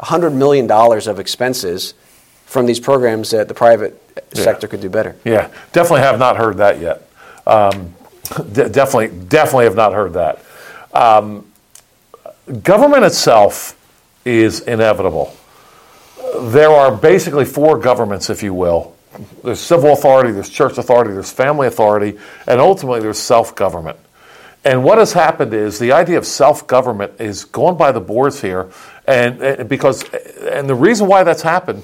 $100 0.00 0.32
million 0.34 0.70
of 0.70 1.18
expenses 1.18 1.94
from 2.46 2.66
these 2.66 2.78
programs 2.78 3.30
that 3.30 3.48
the 3.48 3.54
private 3.54 4.00
sector 4.34 4.68
could 4.68 4.80
do 4.80 4.90
better? 4.90 5.16
Yeah, 5.24 5.48
definitely 5.72 6.02
have 6.02 6.18
not 6.18 6.36
heard 6.36 6.58
that 6.58 6.78
yet. 6.80 7.08
Um, 7.46 7.94
de- 8.52 8.68
definitely, 8.68 9.08
definitely 9.26 9.64
have 9.64 9.74
not 9.76 9.92
heard 9.94 10.12
that. 10.12 10.44
Um, 10.92 11.47
government 12.62 13.04
itself 13.04 13.76
is 14.24 14.60
inevitable. 14.60 15.34
there 16.40 16.70
are 16.70 16.94
basically 16.94 17.44
four 17.44 17.78
governments, 17.78 18.30
if 18.30 18.42
you 18.42 18.52
will. 18.54 18.94
There's 19.42 19.60
civil 19.60 19.92
authority, 19.92 20.32
there's 20.32 20.50
church 20.50 20.78
authority, 20.78 21.12
there's 21.12 21.32
family 21.32 21.66
authority, 21.66 22.18
and 22.46 22.60
ultimately 22.60 23.00
there's 23.00 23.18
self 23.18 23.54
government. 23.54 23.98
And 24.64 24.84
what 24.84 24.98
has 24.98 25.12
happened 25.12 25.54
is 25.54 25.78
the 25.78 25.92
idea 25.92 26.18
of 26.18 26.26
self 26.26 26.66
government 26.66 27.20
is 27.20 27.44
going 27.44 27.76
by 27.76 27.92
the 27.92 28.00
boards 28.00 28.40
here, 28.40 28.70
and, 29.06 29.40
and 29.42 29.68
because 29.68 30.04
and 30.42 30.68
the 30.68 30.74
reason 30.74 31.06
why 31.06 31.24
that's 31.24 31.42
happened 31.42 31.82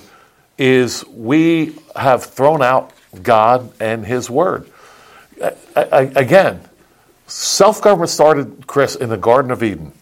is 0.58 1.04
we 1.06 1.76
have 1.96 2.24
thrown 2.24 2.62
out 2.62 2.92
God 3.22 3.72
and 3.80 4.04
His 4.04 4.28
Word. 4.28 4.68
I, 5.42 5.54
I, 5.76 6.00
again, 6.14 6.60
self 7.26 7.80
government 7.80 8.10
started, 8.10 8.66
Chris, 8.66 8.94
in 8.94 9.08
the 9.08 9.16
Garden 9.16 9.50
of 9.50 9.62
Eden. 9.62 9.92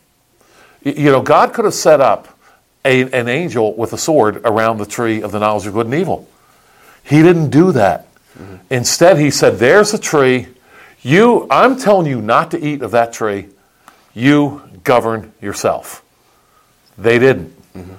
You 0.84 1.10
know, 1.12 1.22
God 1.22 1.52
could 1.52 1.64
have 1.64 1.74
set 1.74 2.00
up 2.00 2.38
a, 2.84 3.02
an 3.12 3.28
angel 3.28 3.74
with 3.74 3.92
a 3.92 3.98
sword 3.98 4.38
around 4.44 4.78
the 4.78 4.86
tree 4.86 5.22
of 5.22 5.32
the 5.32 5.38
knowledge 5.38 5.66
of 5.66 5.74
good 5.74 5.86
and 5.86 5.94
evil. 5.94 6.28
He 7.04 7.22
didn't 7.22 7.50
do 7.50 7.72
that. 7.72 8.06
Mm-hmm. 8.38 8.56
Instead, 8.70 9.18
he 9.18 9.30
said, 9.30 9.58
There's 9.58 9.94
a 9.94 9.98
tree. 9.98 10.48
You, 11.02 11.46
I'm 11.50 11.78
telling 11.78 12.06
you 12.06 12.20
not 12.20 12.50
to 12.52 12.64
eat 12.64 12.82
of 12.82 12.92
that 12.92 13.12
tree. 13.12 13.48
You 14.14 14.62
govern 14.84 15.32
yourself. 15.40 16.04
They 16.96 17.18
didn't. 17.18 17.50
Mm-hmm. 17.74 17.94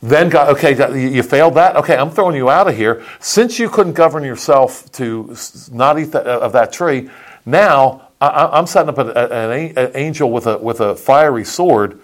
Then 0.00 0.28
God, 0.28 0.56
okay, 0.56 1.10
you 1.12 1.22
failed 1.24 1.54
that. 1.54 1.76
Okay, 1.76 1.96
I'm 1.96 2.10
throwing 2.10 2.36
you 2.36 2.48
out 2.48 2.68
of 2.68 2.76
here. 2.76 3.04
Since 3.18 3.58
you 3.58 3.68
couldn't 3.68 3.94
govern 3.94 4.22
yourself 4.22 4.90
to 4.92 5.36
not 5.72 5.98
eat 5.98 6.14
of 6.14 6.52
that 6.52 6.72
tree, 6.72 7.10
now 7.44 8.08
I, 8.20 8.58
am 8.58 8.66
setting 8.66 8.90
up 8.90 8.98
an, 8.98 9.10
an, 9.10 9.90
angel 9.94 10.30
with 10.30 10.46
a 10.46 10.58
with 10.58 10.80
a 10.80 10.94
fiery 10.94 11.44
sword. 11.44 12.00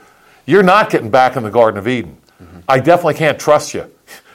You're 0.46 0.62
not 0.62 0.90
getting 0.90 1.11
back 1.11 1.37
in 1.37 1.42
the 1.42 1.50
Garden 1.50 1.78
of 1.78 1.88
Eden. 1.88 2.16
Mm-hmm. 2.42 2.61
I 2.68 2.78
definitely 2.80 3.14
can't 3.14 3.38
trust 3.38 3.74
you. 3.74 3.90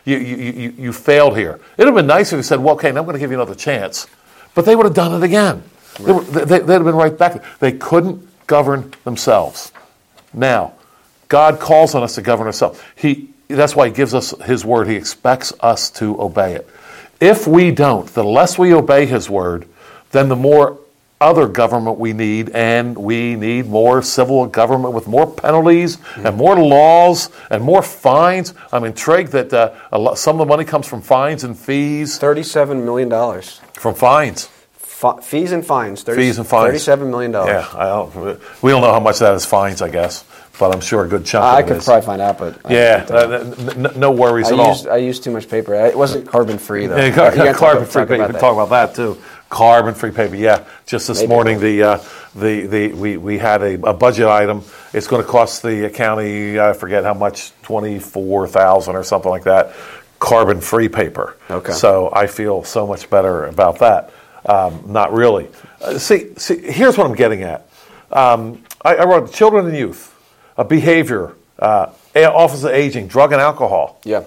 You, 0.05 0.17
you, 0.17 0.35
you. 0.35 0.69
you 0.77 0.93
failed 0.93 1.37
here. 1.37 1.59
It 1.77 1.79
would 1.79 1.87
have 1.87 1.95
been 1.95 2.07
nice 2.07 2.33
if 2.33 2.37
you 2.37 2.43
said, 2.43 2.59
well, 2.59 2.75
okay, 2.75 2.91
now 2.91 2.99
I'm 2.99 3.05
going 3.05 3.13
to 3.13 3.19
give 3.19 3.31
you 3.31 3.37
another 3.37 3.55
chance. 3.55 4.07
But 4.55 4.65
they 4.65 4.75
would 4.75 4.85
have 4.85 4.95
done 4.95 5.13
it 5.13 5.23
again. 5.23 5.63
Right. 5.99 6.25
They, 6.25 6.45
they, 6.45 6.59
they'd 6.59 6.73
have 6.73 6.83
been 6.83 6.95
right 6.95 7.15
back. 7.15 7.43
They 7.59 7.73
couldn't 7.73 8.27
govern 8.47 8.91
themselves. 9.03 9.71
Now, 10.33 10.73
God 11.27 11.59
calls 11.59 11.93
on 11.93 12.01
us 12.01 12.15
to 12.15 12.21
govern 12.21 12.47
ourselves. 12.47 12.81
He, 12.95 13.29
that's 13.47 13.75
why 13.75 13.87
He 13.87 13.93
gives 13.93 14.15
us 14.15 14.33
His 14.45 14.65
word. 14.65 14.87
He 14.87 14.95
expects 14.95 15.53
us 15.59 15.91
to 15.91 16.19
obey 16.19 16.53
it. 16.53 16.67
If 17.19 17.45
we 17.45 17.71
don't, 17.71 18.07
the 18.07 18.23
less 18.23 18.57
we 18.57 18.73
obey 18.73 19.05
His 19.05 19.29
word, 19.29 19.67
then 20.11 20.29
the 20.29 20.35
more 20.35 20.79
other 21.21 21.47
government 21.47 21.99
we 21.99 22.13
need, 22.13 22.49
and 22.51 22.97
we 22.97 23.35
need 23.35 23.67
more 23.67 24.01
civil 24.01 24.45
government 24.45 24.93
with 24.93 25.07
more 25.07 25.29
penalties 25.29 25.97
mm-hmm. 25.97 26.25
and 26.25 26.37
more 26.37 26.55
laws 26.55 27.29
and 27.49 27.63
more 27.63 27.81
fines. 27.81 28.53
I'm 28.71 28.85
intrigued 28.85 29.31
that 29.33 29.53
uh, 29.53 29.73
lot, 29.91 30.17
some 30.17 30.39
of 30.39 30.47
the 30.47 30.49
money 30.49 30.63
comes 30.63 30.87
from 30.87 31.01
fines 31.01 31.43
and 31.43 31.57
fees. 31.57 32.17
$37 32.19 32.83
million. 32.83 33.09
From 33.73 33.95
fines. 33.95 34.49
F- 34.81 35.23
fees 35.23 35.51
and 35.51 35.65
fines. 35.65 36.03
30, 36.03 36.21
fees 36.21 36.37
and 36.37 36.47
fines. 36.47 36.85
$37 36.85 37.09
million. 37.09 37.33
Yeah, 37.33 37.67
I 37.73 37.85
don't, 37.85 38.15
we 38.61 38.71
don't 38.71 38.81
know 38.81 38.93
how 38.93 38.99
much 38.99 39.19
that 39.19 39.33
is 39.33 39.45
fines, 39.45 39.81
I 39.81 39.89
guess 39.89 40.25
but 40.59 40.75
I'm 40.75 40.81
sure 40.81 41.05
a 41.05 41.07
good 41.07 41.25
chunk. 41.25 41.45
I 41.45 41.63
could 41.63 41.77
is. 41.77 41.85
probably 41.85 42.05
find 42.05 42.21
out, 42.21 42.37
but 42.37 42.59
yeah, 42.69 43.07
uh, 43.09 43.91
no 43.95 44.11
worries 44.11 44.51
I 44.51 44.57
at 44.57 44.67
used, 44.67 44.87
all. 44.87 44.93
I 44.93 44.97
used 44.97 45.23
too 45.23 45.31
much 45.31 45.49
paper. 45.49 45.73
It 45.73 45.97
wasn't 45.97 46.27
carbon 46.27 46.57
free 46.57 46.85
though. 46.85 46.97
Yeah, 46.97 47.15
car- 47.15 47.53
carbon 47.53 47.85
free. 47.85 48.01
You 48.01 48.07
can 48.07 48.33
talk 48.33 48.53
about 48.53 48.69
that 48.69 48.93
too. 48.93 49.17
Carbon 49.49 49.95
free 49.95 50.11
paper. 50.11 50.35
Yeah, 50.35 50.65
just 50.85 51.07
this 51.07 51.21
Maybe 51.21 51.29
morning 51.29 51.59
the 51.59 51.83
uh, 51.83 52.03
the 52.35 52.67
the 52.67 52.93
we, 52.93 53.17
we 53.17 53.37
had 53.39 53.63
a, 53.63 53.89
a 53.89 53.93
budget 53.93 54.27
item. 54.27 54.63
It's 54.93 55.07
going 55.07 55.23
to 55.23 55.27
cost 55.27 55.63
the 55.63 55.89
county 55.89 56.59
I 56.59 56.73
forget 56.73 57.03
how 57.03 57.15
much 57.15 57.51
twenty 57.63 57.97
four 57.97 58.47
thousand 58.47 58.95
or 58.95 59.03
something 59.03 59.31
like 59.31 59.45
that. 59.45 59.73
Carbon 60.19 60.61
free 60.61 60.89
paper. 60.89 61.35
Okay. 61.49 61.71
So 61.71 62.11
I 62.13 62.27
feel 62.27 62.63
so 62.63 62.85
much 62.85 63.09
better 63.09 63.45
about 63.45 63.79
that. 63.79 64.11
Um, 64.45 64.83
not 64.87 65.13
really. 65.13 65.47
Uh, 65.81 65.97
see, 65.97 66.33
see, 66.35 66.59
here's 66.59 66.97
what 66.97 67.07
I'm 67.07 67.15
getting 67.15 67.43
at. 67.43 67.67
Um, 68.11 68.63
I, 68.83 68.95
I 68.95 69.05
wrote 69.05 69.33
children 69.33 69.65
and 69.65 69.75
youth 69.75 70.15
uh, 70.57 70.63
behavior, 70.63 71.33
uh, 71.57 71.91
office 72.15 72.63
of 72.63 72.71
aging, 72.71 73.07
drug 73.07 73.31
and 73.31 73.41
alcohol. 73.41 73.99
Yeah. 74.03 74.23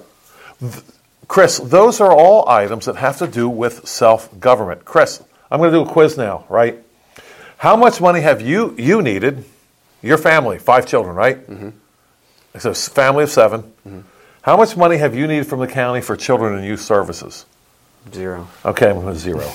Chris, 1.28 1.58
those 1.58 2.00
are 2.00 2.12
all 2.12 2.48
items 2.48 2.86
that 2.86 2.96
have 2.96 3.18
to 3.18 3.26
do 3.26 3.48
with 3.48 3.86
self 3.86 4.38
government. 4.38 4.84
Chris, 4.84 5.22
I'm 5.50 5.58
going 5.58 5.72
to 5.72 5.78
do 5.78 5.88
a 5.88 5.92
quiz 5.92 6.16
now, 6.16 6.44
right? 6.48 6.78
How 7.58 7.76
much 7.76 8.00
money 8.00 8.20
have 8.20 8.40
you 8.40 8.74
you 8.78 9.02
needed? 9.02 9.44
Your 10.02 10.18
family, 10.18 10.58
five 10.58 10.86
children, 10.86 11.14
right? 11.14 11.38
Mm-hmm. 11.48 11.70
It's 12.54 12.64
a 12.64 12.74
family 12.74 13.24
of 13.24 13.30
7 13.30 13.62
mm-hmm. 13.62 14.00
How 14.42 14.56
much 14.56 14.76
money 14.76 14.96
have 14.96 15.14
you 15.14 15.28
needed 15.28 15.46
from 15.46 15.60
the 15.60 15.68
county 15.68 16.00
for 16.00 16.16
children 16.16 16.56
and 16.56 16.66
youth 16.66 16.80
services? 16.80 17.46
Zero. 18.12 18.48
Okay, 18.64 18.90
I'm 18.90 19.00
going 19.00 19.14
to 19.14 19.18
zero. 19.18 19.48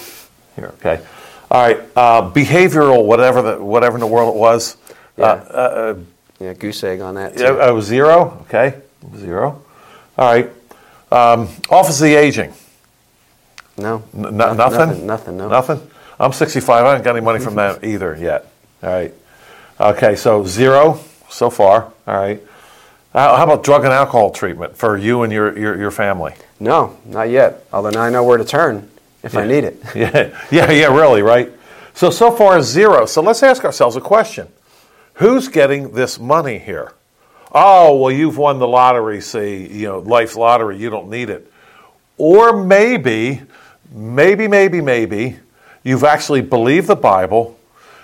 Here, 0.55 0.73
okay. 0.79 1.05
All 1.51 1.61
right. 1.61 1.79
Uh, 1.93 2.31
behavioral, 2.31 3.05
whatever 3.05 3.41
the 3.41 3.63
whatever 3.63 3.97
in 3.97 3.99
the 3.99 4.07
world 4.07 4.33
it 4.33 4.39
was. 4.39 4.77
Yeah. 5.17 5.25
Uh, 5.25 5.27
uh 5.27 5.99
yeah, 6.39 6.53
goose 6.53 6.83
egg 6.83 7.01
on 7.01 7.15
that. 7.15 7.35
Too. 7.35 7.43
Yeah, 7.43 7.49
I 7.49 7.71
was 7.71 7.85
zero. 7.85 8.45
Okay, 8.47 8.79
zero. 9.17 9.61
All 10.17 10.33
right. 10.33 10.49
Um, 11.11 11.47
Office 11.69 11.99
of 11.99 12.05
the 12.05 12.15
Aging. 12.15 12.53
No. 13.77 14.03
N- 14.13 14.37
nothing? 14.37 14.57
Nothing. 14.57 15.07
Nothing. 15.07 15.37
No. 15.37 15.47
Nothing. 15.47 15.89
I'm 16.19 16.33
65. 16.33 16.85
I 16.85 16.89
haven't 16.89 17.03
got 17.03 17.15
any 17.15 17.23
money 17.23 17.39
from 17.39 17.55
that 17.55 17.83
either 17.83 18.15
yet. 18.15 18.51
All 18.83 18.89
right. 18.89 19.13
Okay, 19.79 20.15
so 20.15 20.45
zero 20.45 20.99
so 21.29 21.49
far. 21.49 21.91
All 22.07 22.17
right. 22.17 22.41
How, 23.13 23.43
about 23.43 23.63
drug 23.63 23.83
and 23.83 23.93
alcohol 23.93 24.31
treatment 24.31 24.75
for 24.75 24.95
you 24.95 25.23
and 25.23 25.33
your, 25.33 25.57
your, 25.57 25.77
your 25.77 25.91
family? 25.91 26.35
No, 26.59 26.97
not 27.05 27.29
yet. 27.29 27.65
Although 27.73 27.89
now 27.89 28.01
I 28.01 28.09
know 28.09 28.23
where 28.23 28.37
to 28.37 28.45
turn 28.45 28.89
if 29.23 29.33
yeah. 29.33 29.39
I 29.39 29.47
need 29.47 29.63
it. 29.63 29.81
yeah, 29.95 30.39
yeah, 30.51 30.71
yeah, 30.71 30.95
really, 30.95 31.21
right? 31.21 31.51
So, 31.93 32.11
so 32.11 32.31
far 32.31 32.61
zero. 32.61 33.05
So 33.07 33.21
let's 33.21 33.41
ask 33.41 33.63
ourselves 33.65 33.95
a 33.95 34.01
question 34.01 34.47
Who's 35.15 35.47
getting 35.47 35.93
this 35.93 36.19
money 36.19 36.59
here? 36.59 36.93
Oh, 37.51 37.97
well, 37.97 38.11
you've 38.11 38.37
won 38.37 38.59
the 38.59 38.67
lottery, 38.67 39.21
see, 39.21 39.67
you 39.67 39.87
know, 39.87 39.99
life's 39.99 40.35
lottery, 40.35 40.77
you 40.77 40.89
don't 40.89 41.09
need 41.09 41.29
it. 41.29 41.51
Or 42.17 42.63
maybe, 42.63 43.41
maybe, 43.91 44.47
maybe, 44.47 44.81
maybe, 44.81 45.37
you've 45.83 46.03
actually 46.03 46.41
believed 46.41 46.87
the 46.87 46.95
Bible, 46.95 47.57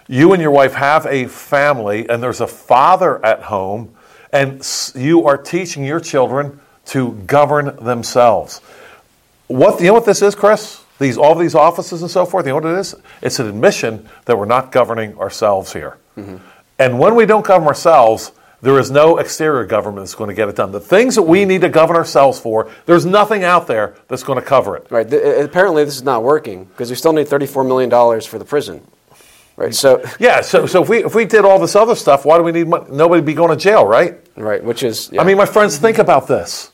you 0.07 0.33
and 0.33 0.41
your 0.41 0.51
wife 0.51 0.73
have 0.73 1.05
a 1.05 1.27
family, 1.27 2.07
and 2.07 2.21
there's 2.21 2.41
a 2.41 2.47
father 2.47 3.23
at 3.25 3.43
home, 3.43 3.93
and 4.31 4.65
you 4.95 5.25
are 5.25 5.37
teaching 5.37 5.83
your 5.83 5.99
children 5.99 6.59
to 6.85 7.13
govern 7.27 7.75
themselves. 7.83 8.59
What, 9.47 9.79
you 9.81 9.87
know 9.87 9.93
what 9.93 10.05
this 10.05 10.21
is, 10.21 10.35
Chris? 10.35 10.81
These, 10.99 11.17
all 11.17 11.35
these 11.35 11.55
offices 11.55 12.01
and 12.01 12.09
so 12.09 12.25
forth, 12.25 12.45
you 12.45 12.49
know 12.49 12.55
what 12.55 12.65
it 12.65 12.79
is? 12.79 12.95
It's 13.21 13.39
an 13.39 13.47
admission 13.47 14.07
that 14.25 14.37
we're 14.37 14.45
not 14.45 14.71
governing 14.71 15.17
ourselves 15.17 15.73
here. 15.73 15.97
Mm-hmm. 16.17 16.37
And 16.79 16.99
when 16.99 17.15
we 17.15 17.25
don't 17.25 17.45
govern 17.45 17.67
ourselves, 17.67 18.31
there 18.63 18.79
is 18.79 18.89
no 18.89 19.17
exterior 19.17 19.65
government 19.65 20.05
that's 20.05 20.15
going 20.15 20.29
to 20.29 20.33
get 20.33 20.47
it 20.47 20.55
done. 20.55 20.71
The 20.71 20.79
things 20.79 21.15
that 21.15 21.23
we 21.23 21.43
mm. 21.43 21.47
need 21.47 21.61
to 21.61 21.69
govern 21.69 21.97
ourselves 21.97 22.39
for, 22.39 22.71
there's 22.85 23.05
nothing 23.05 23.43
out 23.43 23.67
there 23.67 23.95
that's 24.07 24.23
going 24.23 24.39
to 24.39 24.45
cover 24.45 24.77
it. 24.77 24.87
Right. 24.89 25.07
The, 25.07 25.43
apparently, 25.43 25.83
this 25.83 25.97
is 25.97 26.03
not 26.03 26.23
working 26.23 26.63
because 26.65 26.89
we 26.89 26.95
still 26.95 27.11
need 27.11 27.27
$34 27.27 27.67
million 27.67 27.91
for 28.21 28.39
the 28.39 28.45
prison. 28.45 28.81
Right. 29.57 29.75
So 29.75 30.03
yeah. 30.19 30.41
So 30.41 30.65
so 30.65 30.81
if 30.81 30.89
we 30.89 31.03
if 31.03 31.13
we 31.13 31.25
did 31.25 31.45
all 31.45 31.59
this 31.59 31.75
other 31.75 31.93
stuff, 31.93 32.25
why 32.25 32.37
do 32.37 32.43
we 32.43 32.51
need 32.51 32.67
money? 32.67 32.85
Nobody 32.89 33.21
be 33.21 33.33
going 33.33 33.51
to 33.51 33.61
jail, 33.61 33.85
right? 33.85 34.17
Right. 34.35 34.63
Which 34.63 34.81
is. 34.81 35.11
Yeah. 35.11 35.21
I 35.21 35.25
mean, 35.25 35.37
my 35.37 35.45
friends, 35.45 35.75
mm-hmm. 35.75 35.85
think 35.85 35.97
about 35.99 36.27
this. 36.27 36.71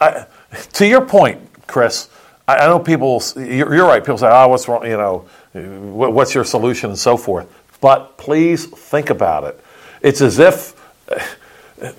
I, 0.00 0.26
to 0.74 0.86
your 0.86 1.04
point, 1.04 1.66
Chris. 1.66 2.08
I, 2.48 2.56
I 2.56 2.66
know 2.66 2.78
people. 2.78 3.22
You're, 3.36 3.74
you're, 3.74 3.86
right. 3.86 4.02
People 4.02 4.18
say, 4.18 4.28
"Oh, 4.30 4.48
what's 4.48 4.68
wrong?" 4.68 4.86
You 4.86 4.96
know, 4.96 5.26
what's 5.52 6.34
your 6.34 6.44
solution 6.44 6.90
and 6.90 6.98
so 6.98 7.16
forth. 7.16 7.46
But 7.82 8.16
please 8.16 8.66
think 8.66 9.10
about 9.10 9.44
it. 9.44 9.62
It's 10.00 10.20
as 10.20 10.38
if, 10.38 10.74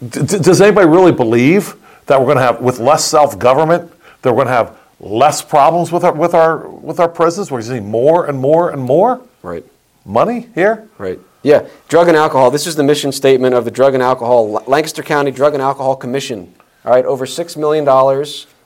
does 0.10 0.62
anybody 0.62 0.88
really 0.88 1.12
believe 1.12 1.76
that 2.06 2.20
we're 2.20 2.26
going 2.26 2.38
to 2.38 2.44
have, 2.44 2.62
with 2.62 2.80
less 2.80 3.06
self 3.06 3.38
government, 3.38 3.92
that 4.22 4.32
we're 4.32 4.44
going 4.44 4.48
to 4.48 4.54
have 4.54 4.78
less 5.00 5.42
problems 5.42 5.92
with 5.92 6.04
our, 6.04 6.14
with 6.14 6.34
our, 6.34 6.68
with 6.68 7.00
our 7.00 7.10
prisons? 7.10 7.52
We're 7.52 7.62
seeing 7.62 7.90
more 7.90 8.26
and 8.26 8.38
more 8.38 8.70
and 8.70 8.82
more? 8.82 9.22
Right. 9.42 9.66
Money 10.06 10.50
here? 10.56 10.88
Right. 10.98 11.20
Yeah. 11.44 11.68
Drug 11.88 12.08
and 12.08 12.18
alcohol. 12.18 12.52
This 12.52 12.68
is 12.68 12.76
the 12.76 12.84
mission 12.84 13.12
statement 13.12 13.56
of 13.56 13.66
the 13.66 13.72
Drug 13.72 13.94
and 13.94 14.04
Alcohol, 14.04 14.52
Lancaster 14.68 15.04
County 15.04 15.32
Drug 15.32 15.54
and 15.54 15.62
Alcohol 15.62 15.96
Commission. 15.96 16.54
All 16.86 16.92
right. 16.92 17.06
Over 17.06 17.26
$6 17.26 17.58
million 17.58 17.86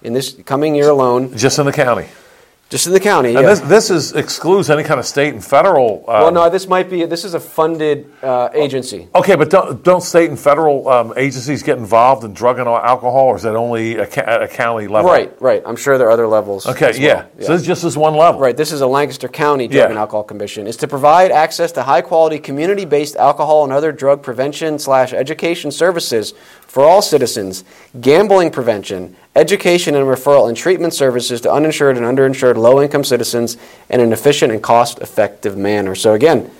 in 0.03 0.13
this 0.13 0.37
coming 0.45 0.75
year 0.75 0.89
alone. 0.89 1.35
Just 1.35 1.59
in 1.59 1.65
the 1.65 1.73
county. 1.73 2.07
Just 2.69 2.85
in 2.85 2.91
the 2.91 2.99
county. 2.99 3.29
And 3.29 3.43
yeah. 3.43 3.53
this, 3.53 3.59
this 3.61 3.89
is 3.89 4.11
excludes 4.11 4.69
any 4.69 4.83
kind 4.83 4.99
of 4.99 5.05
state 5.05 5.33
and 5.33 5.43
federal. 5.43 5.99
Um, 5.99 6.21
well, 6.21 6.31
no, 6.33 6.49
this 6.49 6.67
might 6.67 6.89
be. 6.89 7.05
This 7.05 7.23
is 7.23 7.33
a 7.33 7.39
funded 7.39 8.11
uh, 8.21 8.49
agency. 8.53 9.07
Okay, 9.15 9.35
but 9.35 9.49
don't, 9.49 9.81
don't 9.83 10.01
state 10.01 10.29
and 10.29 10.37
federal 10.37 10.89
um, 10.89 11.13
agencies 11.15 11.63
get 11.63 11.77
involved 11.77 12.25
in 12.25 12.33
drug 12.33 12.59
and 12.59 12.67
alcohol, 12.67 13.27
or 13.27 13.37
is 13.37 13.43
that 13.43 13.55
only 13.55 13.95
a, 13.95 14.03
a 14.03 14.47
county 14.49 14.87
level? 14.87 15.09
Right, 15.09 15.41
right. 15.41 15.63
I'm 15.65 15.77
sure 15.77 15.97
there 15.97 16.07
are 16.07 16.11
other 16.11 16.27
levels. 16.27 16.67
Okay, 16.67 16.91
yeah. 16.99 17.27
Yeah. 17.37 17.45
So 17.45 17.53
this 17.53 17.61
is 17.61 17.67
just 17.67 17.83
this 17.83 17.95
one 17.95 18.15
level. 18.15 18.41
Right. 18.41 18.57
This 18.57 18.73
is 18.73 18.81
a 18.81 18.87
Lancaster 18.87 19.29
County 19.29 19.69
Drug 19.69 19.75
yeah. 19.77 19.89
and 19.89 19.97
Alcohol 19.97 20.23
Commission. 20.23 20.67
Is 20.67 20.75
to 20.77 20.89
provide 20.89 21.31
access 21.31 21.71
to 21.73 21.83
high 21.83 22.01
quality 22.01 22.37
community 22.37 22.83
based 22.83 23.15
alcohol 23.15 23.63
and 23.63 23.71
other 23.71 23.93
drug 23.93 24.21
prevention 24.21 24.77
slash 24.77 25.13
education 25.13 25.71
services 25.71 26.33
for 26.67 26.83
all 26.83 27.01
citizens, 27.01 27.63
gambling 27.99 28.51
prevention, 28.51 29.15
education 29.35 29.95
and 29.95 30.05
referral 30.05 30.47
and 30.47 30.57
treatment 30.57 30.93
services 30.93 31.41
to 31.41 31.51
uninsured 31.51 31.97
and 31.97 32.05
underinsured 32.05 32.55
low 32.55 32.81
income 32.81 33.03
citizens 33.03 33.57
in 33.89 33.99
an 33.99 34.11
efficient 34.11 34.51
and 34.51 34.61
cost 34.61 34.99
effective 34.99 35.57
manner. 35.57 35.95
So, 35.95 36.13
again, 36.13 36.51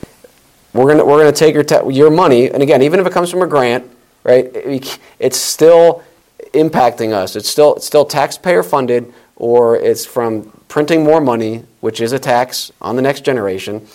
we're 0.73 0.85
going 0.85 0.97
to 0.97 1.05
we're 1.05 1.19
gonna 1.19 1.31
take 1.31 1.53
your, 1.53 1.63
ta- 1.63 1.87
your 1.89 2.09
money, 2.11 2.49
and 2.49 2.61
again, 2.63 2.81
even 2.81 2.99
if 2.99 3.05
it 3.07 3.13
comes 3.13 3.29
from 3.31 3.41
a 3.41 3.47
grant, 3.47 3.89
right, 4.23 4.45
it- 4.55 4.99
it's 5.19 5.37
still 5.37 6.03
impacting 6.53 7.13
us. 7.13 7.35
It's 7.35 7.49
still, 7.49 7.75
it's 7.75 7.85
still 7.85 8.05
taxpayer 8.05 8.63
funded, 8.63 9.11
or 9.35 9.75
it's 9.77 10.05
from 10.05 10.51
printing 10.67 11.03
more 11.03 11.19
money, 11.21 11.63
which 11.81 11.99
is 12.01 12.11
a 12.11 12.19
tax 12.19 12.71
on 12.81 12.95
the 12.95 13.01
next 13.01 13.21
generation. 13.25 13.87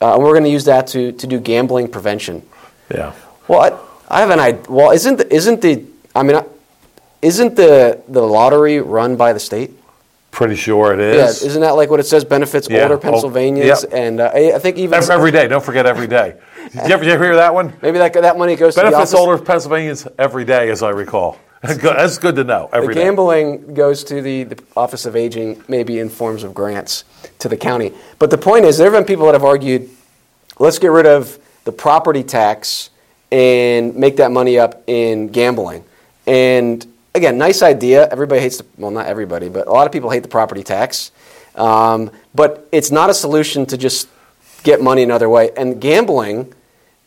Uh, 0.00 0.14
and 0.14 0.22
we're 0.22 0.32
going 0.32 0.44
to 0.44 0.50
use 0.50 0.64
that 0.64 0.86
to, 0.88 1.12
to 1.12 1.26
do 1.26 1.40
gambling 1.40 1.88
prevention. 1.88 2.42
Yeah. 2.94 3.12
Well, 3.48 3.60
I, 3.60 3.87
I 4.08 4.20
have 4.20 4.30
an 4.30 4.40
idea. 4.40 4.62
Well, 4.68 4.90
isn't 4.90 5.16
the, 5.16 5.34
isn't 5.34 5.60
the 5.60 5.84
I 6.14 6.22
mean, 6.22 6.40
isn't 7.22 7.56
the 7.56 8.02
the 8.08 8.22
lottery 8.22 8.80
run 8.80 9.16
by 9.16 9.32
the 9.32 9.40
state? 9.40 9.72
Pretty 10.30 10.56
sure 10.56 10.92
it 10.92 11.00
is. 11.00 11.16
Yeah, 11.16 11.28
is. 11.28 11.42
isn't 11.42 11.62
that 11.62 11.70
like 11.70 11.90
what 11.90 12.00
it 12.00 12.06
says? 12.06 12.24
Benefits 12.24 12.68
Yeah. 12.68 12.82
older 12.82 12.94
Oh, 12.94 12.98
Pennsylvanians, 12.98 13.82
yep. 13.82 13.92
and 13.92 14.20
uh, 14.20 14.30
I 14.34 14.58
think 14.58 14.76
even 14.76 14.94
every, 14.94 15.14
every 15.14 15.30
day. 15.30 15.48
Don't 15.48 15.64
forget 15.64 15.86
every 15.86 16.06
day. 16.06 16.36
Did 16.72 16.74
you 16.74 16.94
ever, 16.94 17.02
did 17.02 17.06
you 17.06 17.12
ever 17.14 17.24
hear 17.24 17.36
that 17.36 17.54
one? 17.54 17.72
maybe 17.80 17.96
that 17.96 18.12
that 18.12 18.36
money 18.36 18.54
goes 18.54 18.74
to 18.74 18.82
Benefits 18.82 19.14
older 19.14 19.42
Pennsylvanians 19.42 20.06
every 20.18 20.44
day, 20.44 20.68
as 20.70 20.82
I 20.82 20.90
recall. 20.90 21.38
That's 21.62 22.18
good, 22.18 22.36
to 22.36 22.44
know. 22.44 22.68
The 22.70 22.76
Every 22.76 22.94
day. 22.94 23.02
gambling 23.02 23.74
goes 23.74 24.04
to 24.04 24.22
the, 24.22 24.44
the 24.44 24.62
Office 24.76 25.06
of 25.06 25.16
Aging, 25.16 25.64
maybe 25.66 25.98
in 25.98 26.08
forms 26.08 26.44
of 26.44 26.54
grants 26.54 27.04
to 27.40 27.48
the 27.48 27.56
county. 27.56 27.92
But 28.18 28.30
the 28.30 28.38
point 28.38 28.64
is, 28.64 28.76
there 28.78 28.90
have 28.92 29.00
been 29.00 29.06
people 29.06 29.26
that 29.26 29.34
have 29.34 29.44
argued, 29.44 29.88
let's 30.60 30.78
get 30.78 30.92
rid 30.92 31.06
of 31.06 31.38
the 31.64 31.72
property 31.72 32.22
tax 32.22 32.90
and 33.30 33.94
make 33.96 34.16
that 34.16 34.30
money 34.30 34.58
up 34.58 34.82
in 34.86 35.28
gambling. 35.28 35.84
And 36.26 36.86
again, 37.14 37.38
nice 37.38 37.62
idea. 37.62 38.08
Everybody 38.08 38.40
hates 38.40 38.58
the, 38.58 38.66
well, 38.76 38.90
not 38.90 39.06
everybody, 39.06 39.48
but 39.48 39.66
a 39.66 39.72
lot 39.72 39.86
of 39.86 39.92
people 39.92 40.10
hate 40.10 40.22
the 40.22 40.28
property 40.28 40.62
tax. 40.62 41.10
Um, 41.54 42.10
but 42.34 42.68
it's 42.72 42.90
not 42.90 43.10
a 43.10 43.14
solution 43.14 43.66
to 43.66 43.76
just 43.76 44.08
get 44.62 44.80
money 44.80 45.02
another 45.02 45.28
way. 45.28 45.50
And 45.56 45.80
gambling 45.80 46.54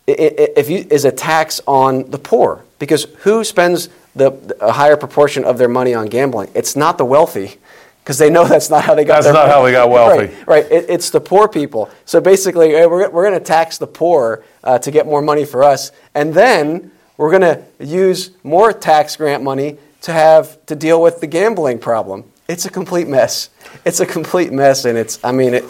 if 0.08 0.70
you, 0.70 0.86
is 0.90 1.06
a 1.06 1.12
tax 1.12 1.62
on 1.68 2.10
the 2.12 2.18
poor 2.18 2.64
because 2.80 3.06
who 3.20 3.44
spends 3.44 3.90
the, 4.16 4.32
a 4.60 4.72
higher 4.72 4.98
proportion 4.98 5.44
of 5.46 5.58
their 5.58 5.70
money 5.70 5.94
on 5.94 6.08
gambling? 6.08 6.50
It's 6.54 6.76
not 6.76 6.98
the 6.98 7.06
wealthy 7.06 7.58
because 8.04 8.18
they 8.18 8.30
know 8.30 8.45
that's 8.47 8.70
not 8.70 8.84
how 8.84 8.95
they 8.95 9.04
got. 9.06 9.24
That's 9.24 9.34
not 9.34 9.47
money. 9.47 9.52
how 9.52 9.64
they 9.64 9.72
got 9.72 9.89
wealthy. 9.89 10.26
Right, 10.26 10.47
right. 10.47 10.72
It, 10.72 10.86
it's 10.89 11.10
the 11.10 11.22
poor 11.22 11.47
people. 11.47 11.89
So 12.06 12.20
basically, 12.22 12.76
eh, 12.76 12.86
we're, 12.86 13.10
we're 13.10 13.28
going 13.28 13.39
to 13.39 13.45
tax 13.45 13.78
the 13.78 13.88
poor 13.88 14.43
uh, 14.64 14.80
to 14.80 14.91
get 14.91 15.06
more 15.06 15.22
money 15.22 15.45
for 15.45 15.64
us, 15.64 15.91
and 16.16 16.34
then 16.34 16.91
we're 17.18 17.38
going 17.38 17.41
to 17.41 17.64
use 17.86 18.32
more 18.43 18.74
tax 18.74 19.16
grant 19.16 19.43
money 19.43 19.78
to 20.02 20.12
have 20.12 20.64
to 20.66 20.76
deal 20.76 21.02
with 21.02 21.22
the 21.22 21.28
gambling 21.28 21.78
problem. 21.80 22.24
It's 22.47 22.66
a 22.66 22.70
complete 22.70 23.08
mess. 23.08 23.49
It's 23.86 23.99
a 23.99 24.06
complete 24.06 24.52
mess, 24.52 24.86
and 24.86 24.97
it's. 24.97 25.24
I 25.24 25.32
mean, 25.32 25.54
it. 25.54 25.66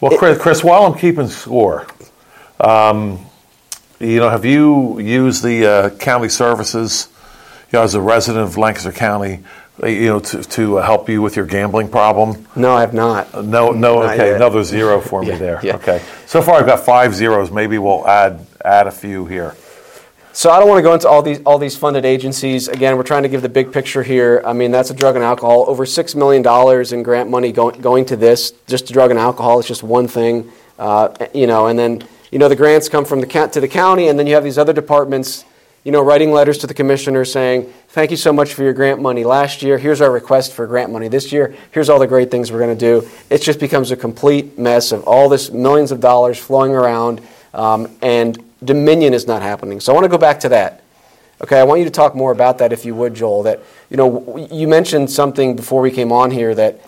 Well, 0.00 0.12
it- 0.12 0.18
Chris, 0.18 0.38
Chris, 0.38 0.64
while 0.64 0.84
I'm 0.84 0.98
keeping 0.98 1.28
score, 1.28 1.86
um, 2.60 3.18
you 3.98 4.18
know, 4.18 4.30
have 4.30 4.44
you 4.44 4.98
used 4.98 5.42
the 5.44 5.66
uh, 5.66 5.90
county 5.90 6.28
services, 6.28 7.08
you 7.72 7.78
know, 7.78 7.82
as 7.84 7.94
a 7.94 8.00
resident 8.00 8.44
of 8.44 8.56
Lancaster 8.56 8.92
County, 8.92 9.40
uh, 9.40 9.40
you 9.84 10.06
know, 10.06 10.20
to, 10.20 10.42
to 10.42 10.78
uh, 10.78 10.82
help 10.82 11.08
you 11.08 11.20
with 11.22 11.36
your 11.36 11.46
gambling 11.46 11.88
problem? 11.88 12.46
no, 12.56 12.72
I 12.74 12.80
have 12.80 12.94
not. 12.94 13.32
No, 13.44 13.70
no, 13.72 14.00
Not 14.02 14.14
okay, 14.14 14.28
yet. 14.28 14.36
another 14.36 14.62
zero 14.62 15.00
for 15.08 15.22
me 15.22 15.28
Yeah, 15.28 15.38
there. 15.38 15.60
yeah. 15.62 15.74
Okay, 15.76 16.02
so 16.26 16.40
far 16.42 16.56
I've 16.60 16.66
got 16.66 16.80
five 16.80 17.14
zeros. 17.14 17.50
Maybe 17.50 17.78
we'll 17.78 18.06
add 18.06 18.46
add 18.64 18.86
a 18.86 18.92
few 18.92 19.26
here. 19.26 19.54
So 20.34 20.50
I 20.50 20.58
don't 20.60 20.68
want 20.68 20.78
to 20.78 20.82
go 20.82 20.94
into 20.94 21.08
all 21.08 21.20
these 21.22 21.40
all 21.44 21.58
these 21.58 21.76
funded 21.76 22.04
agencies. 22.06 22.66
Again, 22.68 22.96
we're 22.96 23.02
trying 23.02 23.24
to 23.24 23.28
give 23.28 23.42
the 23.42 23.50
big 23.50 23.70
picture 23.72 24.02
here. 24.02 24.40
I 24.46 24.54
mean, 24.54 24.70
that's 24.70 24.88
a 24.90 24.94
drug 24.94 25.14
and 25.14 25.22
alcohol. 25.24 25.64
Over 25.68 25.84
six 25.84 26.14
million 26.14 26.40
dollars 26.42 26.92
in 26.92 27.02
grant 27.02 27.28
money 27.28 27.52
going 27.52 27.80
going 27.82 28.04
to 28.06 28.16
this. 28.16 28.52
Just 28.66 28.90
drug 28.90 29.10
and 29.10 29.18
alcohol. 29.18 29.58
It's 29.58 29.68
just 29.68 29.82
one 29.82 30.08
thing, 30.08 30.50
uh, 30.78 31.14
you 31.34 31.46
know. 31.46 31.66
And 31.66 31.78
then 31.78 32.02
you 32.30 32.38
know 32.38 32.48
the 32.48 32.56
grants 32.56 32.88
come 32.88 33.04
from 33.04 33.20
the 33.20 33.26
to 33.52 33.60
the 33.60 33.68
county, 33.68 34.08
and 34.08 34.18
then 34.18 34.26
you 34.26 34.34
have 34.34 34.42
these 34.44 34.56
other 34.56 34.72
departments, 34.72 35.44
you 35.84 35.90
know, 35.90 36.00
writing 36.00 36.32
letters 36.32 36.58
to 36.58 36.66
the 36.66 36.74
commissioner 36.74 37.24
saying, 37.24 37.72
"Thank 37.88 38.10
you 38.10 38.16
so 38.16 38.32
much 38.32 38.54
for 38.54 38.62
your 38.62 38.72
grant 38.72 39.00
money 39.00 39.24
last 39.24 39.62
year. 39.62 39.78
Here's 39.78 40.00
our 40.00 40.10
request 40.10 40.52
for 40.52 40.66
grant 40.66 40.92
money 40.92 41.08
this 41.08 41.32
year. 41.32 41.54
Here's 41.72 41.88
all 41.88 41.98
the 41.98 42.06
great 42.06 42.30
things 42.30 42.52
we're 42.52 42.60
going 42.60 42.76
to 42.76 43.00
do." 43.00 43.08
It 43.30 43.42
just 43.42 43.58
becomes 43.58 43.90
a 43.90 43.96
complete 43.96 44.58
mess 44.58 44.92
of 44.92 45.04
all 45.04 45.28
this 45.28 45.50
millions 45.50 45.90
of 45.90 46.00
dollars 46.00 46.38
flowing 46.38 46.72
around, 46.72 47.20
um, 47.52 47.88
and 48.00 48.38
Dominion 48.64 49.12
is 49.12 49.26
not 49.26 49.42
happening. 49.42 49.80
So 49.80 49.92
I 49.92 49.94
want 49.94 50.04
to 50.04 50.08
go 50.08 50.18
back 50.18 50.40
to 50.40 50.50
that. 50.50 50.82
Okay, 51.42 51.58
I 51.58 51.64
want 51.64 51.80
you 51.80 51.84
to 51.86 51.90
talk 51.90 52.14
more 52.14 52.30
about 52.30 52.58
that 52.58 52.72
if 52.72 52.84
you 52.84 52.94
would, 52.94 53.14
Joel. 53.14 53.42
That 53.42 53.60
you 53.90 53.96
know, 53.96 54.48
you 54.50 54.68
mentioned 54.68 55.10
something 55.10 55.56
before 55.56 55.82
we 55.82 55.90
came 55.90 56.12
on 56.12 56.30
here 56.30 56.54
that 56.54 56.80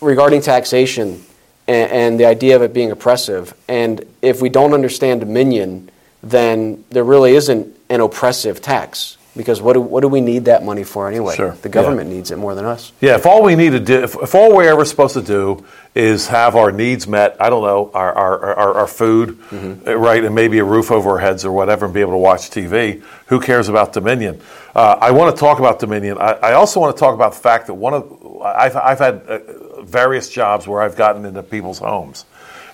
regarding 0.00 0.40
taxation 0.40 1.24
and, 1.66 1.90
and 1.90 2.20
the 2.20 2.26
idea 2.26 2.54
of 2.54 2.62
it 2.62 2.72
being 2.72 2.92
oppressive. 2.92 3.54
And 3.66 4.04
if 4.22 4.40
we 4.40 4.48
don't 4.48 4.72
understand 4.72 5.20
Dominion, 5.20 5.90
then 6.22 6.84
there 6.90 7.04
really 7.04 7.34
isn't 7.34 7.76
an 7.90 8.00
oppressive 8.00 8.62
tax 8.62 9.18
because 9.36 9.62
what 9.62 9.74
do, 9.74 9.80
what 9.80 10.00
do 10.00 10.08
we 10.08 10.20
need 10.20 10.46
that 10.46 10.64
money 10.64 10.82
for 10.82 11.08
anyway? 11.08 11.36
Sure, 11.36 11.52
The 11.62 11.68
government 11.68 12.10
needs 12.10 12.30
it 12.30 12.36
more 12.36 12.54
than 12.54 12.64
us. 12.64 12.92
Yeah, 13.00 13.14
if 13.14 13.26
all 13.26 13.42
we 13.44 13.54
need 13.54 13.70
to 13.70 13.80
do, 13.80 14.02
if, 14.02 14.16
if 14.16 14.34
all 14.34 14.54
we're 14.54 14.68
ever 14.68 14.84
supposed 14.84 15.14
to 15.14 15.22
do 15.22 15.64
is 15.94 16.26
have 16.28 16.56
our 16.56 16.72
needs 16.72 17.06
met, 17.06 17.36
I 17.40 17.48
don't 17.48 17.62
know, 17.62 17.90
our, 17.94 18.12
our, 18.12 18.54
our, 18.54 18.74
our 18.74 18.86
food, 18.86 19.38
uh, 19.52 19.96
right, 19.96 20.24
and 20.24 20.34
maybe 20.34 20.58
a 20.58 20.64
roof 20.64 20.90
over 20.90 21.10
our 21.10 21.18
heads 21.18 21.44
or 21.44 21.52
whatever, 21.52 21.84
and 21.84 21.94
be 21.94 22.00
able 22.00 22.12
to 22.12 22.18
watch 22.18 22.50
TV, 22.50 23.02
who 23.26 23.40
cares 23.40 23.68
about 23.68 23.92
Dominion? 23.92 24.40
Uh, 24.74 24.98
I 25.00 25.12
want 25.12 25.34
to 25.34 25.40
talk 25.40 25.58
about 25.58 25.78
Dominion. 25.78 26.18
I, 26.18 26.32
I 26.32 26.52
also 26.54 26.80
want 26.80 26.96
to 26.96 27.00
talk 27.00 27.14
about 27.14 27.32
the 27.32 27.40
fact 27.40 27.68
that 27.68 27.74
one 27.74 27.94
of, 27.94 28.42
I've, 28.42 28.76
I've 28.76 28.98
had 28.98 29.14
uh, 29.28 29.82
various 29.82 30.28
jobs 30.28 30.66
where 30.66 30.82
I've 30.82 30.96
gotten 30.96 31.24
into 31.24 31.42
people's 31.42 31.78
homes. 31.78 32.24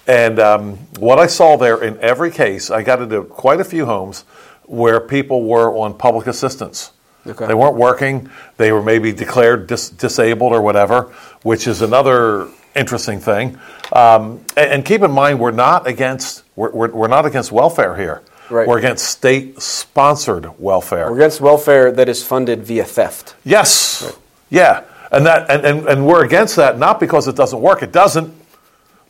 And 0.06 0.38
um, 0.38 0.76
what 0.98 1.18
I 1.18 1.26
saw 1.26 1.56
there 1.56 1.82
in 1.82 1.98
every 2.00 2.30
case, 2.30 2.70
I 2.70 2.82
got 2.82 3.02
into 3.02 3.24
quite 3.24 3.60
a 3.60 3.64
few 3.64 3.86
homes 3.86 4.24
where 4.66 5.00
people 5.00 5.44
were 5.44 5.74
on 5.76 5.94
public 5.94 6.26
assistance. 6.26 6.92
Okay. 7.26 7.46
They 7.46 7.54
weren't 7.54 7.76
working. 7.76 8.30
They 8.56 8.70
were 8.70 8.82
maybe 8.82 9.12
declared 9.12 9.66
dis- 9.66 9.90
disabled 9.90 10.52
or 10.52 10.62
whatever, 10.62 11.12
which 11.42 11.66
is 11.66 11.82
another 11.82 12.48
interesting 12.74 13.18
thing. 13.18 13.58
Um, 13.92 14.44
and, 14.56 14.70
and 14.72 14.84
keep 14.84 15.02
in 15.02 15.10
mind, 15.10 15.40
we're 15.40 15.50
not 15.50 15.86
against 15.86 16.44
we're, 16.54 16.70
we're, 16.70 16.90
we're 16.90 17.08
not 17.08 17.26
against 17.26 17.50
welfare 17.50 17.96
here. 17.96 18.22
Right. 18.48 18.68
We're 18.68 18.78
against 18.78 19.06
state-sponsored 19.06 20.60
welfare. 20.60 21.10
We're 21.10 21.16
against 21.16 21.40
welfare 21.40 21.90
that 21.90 22.08
is 22.08 22.22
funded 22.22 22.62
via 22.62 22.84
theft. 22.84 23.34
Yes. 23.44 24.16
Yeah. 24.50 24.84
And 25.10 25.26
that 25.26 25.50
and, 25.50 25.64
and, 25.64 25.88
and 25.88 26.06
we're 26.06 26.24
against 26.24 26.54
that 26.56 26.78
not 26.78 27.00
because 27.00 27.26
it 27.26 27.34
doesn't 27.34 27.60
work. 27.60 27.82
It 27.82 27.90
doesn't. 27.90 28.32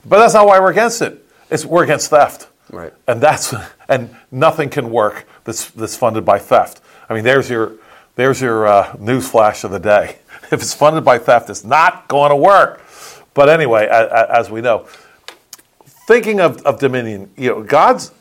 But 0.06 0.20
that's 0.20 0.32
not 0.34 0.46
why 0.46 0.58
we're 0.58 0.70
against 0.70 1.02
it. 1.02 1.22
It's 1.50 1.66
we're 1.66 1.84
against 1.84 2.08
theft. 2.08 2.48
Right. 2.70 2.94
And 3.06 3.20
that's 3.20 3.54
and 3.88 4.14
nothing 4.30 4.68
can 4.70 4.90
work 4.90 5.26
that's 5.44 5.70
that's 5.70 5.96
funded 5.96 6.24
by 6.24 6.38
theft. 6.38 6.80
I 7.08 7.14
mean, 7.14 7.24
there's 7.24 7.48
your 7.48 7.72
there's 8.16 8.40
your 8.40 8.66
uh, 8.66 8.96
news 8.98 9.28
flash 9.28 9.64
of 9.64 9.70
the 9.70 9.80
day. 9.80 10.18
If 10.52 10.60
it's 10.62 10.74
funded 10.74 11.04
by 11.04 11.18
theft, 11.18 11.50
it's 11.50 11.64
not 11.64 12.06
going 12.06 12.30
to 12.30 12.36
work. 12.36 12.80
But 13.34 13.48
anyway, 13.48 13.86
a- 13.86 14.06
a- 14.06 14.38
as 14.38 14.48
we 14.48 14.60
know, 14.60 14.86
thinking 16.06 16.38
of, 16.40 16.62
of 16.62 16.78
dominion, 16.78 17.30
you 17.36 17.50
know, 17.50 17.62
God's. 17.62 18.12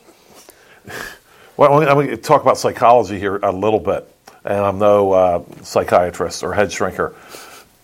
Well, 1.56 1.72
I'm 1.80 1.94
going 1.94 2.08
to 2.08 2.18
talk 2.18 2.42
about 2.42 2.58
psychology 2.58 3.18
here 3.18 3.36
a 3.36 3.50
little 3.50 3.80
bit, 3.80 4.06
and 4.44 4.58
I'm 4.58 4.78
no 4.78 5.12
uh, 5.12 5.42
psychiatrist 5.62 6.42
or 6.42 6.52
head 6.52 6.68
shrinker. 6.68 7.14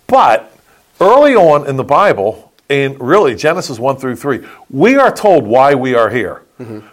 But 0.06 0.54
early 1.00 1.34
on 1.34 1.66
in 1.66 1.76
the 1.76 1.84
Bible, 1.84 2.52
in 2.68 2.98
really 2.98 3.34
Genesis 3.34 3.78
1 3.78 3.96
through 3.96 4.16
3, 4.16 4.46
we 4.68 4.96
are 4.96 5.10
told 5.10 5.46
why 5.46 5.74
we 5.74 5.94
are 5.94 6.10
here. 6.10 6.42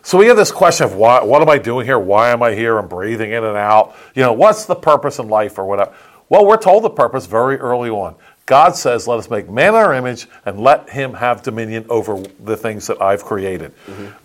So 0.02 0.18
we 0.18 0.28
have 0.28 0.38
this 0.38 0.52
question 0.52 0.86
of 0.86 0.96
why, 0.96 1.24
what 1.24 1.42
am 1.42 1.50
I 1.50 1.58
doing 1.58 1.86
here? 1.86 2.00
Why 2.00 2.30
am 2.30 2.42
I 2.42 2.54
here? 2.54 2.78
I'm 2.78 2.88
breathing 2.88 3.32
in 3.32 3.44
and 3.44 3.58
out. 3.58 3.96
You 4.16 4.24
know, 4.24 4.34
what's 4.34 4.66
the 4.66 4.76
purpose 4.76 5.20
in 5.20 5.28
life 5.28 5.58
or 5.58 5.66
whatever? 5.66 5.94
Well, 6.30 6.46
we're 6.46 6.58
told 6.58 6.84
the 6.84 6.90
purpose 6.90 7.26
very 7.26 7.58
early 7.58 7.90
on. 7.90 8.16
God 8.46 8.76
says, 8.76 9.08
let 9.08 9.20
us 9.20 9.30
make 9.30 9.48
man 9.48 9.70
in 9.70 9.76
our 9.76 9.94
image 9.94 10.28
and 10.44 10.60
let 10.60 10.90
him 10.90 11.14
have 11.14 11.44
dominion 11.44 11.86
over 11.88 12.24
the 12.40 12.58
things 12.58 12.88
that 12.88 13.00
I've 13.00 13.24
created. 13.24 13.74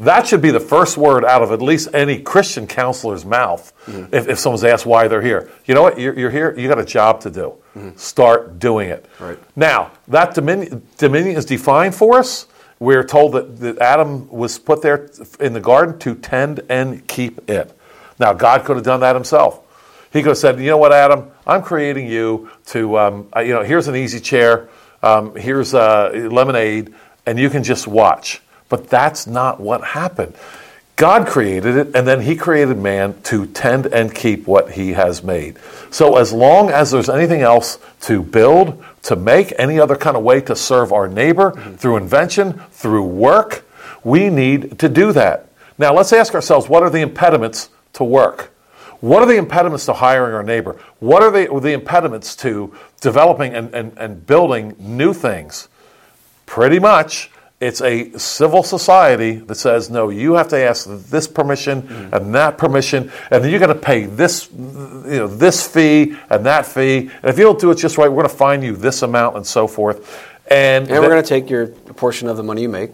That 0.01 0.27
should 0.27 0.41
be 0.41 0.51
the 0.51 0.61
first 0.61 0.97
word 0.97 1.27
out 1.27 1.43
of 1.43 1.53
at 1.53 1.61
least 1.61 1.89
any 1.93 2.21
Christian 2.23 2.67
counselor's 2.67 3.27
mouth 3.27 3.71
if, 3.87 4.27
if 4.29 4.39
someone's 4.39 4.65
asked 4.65 4.87
why 4.87 5.09
they're 5.09 5.21
here. 5.21 5.51
You 5.67 5.75
know 5.75 5.83
what? 5.83 6.01
You're, 6.01 6.19
you're 6.19 6.31
here, 6.31 6.59
you 6.59 6.69
got 6.69 6.79
a 6.79 6.87
job 6.87 7.21
to 7.21 7.31
do. 7.31 7.55
Start 7.97 8.59
doing 8.59 8.89
it. 8.89 9.05
Right. 9.21 9.39
Now, 9.57 9.91
that 10.09 10.35
dominion, 10.35 10.87
dominion 10.97 11.37
is 11.37 11.45
defined 11.45 11.95
for 11.95 12.19
us. 12.19 12.47
We're 12.85 13.03
told 13.03 13.33
that, 13.33 13.61
that 13.61 13.79
Adam 13.79 14.29
was 14.29 14.59
put 14.59 14.83
there 14.83 15.09
in 15.41 15.55
the 15.55 15.61
garden 15.61 15.99
to 16.01 16.15
tend 16.15 16.61
and 16.69 17.07
keep 17.09 17.49
it. 17.49 17.75
Now, 18.21 18.35
God 18.35 18.65
could 18.67 18.77
have 18.77 18.85
done 18.85 19.01
that 19.01 19.17
himself. 19.17 19.61
He 20.13 20.21
could 20.21 20.29
have 20.29 20.39
said, 20.39 20.61
"You 20.61 20.67
know 20.67 20.77
what, 20.77 20.93
Adam? 20.93 21.31
I'm 21.47 21.63
creating 21.63 22.09
you 22.09 22.51
to, 22.67 22.99
um, 22.99 23.29
you 23.39 23.55
know, 23.55 23.63
here's 23.63 23.89
an 23.89 23.97
easy 23.97 24.21
chair, 24.21 24.69
um, 25.03 25.35
here's 25.35 25.73
uh, 25.73 26.29
lemonade, 26.31 26.93
and 27.25 27.39
you 27.39 27.49
can 27.49 27.65
just 27.65 27.89
watch." 27.89 28.43
But 28.69 28.91
that's 28.91 29.27
not 29.27 29.61
what 29.61 29.83
happened. 29.83 30.35
God 30.97 31.27
created 31.27 31.77
it, 31.77 31.97
and 31.97 32.07
then 32.07 32.21
He 32.21 32.37
created 32.37 32.77
man 32.77 33.21
to 33.25 33.47
tend 33.47 33.87
and 33.87 34.15
keep 34.15 34.47
what 34.47 34.73
He 34.73 34.93
has 34.93 35.25
made. 35.25 35.57
So, 35.91 36.17
as 36.17 36.33
long 36.35 36.71
as 36.71 36.91
there's 36.91 37.09
anything 37.09 37.41
else 37.41 37.79
to 38.03 38.23
build, 38.23 38.85
to 39.05 39.17
make, 39.17 39.53
any 39.59 39.79
other 39.79 39.97
kind 39.97 40.17
of 40.17 40.23
way 40.23 40.41
to 40.43 40.57
serve 40.57 40.93
our 40.93 41.09
neighbor 41.09 41.53
mm-hmm. 41.53 41.75
through 41.75 41.97
invention, 41.97 42.61
through 42.71 43.05
work, 43.05 43.65
we 44.03 44.29
need 44.29 44.79
to 44.79 44.89
do 44.89 45.13
that. 45.13 45.49
Now, 45.79 45.95
let's 45.95 46.13
ask 46.13 46.35
ourselves 46.35 46.69
what 46.69 46.83
are 46.83 46.91
the 46.91 47.01
impediments 47.01 47.71
to 47.95 48.05
work? 48.05 48.53
What 49.01 49.23
are 49.23 49.27
the 49.27 49.37
impediments 49.37 49.87
to 49.87 49.93
hiring 49.93 50.35
our 50.35 50.43
neighbor? 50.43 50.81
What 50.99 51.23
are 51.23 51.31
the, 51.31 51.61
the 51.61 51.73
impediments 51.73 52.37
to 52.37 52.75
developing 53.01 53.55
and, 53.55 53.75
and, 53.75 53.93
and 53.99 54.27
building 54.27 54.77
new 54.79 55.13
things? 55.13 55.69
Pretty 56.47 56.79
much 56.79 57.31
it's 57.61 57.81
a 57.81 58.19
civil 58.19 58.63
society 58.63 59.37
that 59.37 59.55
says, 59.55 59.89
no, 59.89 60.11
you 60.11 60.35
have 60.35 60.49
to 60.49 60.59
ask 60.59 60.87
this 61.09 61.27
permission 61.27 61.83
mm-hmm. 61.83 62.15
and 62.15 62.35
that 62.35 62.59
permission, 62.59 63.11
and 63.31 63.43
then 63.43 63.51
you're 63.51 63.61
going 63.61 63.75
to 63.75 63.81
pay 63.81 64.07
this, 64.07 64.51
you 64.53 64.59
know, 64.59 65.27
this 65.27 65.67
fee 65.67 66.17
and 66.31 66.45
that 66.45 66.67
fee. 66.67 67.11
And 67.23 67.25
if 67.25 67.39
you 67.39 67.45
don't 67.45 67.59
do 67.59 67.71
it 67.71 67.77
just 67.77 67.97
right, 67.97 68.09
we're 68.09 68.23
going 68.23 68.29
to 68.29 68.37
fine 68.37 68.63
you 68.63 68.77
this 68.77 69.03
amount 69.03 69.37
and 69.37 69.47
so 69.47 69.67
forth. 69.67 69.99
And, 70.51 70.91
and 70.91 71.01
we're 71.01 71.09
going 71.09 71.23
to 71.23 71.29
take 71.29 71.49
your 71.49 71.69
portion 71.69 72.29
of 72.29 72.37
the 72.37 72.43
money 72.43 72.63
you 72.63 72.69
make, 72.69 72.91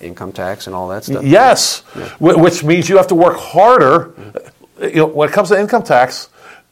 income 0.00 0.32
tax 0.32 0.66
and 0.66 0.76
all 0.76 0.88
that 0.88 1.04
stuff. 1.04 1.24
Yes, 1.24 1.82
yeah. 1.96 2.08
which 2.18 2.62
means 2.62 2.88
you 2.88 2.96
have 2.98 3.08
to 3.08 3.14
work 3.14 3.38
harder. 3.38 4.06
Mm-hmm. 4.08 4.84
You 4.84 4.94
know, 4.96 5.06
when 5.06 5.28
it 5.28 5.32
comes 5.32 5.48
to 5.50 5.58
income 5.58 5.84
tax, 5.84 6.28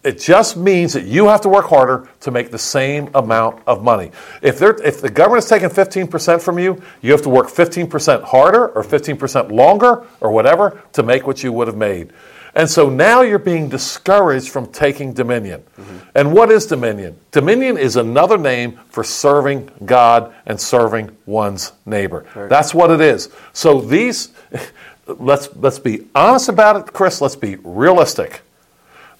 it 0.08 0.18
just 0.18 0.56
means 0.56 0.94
that 0.94 1.04
you 1.04 1.26
have 1.26 1.42
to 1.42 1.50
work 1.50 1.66
harder 1.66 2.08
to 2.20 2.30
make 2.30 2.50
the 2.50 2.58
same 2.58 3.10
amount 3.14 3.60
of 3.66 3.84
money. 3.84 4.10
If, 4.40 4.62
if 4.62 5.02
the 5.02 5.10
government 5.10 5.44
is 5.44 5.50
taking 5.50 5.68
15% 5.68 6.40
from 6.40 6.58
you, 6.58 6.80
you 7.02 7.12
have 7.12 7.20
to 7.22 7.28
work 7.28 7.48
15% 7.48 8.22
harder 8.22 8.68
or 8.68 8.82
15% 8.82 9.52
longer 9.52 10.06
or 10.22 10.30
whatever 10.30 10.82
to 10.94 11.02
make 11.02 11.26
what 11.26 11.42
you 11.42 11.52
would 11.52 11.66
have 11.66 11.76
made. 11.76 12.10
And 12.54 12.70
so 12.70 12.88
now 12.88 13.20
you're 13.20 13.38
being 13.38 13.68
discouraged 13.68 14.48
from 14.48 14.72
taking 14.72 15.12
dominion. 15.12 15.62
Mm-hmm. 15.76 15.98
And 16.14 16.32
what 16.32 16.50
is 16.50 16.64
dominion? 16.64 17.14
Dominion 17.30 17.76
is 17.76 17.96
another 17.96 18.38
name 18.38 18.80
for 18.88 19.04
serving 19.04 19.70
God 19.84 20.34
and 20.46 20.58
serving 20.58 21.14
one's 21.26 21.72
neighbor. 21.84 22.24
Right. 22.34 22.48
That's 22.48 22.72
what 22.72 22.90
it 22.90 23.02
is. 23.02 23.28
So 23.52 23.82
these, 23.82 24.30
let's, 25.06 25.54
let's 25.56 25.78
be 25.78 26.06
honest 26.14 26.48
about 26.48 26.76
it, 26.76 26.94
Chris, 26.94 27.20
let's 27.20 27.36
be 27.36 27.56
realistic. 27.56 28.40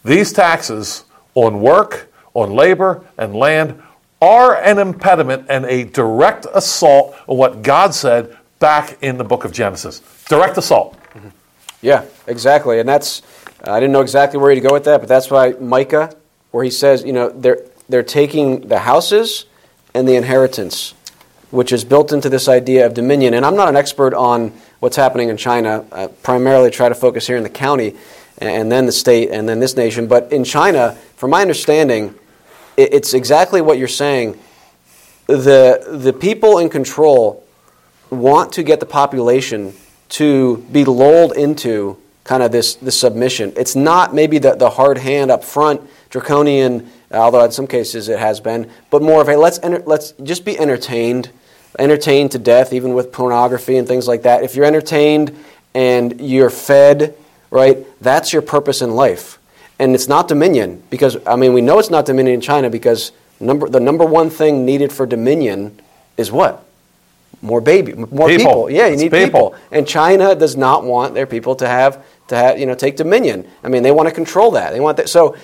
These 0.04 0.32
taxes 0.32 1.04
on 1.34 1.60
work, 1.60 2.12
on 2.34 2.52
labor, 2.52 3.04
and 3.16 3.34
land 3.34 3.82
are 4.20 4.56
an 4.56 4.78
impediment 4.78 5.46
and 5.48 5.64
a 5.66 5.84
direct 5.84 6.46
assault 6.52 7.16
on 7.26 7.36
what 7.36 7.62
God 7.62 7.94
said 7.94 8.36
back 8.58 8.98
in 9.02 9.18
the 9.18 9.24
book 9.24 9.44
of 9.44 9.52
Genesis. 9.52 10.02
Direct 10.28 10.58
assault. 10.58 10.96
Mm-hmm. 11.14 11.28
Yeah, 11.82 12.04
exactly. 12.26 12.80
And 12.80 12.88
that's, 12.88 13.22
I 13.64 13.78
didn't 13.78 13.92
know 13.92 14.00
exactly 14.00 14.40
where 14.40 14.54
to 14.54 14.60
go 14.60 14.72
with 14.72 14.84
that, 14.84 14.98
but 14.98 15.08
that's 15.08 15.30
why 15.30 15.50
Micah, 15.60 16.14
where 16.50 16.64
he 16.64 16.70
says, 16.70 17.04
you 17.04 17.12
know, 17.12 17.28
they're, 17.30 17.60
they're 17.88 18.02
taking 18.02 18.66
the 18.68 18.80
houses 18.80 19.46
and 19.94 20.08
the 20.08 20.16
inheritance, 20.16 20.94
which 21.50 21.72
is 21.72 21.84
built 21.84 22.12
into 22.12 22.28
this 22.28 22.48
idea 22.48 22.86
of 22.86 22.94
dominion. 22.94 23.34
And 23.34 23.46
I'm 23.46 23.56
not 23.56 23.68
an 23.68 23.76
expert 23.76 24.14
on 24.14 24.52
what's 24.80 24.96
happening 24.96 25.28
in 25.28 25.36
China. 25.36 25.84
I 25.92 26.08
primarily 26.08 26.70
try 26.70 26.88
to 26.88 26.94
focus 26.94 27.26
here 27.26 27.36
in 27.36 27.42
the 27.42 27.48
county 27.48 27.96
and 28.38 28.70
then 28.70 28.86
the 28.86 28.92
state, 28.92 29.30
and 29.30 29.48
then 29.48 29.60
this 29.60 29.76
nation. 29.76 30.06
But 30.06 30.32
in 30.32 30.44
China, 30.44 30.96
from 31.16 31.30
my 31.30 31.42
understanding, 31.42 32.14
it's 32.76 33.12
exactly 33.12 33.60
what 33.60 33.78
you're 33.78 33.88
saying. 33.88 34.38
The, 35.26 35.98
the 36.00 36.12
people 36.12 36.58
in 36.58 36.68
control 36.68 37.44
want 38.10 38.52
to 38.52 38.62
get 38.62 38.80
the 38.80 38.86
population 38.86 39.74
to 40.10 40.58
be 40.72 40.84
lulled 40.84 41.36
into 41.36 41.98
kind 42.24 42.42
of 42.42 42.52
this, 42.52 42.76
this 42.76 42.98
submission. 42.98 43.52
It's 43.56 43.74
not 43.74 44.14
maybe 44.14 44.38
the, 44.38 44.54
the 44.54 44.70
hard 44.70 44.98
hand 44.98 45.30
up 45.30 45.42
front, 45.42 45.80
draconian, 46.10 46.90
although 47.10 47.44
in 47.44 47.52
some 47.52 47.66
cases 47.66 48.08
it 48.08 48.18
has 48.18 48.38
been, 48.38 48.70
but 48.90 49.02
more 49.02 49.20
of 49.20 49.28
a 49.28 49.36
let's, 49.36 49.58
enter, 49.62 49.82
let's 49.86 50.12
just 50.22 50.44
be 50.44 50.58
entertained, 50.58 51.30
entertained 51.78 52.32
to 52.32 52.38
death, 52.38 52.72
even 52.72 52.94
with 52.94 53.12
pornography 53.12 53.76
and 53.76 53.88
things 53.88 54.06
like 54.06 54.22
that. 54.22 54.42
If 54.42 54.54
you're 54.54 54.66
entertained 54.66 55.36
and 55.74 56.20
you're 56.20 56.50
fed 56.50 57.16
right? 57.50 57.86
That's 58.00 58.32
your 58.32 58.42
purpose 58.42 58.82
in 58.82 58.94
life. 58.94 59.38
And 59.78 59.94
it's 59.94 60.08
not 60.08 60.28
dominion 60.28 60.82
because, 60.90 61.16
I 61.26 61.36
mean, 61.36 61.52
we 61.52 61.60
know 61.60 61.78
it's 61.78 61.90
not 61.90 62.06
dominion 62.06 62.34
in 62.34 62.40
China 62.40 62.68
because 62.68 63.12
number, 63.40 63.68
the 63.68 63.80
number 63.80 64.04
one 64.04 64.30
thing 64.30 64.64
needed 64.64 64.92
for 64.92 65.06
dominion 65.06 65.80
is 66.16 66.32
what? 66.32 66.64
More 67.40 67.60
baby, 67.60 67.92
more 67.92 68.28
people. 68.28 68.28
people. 68.28 68.70
Yeah, 68.70 68.86
you 68.86 68.94
it's 68.94 69.02
need 69.02 69.12
people. 69.12 69.50
people. 69.50 69.54
And 69.70 69.86
China 69.86 70.34
does 70.34 70.56
not 70.56 70.82
want 70.84 71.14
their 71.14 71.26
people 71.26 71.54
to 71.56 71.68
have 71.68 72.04
to 72.28 72.36
have 72.36 72.58
you 72.58 72.66
know 72.66 72.74
take 72.74 72.96
dominion. 72.96 73.46
I 73.62 73.68
mean, 73.68 73.84
they 73.84 73.92
want 73.92 74.08
to 74.08 74.14
control 74.14 74.50
that. 74.52 74.72
They 74.72 74.80
want 74.80 74.96
that. 74.96 75.08
So 75.08 75.36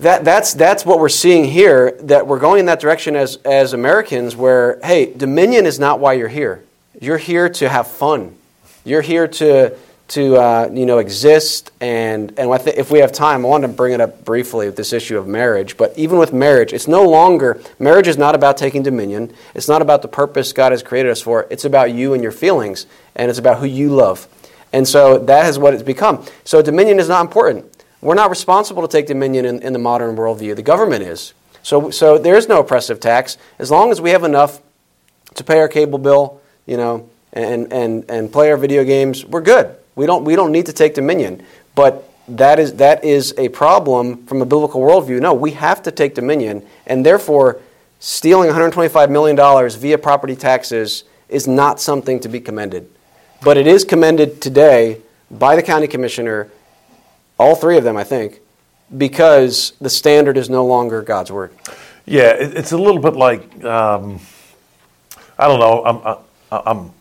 that 0.00 0.22
that's 0.22 0.52
that's 0.52 0.84
what 0.84 0.98
we're 0.98 1.08
seeing 1.08 1.44
here. 1.44 1.92
That 2.02 2.26
we're 2.26 2.38
going 2.38 2.60
in 2.60 2.66
that 2.66 2.80
direction 2.80 3.16
as 3.16 3.36
as 3.36 3.72
Americans, 3.72 4.36
where 4.36 4.80
hey, 4.84 5.14
dominion 5.14 5.64
is 5.64 5.78
not 5.78 5.98
why 5.98 6.12
you're 6.12 6.28
here. 6.28 6.62
You're 7.00 7.18
here 7.18 7.48
to 7.48 7.70
have 7.70 7.86
fun. 7.86 8.36
You're 8.84 9.00
here 9.00 9.28
to 9.28 9.74
to 10.12 10.36
uh, 10.36 10.70
you 10.70 10.84
know 10.84 10.98
exist 10.98 11.72
and 11.80 12.38
and 12.38 12.50
if 12.68 12.90
we 12.90 12.98
have 12.98 13.12
time, 13.12 13.46
I 13.46 13.48
want 13.48 13.62
to 13.62 13.68
bring 13.68 13.94
it 13.94 14.00
up 14.00 14.26
briefly 14.26 14.66
with 14.66 14.76
this 14.76 14.92
issue 14.92 15.16
of 15.16 15.26
marriage. 15.26 15.78
But 15.78 15.96
even 15.96 16.18
with 16.18 16.34
marriage, 16.34 16.74
it's 16.74 16.86
no 16.86 17.08
longer 17.08 17.62
marriage 17.78 18.08
is 18.08 18.18
not 18.18 18.34
about 18.34 18.58
taking 18.58 18.82
dominion. 18.82 19.32
It's 19.54 19.68
not 19.68 19.80
about 19.80 20.02
the 20.02 20.08
purpose 20.08 20.52
God 20.52 20.72
has 20.72 20.82
created 20.82 21.10
us 21.10 21.22
for. 21.22 21.46
It's 21.48 21.64
about 21.64 21.94
you 21.94 22.12
and 22.12 22.22
your 22.22 22.32
feelings, 22.32 22.86
and 23.16 23.30
it's 23.30 23.38
about 23.38 23.58
who 23.58 23.64
you 23.64 23.88
love. 23.88 24.28
And 24.70 24.86
so 24.86 25.18
that 25.18 25.46
is 25.46 25.58
what 25.58 25.72
it's 25.72 25.82
become. 25.82 26.26
So 26.44 26.60
dominion 26.60 26.98
is 26.98 27.08
not 27.08 27.22
important. 27.22 27.64
We're 28.02 28.14
not 28.14 28.28
responsible 28.28 28.82
to 28.82 28.88
take 28.88 29.06
dominion 29.06 29.46
in, 29.46 29.62
in 29.62 29.72
the 29.72 29.78
modern 29.78 30.14
worldview. 30.14 30.56
The 30.56 30.62
government 30.62 31.04
is. 31.04 31.32
So 31.62 31.90
so 31.90 32.18
there 32.18 32.36
is 32.36 32.48
no 32.48 32.60
oppressive 32.60 33.00
tax 33.00 33.38
as 33.58 33.70
long 33.70 33.90
as 33.90 33.98
we 33.98 34.10
have 34.10 34.24
enough 34.24 34.60
to 35.36 35.44
pay 35.44 35.58
our 35.58 35.68
cable 35.68 35.98
bill, 35.98 36.42
you 36.66 36.76
know, 36.76 37.08
and 37.32 37.72
and 37.72 38.04
and 38.10 38.30
play 38.30 38.50
our 38.50 38.58
video 38.58 38.84
games. 38.84 39.24
We're 39.24 39.40
good. 39.40 39.74
We 39.94 40.06
don't, 40.06 40.24
we 40.24 40.36
don't 40.36 40.52
need 40.52 40.66
to 40.66 40.72
take 40.72 40.94
dominion. 40.94 41.44
But 41.74 42.08
that 42.28 42.58
is, 42.58 42.74
that 42.74 43.04
is 43.04 43.34
a 43.36 43.48
problem 43.48 44.26
from 44.26 44.42
a 44.42 44.46
biblical 44.46 44.80
worldview. 44.80 45.20
No, 45.20 45.34
we 45.34 45.52
have 45.52 45.82
to 45.82 45.90
take 45.90 46.14
dominion, 46.14 46.64
and 46.86 47.04
therefore, 47.04 47.60
stealing 47.98 48.50
$125 48.50 49.10
million 49.10 49.70
via 49.70 49.98
property 49.98 50.36
taxes 50.36 51.04
is 51.28 51.46
not 51.46 51.80
something 51.80 52.20
to 52.20 52.28
be 52.28 52.40
commended. 52.40 52.88
But 53.42 53.56
it 53.56 53.66
is 53.66 53.84
commended 53.84 54.40
today 54.40 55.00
by 55.30 55.56
the 55.56 55.62
county 55.62 55.88
commissioner, 55.88 56.50
all 57.38 57.54
three 57.54 57.76
of 57.76 57.84
them, 57.84 57.96
I 57.96 58.04
think, 58.04 58.40
because 58.96 59.72
the 59.80 59.90
standard 59.90 60.36
is 60.36 60.50
no 60.50 60.64
longer 60.64 61.02
God's 61.02 61.32
word. 61.32 61.52
Yeah, 62.04 62.34
it's 62.38 62.72
a 62.72 62.78
little 62.78 63.00
bit 63.00 63.14
like 63.14 63.64
um, 63.64 64.20
I 65.38 65.48
don't 65.48 65.60
know. 65.60 65.84
I'm, 65.84 66.62
I'm 66.66 66.92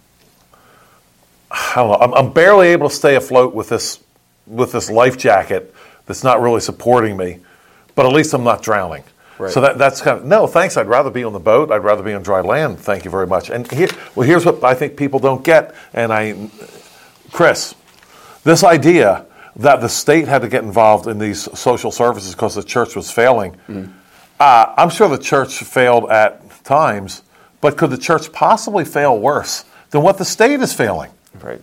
I 1.52 1.74
don't 1.76 1.90
know. 1.90 1.98
I'm, 1.98 2.14
I'm 2.14 2.34
barely 2.34 2.68
able 2.70 2.90
to 2.90 2.96
stay 2.96 3.16
afloat 3.16 3.54
with 3.54 3.70
this 3.70 4.00
with 4.48 4.72
this 4.72 4.90
life 4.90 5.18
jacket 5.18 5.74
that's 6.06 6.24
not 6.24 6.42
really 6.42 6.60
supporting 6.60 7.16
me, 7.16 7.40
but 7.96 8.06
at 8.06 8.12
least 8.12 8.34
I'm 8.34 8.44
not 8.44 8.64
drowning. 8.64 9.04
Right. 9.38 9.52
So 9.52 9.62
that, 9.62 9.78
that's 9.78 10.02
kind 10.02 10.20
of 10.20 10.26
no 10.26 10.46
thanks. 10.48 10.78
I'd 10.78 10.88
rather 10.88 11.10
be 11.10 11.24
on 11.24 11.34
the 11.34 11.40
boat. 11.40 11.72
I'd 11.72 11.84
rather 11.84 12.04
be 12.04 12.14
on 12.14 12.22
dry 12.22 12.42
land. 12.42 12.80
Thank 12.80 13.06
you 13.06 13.12
very 13.12 13.28
much. 13.28 13.50
And 13.50 13.70
here, 13.72 13.88
well, 14.16 14.28
here's 14.28 14.46
what 14.46 14.64
I 14.64 14.74
think 14.74 14.98
people 14.98 15.20
don't 15.20 15.44
get. 15.44 15.74
And 15.94 16.14
I, 16.14 16.50
Chris, 17.32 17.76
this 18.44 18.64
idea 18.64 19.26
that 19.56 19.82
the 19.82 19.90
state 19.90 20.28
had 20.28 20.44
to 20.44 20.48
get 20.48 20.64
involved 20.64 21.08
in 21.08 21.18
these 21.18 21.48
social 21.58 21.92
services 21.92 22.34
because 22.34 22.56
the 22.56 22.64
church 22.64 22.96
was 22.96 23.12
failing. 23.12 23.56
Mm. 23.68 23.92
Uh, 24.40 24.74
I'm 24.78 24.90
sure 24.90 25.10
the 25.10 25.18
church 25.18 25.58
failed 25.60 26.10
at 26.10 26.64
times, 26.64 27.24
but 27.62 27.78
could 27.78 27.90
the 27.90 27.98
church 27.98 28.32
possibly 28.32 28.86
fail 28.86 29.20
worse 29.20 29.66
than 29.90 30.02
what 30.04 30.18
the 30.18 30.26
state 30.26 30.60
is 30.62 30.74
failing? 30.74 31.12
Right. 31.44 31.62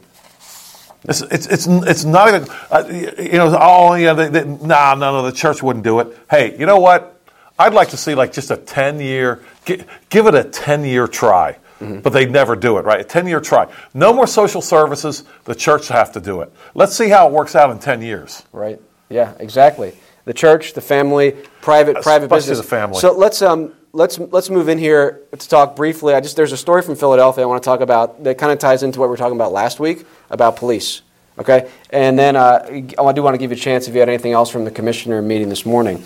It's, 1.05 1.23
it's, 1.23 1.47
it's, 1.47 1.67
it's 1.67 2.05
not 2.05 2.29
even, 2.29 2.49
uh, 2.71 2.85
you 3.19 3.39
know, 3.39 3.57
oh, 3.59 3.95
yeah, 3.95 4.15
they, 4.15 4.29
they, 4.29 4.45
nah, 4.45 4.95
no, 4.95 5.13
no, 5.13 5.23
the 5.23 5.33
church 5.33 5.63
wouldn't 5.63 5.85
do 5.85 6.01
it. 6.01 6.19
Hey, 6.29 6.59
you 6.59 6.67
know 6.67 6.79
what? 6.79 7.21
I'd 7.59 7.75
like 7.75 7.91
to 7.91 7.97
see 7.97 8.15
like 8.15 8.33
just 8.33 8.51
a 8.51 8.57
10 8.57 9.01
year, 9.01 9.43
give, 9.65 9.87
give 10.11 10.27
it 10.27 10.35
a 10.35 10.45
10 10.45 10.85
year 10.85 11.07
try. 11.07 11.57
Mm-hmm. 11.81 12.01
But 12.01 12.11
they 12.13 12.27
never 12.27 12.57
do 12.57 12.79
it, 12.79 12.85
right? 12.85 13.01
A 13.01 13.05
10 13.05 13.29
year 13.29 13.41
try. 13.41 13.73
No 13.95 14.13
more 14.13 14.27
social 14.27 14.61
services. 14.61 15.23
The 15.45 15.55
church 15.55 15.87
have 15.89 16.11
to 16.13 16.21
do 16.21 16.41
it. 16.41 16.53
Let's 16.75 16.97
see 16.97 17.09
how 17.09 17.29
it 17.29 17.33
works 17.33 17.55
out 17.55 17.71
in 17.71 17.79
10 17.79 18.03
years. 18.03 18.45
Right. 18.53 18.81
Yeah, 19.09 19.35
exactly. 19.39 19.95
The 20.25 20.35
church, 20.35 20.73
the 20.73 20.81
family, 20.81 21.37
private, 21.63 21.99
Especially 21.99 22.03
private 22.03 22.31
business. 22.31 22.59
the 22.59 22.65
family. 22.65 22.99
So 22.99 23.13
let's, 23.17 23.43
um, 23.43 23.75
let's 23.99 24.19
let's 24.19 24.49
move 24.49 24.69
in 24.69 24.79
here 24.79 25.21
to 25.33 25.49
talk 25.49 25.75
briefly. 25.77 26.15
I 26.15 26.21
just 26.21 26.37
there's 26.37 26.53
a 26.53 26.57
story 26.57 26.83
from 26.83 26.95
Philadelphia 26.95 27.43
I 27.43 27.47
want 27.47 27.63
to 27.63 27.67
talk 27.67 27.81
about 27.81 28.23
that 28.25 28.39
kind 28.39 28.53
of 28.53 28.59
ties 28.59 28.83
into 28.83 29.01
what 29.01 29.07
we 29.07 29.11
were 29.11 29.17
talking 29.17 29.37
about 29.37 29.53
last 29.53 29.81
week 29.81 30.07
about 30.31 30.57
police. 30.57 31.03
Okay, 31.39 31.71
and 31.91 32.19
then 32.19 32.35
uh, 32.35 32.65
I 32.69 33.13
do 33.13 33.23
want 33.23 33.35
to 33.35 33.39
give 33.39 33.51
you 33.51 33.57
a 33.57 33.61
chance 33.61 33.87
if 33.87 33.95
you 33.95 34.01
had 34.01 34.09
anything 34.09 34.33
else 34.33 34.51
from 34.51 34.65
the 34.65 34.71
commissioner 34.71 35.21
meeting 35.21 35.49
this 35.49 35.67
morning. 35.67 36.03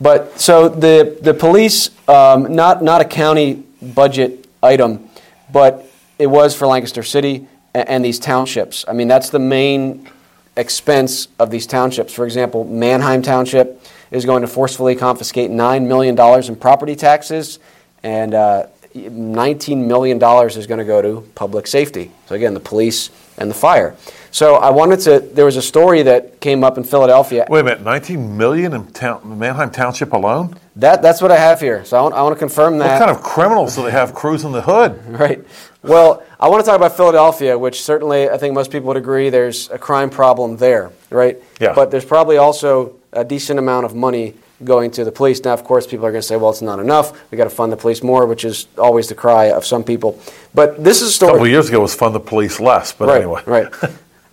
But 0.00 0.38
so 0.40 0.68
the 0.68 1.18
the 1.22 1.34
police, 1.34 1.90
um, 2.08 2.54
not 2.54 2.82
not 2.82 3.00
a 3.00 3.04
county 3.04 3.64
budget 3.94 4.46
item, 4.62 5.08
but 5.52 5.88
it 6.18 6.26
was 6.26 6.54
for 6.54 6.66
Lancaster 6.66 7.02
City, 7.02 7.46
and, 7.74 7.88
and 7.88 8.04
these 8.04 8.18
townships. 8.18 8.84
I 8.88 8.92
mean, 8.92 9.08
that's 9.08 9.30
the 9.30 9.38
main 9.38 10.08
expense 10.56 11.28
of 11.38 11.50
these 11.50 11.66
townships. 11.66 12.12
For 12.12 12.24
example, 12.24 12.64
Manheim 12.64 13.22
Township 13.22 13.75
is 14.10 14.24
going 14.24 14.42
to 14.42 14.48
forcefully 14.48 14.94
confiscate 14.94 15.50
$9 15.50 15.86
million 15.86 16.18
in 16.44 16.56
property 16.56 16.96
taxes, 16.96 17.58
and 18.02 18.34
uh, 18.34 18.66
$19 18.94 19.86
million 19.86 20.16
is 20.46 20.66
going 20.66 20.78
to 20.78 20.84
go 20.84 21.02
to 21.02 21.20
public 21.34 21.66
safety. 21.66 22.10
So, 22.26 22.34
again, 22.34 22.54
the 22.54 22.60
police 22.60 23.10
and 23.38 23.50
the 23.50 23.54
fire. 23.54 23.96
So, 24.30 24.56
I 24.56 24.70
wanted 24.70 25.00
to, 25.00 25.20
there 25.20 25.44
was 25.44 25.56
a 25.56 25.62
story 25.62 26.02
that 26.02 26.40
came 26.40 26.64
up 26.64 26.78
in 26.78 26.84
Philadelphia. 26.84 27.46
Wait 27.48 27.60
a 27.60 27.64
minute, 27.64 27.82
19 27.82 28.36
million 28.36 28.72
in 28.72 28.86
town, 28.88 29.38
Manheim 29.38 29.70
Township 29.70 30.12
alone? 30.12 30.58
That, 30.76 31.02
that's 31.02 31.22
what 31.22 31.30
I 31.30 31.36
have 31.36 31.60
here. 31.60 31.84
So, 31.84 31.98
I 31.98 32.02
want, 32.02 32.14
I 32.14 32.22
want 32.22 32.34
to 32.34 32.38
confirm 32.38 32.78
that. 32.78 33.00
What 33.00 33.06
kind 33.06 33.16
of 33.16 33.22
criminals 33.22 33.76
do 33.76 33.82
they 33.82 33.90
have 33.90 34.14
cruising 34.14 34.52
the 34.52 34.62
hood? 34.62 35.00
Right. 35.16 35.44
Well, 35.82 36.24
I 36.38 36.48
want 36.48 36.64
to 36.64 36.68
talk 36.68 36.76
about 36.76 36.96
Philadelphia, 36.96 37.56
which 37.56 37.82
certainly 37.82 38.28
I 38.28 38.38
think 38.38 38.54
most 38.54 38.72
people 38.72 38.88
would 38.88 38.96
agree 38.96 39.30
there's 39.30 39.70
a 39.70 39.78
crime 39.78 40.10
problem 40.10 40.56
there, 40.56 40.90
right? 41.10 41.40
Yeah. 41.60 41.74
But 41.74 41.92
there's 41.92 42.04
probably 42.04 42.38
also 42.38 42.96
a 43.16 43.24
decent 43.24 43.58
amount 43.58 43.86
of 43.86 43.94
money 43.94 44.34
going 44.64 44.90
to 44.92 45.04
the 45.04 45.12
police. 45.12 45.42
Now, 45.44 45.52
of 45.52 45.64
course, 45.64 45.86
people 45.86 46.06
are 46.06 46.10
going 46.10 46.22
to 46.22 46.26
say, 46.26 46.36
well, 46.36 46.50
it's 46.50 46.62
not 46.62 46.78
enough. 46.78 47.12
We've 47.30 47.38
got 47.38 47.44
to 47.44 47.50
fund 47.50 47.72
the 47.72 47.76
police 47.76 48.02
more, 48.02 48.26
which 48.26 48.44
is 48.44 48.66
always 48.78 49.08
the 49.08 49.14
cry 49.14 49.50
of 49.50 49.66
some 49.66 49.84
people. 49.84 50.18
But 50.54 50.82
this 50.82 51.02
is 51.02 51.20
a 51.20 51.24
A 51.26 51.28
couple 51.28 51.44
of 51.44 51.50
years 51.50 51.68
ago, 51.68 51.78
it 51.78 51.82
was 51.82 51.94
fund 51.94 52.14
the 52.14 52.20
police 52.20 52.58
less, 52.60 52.92
but 52.92 53.08
right, 53.08 53.18
anyway. 53.22 53.42
Right. 53.44 53.68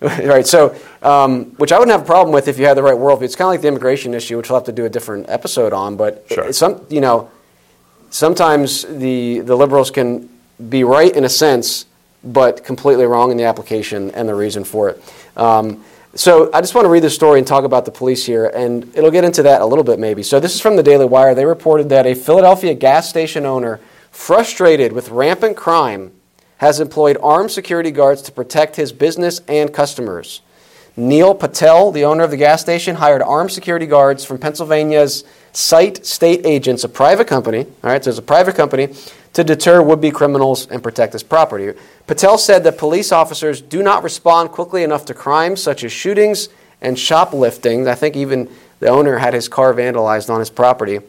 right. 0.00 0.46
So, 0.46 0.74
um, 1.02 1.46
which 1.56 1.72
I 1.72 1.78
wouldn't 1.78 1.92
have 1.92 2.02
a 2.02 2.06
problem 2.06 2.32
with 2.32 2.48
if 2.48 2.58
you 2.58 2.64
had 2.64 2.76
the 2.76 2.82
right 2.82 2.96
worldview. 2.96 3.22
It's 3.22 3.36
kind 3.36 3.48
of 3.48 3.52
like 3.52 3.62
the 3.62 3.68
immigration 3.68 4.14
issue, 4.14 4.36
which 4.36 4.48
we'll 4.48 4.58
have 4.58 4.66
to 4.66 4.72
do 4.72 4.86
a 4.86 4.90
different 4.90 5.28
episode 5.28 5.72
on. 5.72 5.96
But 5.96 6.24
Sure. 6.30 6.52
some, 6.52 6.84
you 6.88 7.00
know, 7.00 7.30
sometimes 8.10 8.84
the 8.84 9.40
the 9.40 9.56
liberals 9.56 9.90
can 9.90 10.28
be 10.68 10.84
right 10.84 11.14
in 11.14 11.24
a 11.24 11.28
sense, 11.28 11.86
but 12.22 12.64
completely 12.64 13.04
wrong 13.04 13.30
in 13.30 13.36
the 13.36 13.44
application 13.44 14.10
and 14.12 14.28
the 14.28 14.34
reason 14.34 14.64
for 14.64 14.88
it. 14.90 15.02
Um, 15.36 15.84
so 16.14 16.50
I 16.52 16.60
just 16.60 16.74
want 16.74 16.84
to 16.84 16.90
read 16.90 17.02
this 17.02 17.14
story 17.14 17.38
and 17.38 17.46
talk 17.46 17.64
about 17.64 17.84
the 17.84 17.90
police 17.90 18.24
here, 18.24 18.46
and 18.46 18.84
it'll 18.96 19.10
get 19.10 19.24
into 19.24 19.42
that 19.42 19.60
a 19.60 19.66
little 19.66 19.84
bit 19.84 19.98
maybe. 19.98 20.22
So 20.22 20.38
this 20.40 20.54
is 20.54 20.60
from 20.60 20.76
the 20.76 20.82
Daily 20.82 21.06
Wire. 21.06 21.34
They 21.34 21.44
reported 21.44 21.88
that 21.88 22.06
a 22.06 22.14
Philadelphia 22.14 22.74
gas 22.74 23.08
station 23.08 23.44
owner, 23.44 23.80
frustrated 24.10 24.92
with 24.92 25.08
rampant 25.10 25.56
crime, 25.56 26.12
has 26.58 26.78
employed 26.80 27.18
armed 27.22 27.50
security 27.50 27.90
guards 27.90 28.22
to 28.22 28.32
protect 28.32 28.76
his 28.76 28.92
business 28.92 29.40
and 29.48 29.72
customers. 29.72 30.40
Neil 30.96 31.34
Patel, 31.34 31.90
the 31.90 32.04
owner 32.04 32.22
of 32.22 32.30
the 32.30 32.36
gas 32.36 32.60
station, 32.60 32.96
hired 32.96 33.20
armed 33.20 33.50
security 33.50 33.86
guards 33.86 34.24
from 34.24 34.38
Pennsylvania's 34.38 35.24
Site 35.54 36.04
State 36.04 36.44
Agents, 36.44 36.84
a 36.84 36.88
private 36.88 37.26
company. 37.26 37.60
All 37.60 37.90
right, 37.90 38.02
so 38.02 38.10
it's 38.10 38.18
a 38.18 38.22
private 38.22 38.56
company 38.56 38.88
to 39.34 39.44
deter 39.44 39.82
would-be 39.82 40.10
criminals 40.10 40.66
and 40.70 40.82
protect 40.82 41.12
his 41.12 41.22
property. 41.22 41.72
Patel 42.06 42.38
said 42.38 42.64
that 42.64 42.76
police 42.76 43.12
officers 43.12 43.60
do 43.60 43.82
not 43.82 44.02
respond 44.02 44.50
quickly 44.50 44.82
enough 44.82 45.04
to 45.06 45.14
crimes 45.14 45.62
such 45.62 45.84
as 45.84 45.92
shootings 45.92 46.48
and 46.80 46.98
shoplifting. 46.98 47.86
I 47.88 47.94
think 47.94 48.16
even 48.16 48.50
the 48.80 48.88
owner 48.88 49.18
had 49.18 49.32
his 49.32 49.48
car 49.48 49.72
vandalized 49.72 50.28
on 50.28 50.40
his 50.40 50.50
property. 50.50 51.00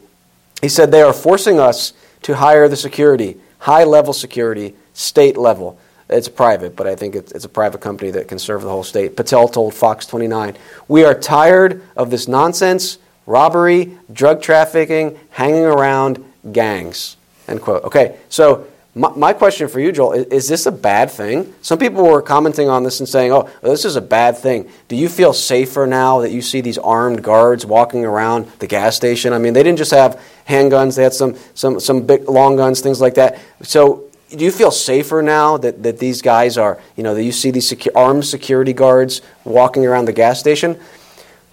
He 0.62 0.68
said 0.68 0.90
they 0.90 1.02
are 1.02 1.12
forcing 1.12 1.60
us 1.60 1.92
to 2.22 2.36
hire 2.36 2.68
the 2.68 2.76
security, 2.76 3.36
high 3.58 3.84
level 3.84 4.12
security, 4.12 4.74
state 4.94 5.36
level. 5.36 5.78
It's 6.08 6.28
private, 6.28 6.76
but 6.76 6.86
I 6.86 6.94
think 6.94 7.16
it's 7.16 7.44
a 7.44 7.48
private 7.48 7.80
company 7.80 8.12
that 8.12 8.28
can 8.28 8.38
serve 8.38 8.62
the 8.62 8.70
whole 8.70 8.84
state. 8.84 9.16
Patel 9.16 9.48
told 9.48 9.74
Fox 9.74 10.06
29, 10.06 10.56
We 10.86 11.04
are 11.04 11.14
tired 11.14 11.82
of 11.96 12.10
this 12.10 12.28
nonsense, 12.28 12.98
robbery, 13.26 13.98
drug 14.12 14.40
trafficking, 14.40 15.18
hanging 15.30 15.64
around, 15.64 16.24
gangs. 16.52 17.16
End 17.48 17.60
quote. 17.60 17.84
Okay, 17.84 18.16
so 18.28 18.66
my, 18.94 19.10
my 19.10 19.32
question 19.34 19.68
for 19.68 19.78
you, 19.78 19.92
Joel, 19.92 20.12
is, 20.12 20.26
is 20.26 20.48
this 20.48 20.64
a 20.64 20.72
bad 20.72 21.10
thing? 21.10 21.52
Some 21.60 21.78
people 21.78 22.04
were 22.04 22.22
commenting 22.22 22.70
on 22.70 22.82
this 22.82 23.00
and 23.00 23.08
saying, 23.08 23.30
oh, 23.30 23.48
this 23.60 23.84
is 23.84 23.96
a 23.96 24.00
bad 24.00 24.38
thing. 24.38 24.70
Do 24.88 24.96
you 24.96 25.08
feel 25.08 25.34
safer 25.34 25.86
now 25.86 26.20
that 26.20 26.30
you 26.30 26.40
see 26.40 26.62
these 26.62 26.78
armed 26.78 27.22
guards 27.22 27.66
walking 27.66 28.06
around 28.06 28.50
the 28.58 28.66
gas 28.66 28.96
station? 28.96 29.34
I 29.34 29.38
mean, 29.38 29.52
they 29.52 29.62
didn't 29.62 29.78
just 29.78 29.90
have 29.90 30.20
handguns, 30.48 30.96
they 30.96 31.02
had 31.02 31.12
some, 31.12 31.36
some, 31.54 31.78
some 31.78 32.06
big 32.06 32.28
long 32.28 32.56
guns, 32.56 32.80
things 32.80 33.00
like 33.00 33.14
that. 33.14 33.38
So 33.62 34.04
do 34.30 34.42
you 34.42 34.50
feel 34.50 34.70
safer 34.70 35.22
now 35.22 35.56
that, 35.58 35.82
that 35.82 35.98
these 35.98 36.22
guys 36.22 36.56
are, 36.56 36.80
you 36.96 37.02
know, 37.02 37.14
that 37.14 37.22
you 37.22 37.32
see 37.32 37.50
these 37.50 37.70
secu- 37.70 37.94
armed 37.94 38.24
security 38.24 38.72
guards 38.72 39.20
walking 39.44 39.84
around 39.84 40.06
the 40.06 40.12
gas 40.12 40.40
station? 40.40 40.80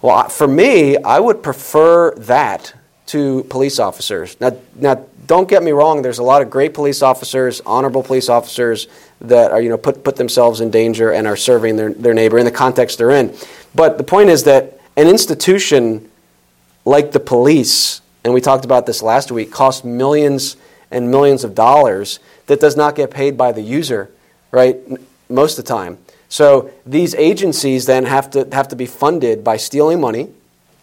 Well, 0.04 0.28
for 0.28 0.50
me, 0.50 0.98
I 0.98 1.18
would 1.18 1.42
prefer 1.42 2.14
that 2.16 2.74
to 3.08 3.46
police 3.46 3.80
officers. 3.80 4.36
Now, 4.42 4.58
now, 4.76 5.06
don't 5.26 5.48
get 5.48 5.64
me 5.64 5.72
wrong. 5.72 6.02
There's 6.02 6.20
a 6.20 6.24
lot 6.24 6.42
of 6.42 6.50
great 6.50 6.74
police 6.74 7.02
officers, 7.02 7.62
honorable 7.66 8.04
police 8.04 8.28
officers 8.28 8.88
that 9.22 9.52
are, 9.52 9.62
you 9.62 9.70
know, 9.70 9.78
put 9.78 10.04
put 10.04 10.18
themselves 10.18 10.60
in 10.60 10.72
danger 10.72 11.14
and 11.14 11.26
are 11.26 11.38
serving 11.38 11.78
their, 11.78 11.94
their 11.94 12.14
neighbor 12.14 12.38
in 12.38 12.44
the 12.44 12.52
context 12.52 12.98
they're 12.98 13.12
in. 13.12 13.34
But 13.74 13.98
the 13.98 14.04
point 14.04 14.30
is 14.30 14.44
that 14.44 14.78
an 14.98 15.08
institution 15.08 16.12
like 16.84 17.14
the 17.14 17.22
police, 17.22 18.02
and 18.26 18.34
we 18.34 18.42
talked 18.42 18.66
about 18.66 18.86
this 18.86 19.02
last 19.02 19.32
week, 19.32 19.54
costs 19.54 19.86
millions 19.86 20.58
and 20.92 21.10
millions 21.12 21.46
of 21.46 21.56
dollars 21.56 22.20
that 22.48 22.60
does 22.60 22.76
not 22.76 22.96
get 22.96 23.10
paid 23.10 23.38
by 23.38 23.54
the 23.54 23.62
user, 23.62 24.12
right? 24.52 24.76
Most 25.30 25.58
of 25.58 25.64
the 25.64 25.70
time. 25.70 25.98
So 26.34 26.72
these 26.84 27.14
agencies 27.14 27.86
then 27.86 28.06
have 28.06 28.32
to 28.32 28.48
have 28.52 28.68
to 28.70 28.76
be 28.76 28.88
funded 28.88 29.44
by 29.44 29.58
stealing 29.58 30.02
money, 30.02 30.30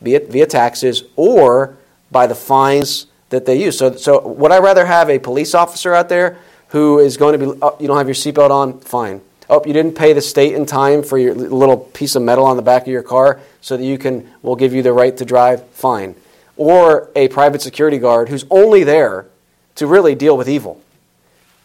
be 0.00 0.14
it 0.14 0.30
via 0.30 0.46
taxes 0.46 1.02
or 1.16 1.76
by 2.12 2.28
the 2.28 2.36
fines 2.36 3.06
that 3.30 3.46
they 3.46 3.60
use. 3.60 3.76
So, 3.76 3.96
so 3.96 4.24
would 4.28 4.52
I 4.52 4.60
rather 4.60 4.86
have 4.86 5.10
a 5.10 5.18
police 5.18 5.52
officer 5.52 5.92
out 5.92 6.08
there 6.08 6.38
who 6.68 7.00
is 7.00 7.16
going 7.16 7.36
to 7.36 7.44
be, 7.44 7.58
oh, 7.62 7.76
you 7.80 7.88
don't 7.88 7.96
have 7.96 8.06
your 8.06 8.14
seatbelt 8.14 8.50
on? 8.52 8.78
Fine. 8.78 9.22
Oh, 9.48 9.60
you 9.66 9.72
didn't 9.72 9.96
pay 9.96 10.12
the 10.12 10.20
state 10.20 10.54
in 10.54 10.66
time 10.66 11.02
for 11.02 11.18
your 11.18 11.34
little 11.34 11.78
piece 11.78 12.14
of 12.14 12.22
metal 12.22 12.44
on 12.44 12.56
the 12.56 12.62
back 12.62 12.82
of 12.82 12.88
your 12.88 13.02
car 13.02 13.40
so 13.60 13.76
that 13.76 13.82
you 13.82 13.98
can, 13.98 14.30
we'll 14.42 14.54
give 14.54 14.72
you 14.72 14.84
the 14.84 14.92
right 14.92 15.16
to 15.16 15.24
drive? 15.24 15.66
Fine. 15.70 16.14
Or 16.56 17.10
a 17.16 17.26
private 17.26 17.60
security 17.60 17.98
guard 17.98 18.28
who's 18.28 18.44
only 18.50 18.84
there 18.84 19.26
to 19.74 19.88
really 19.88 20.14
deal 20.14 20.36
with 20.36 20.48
evil. 20.48 20.80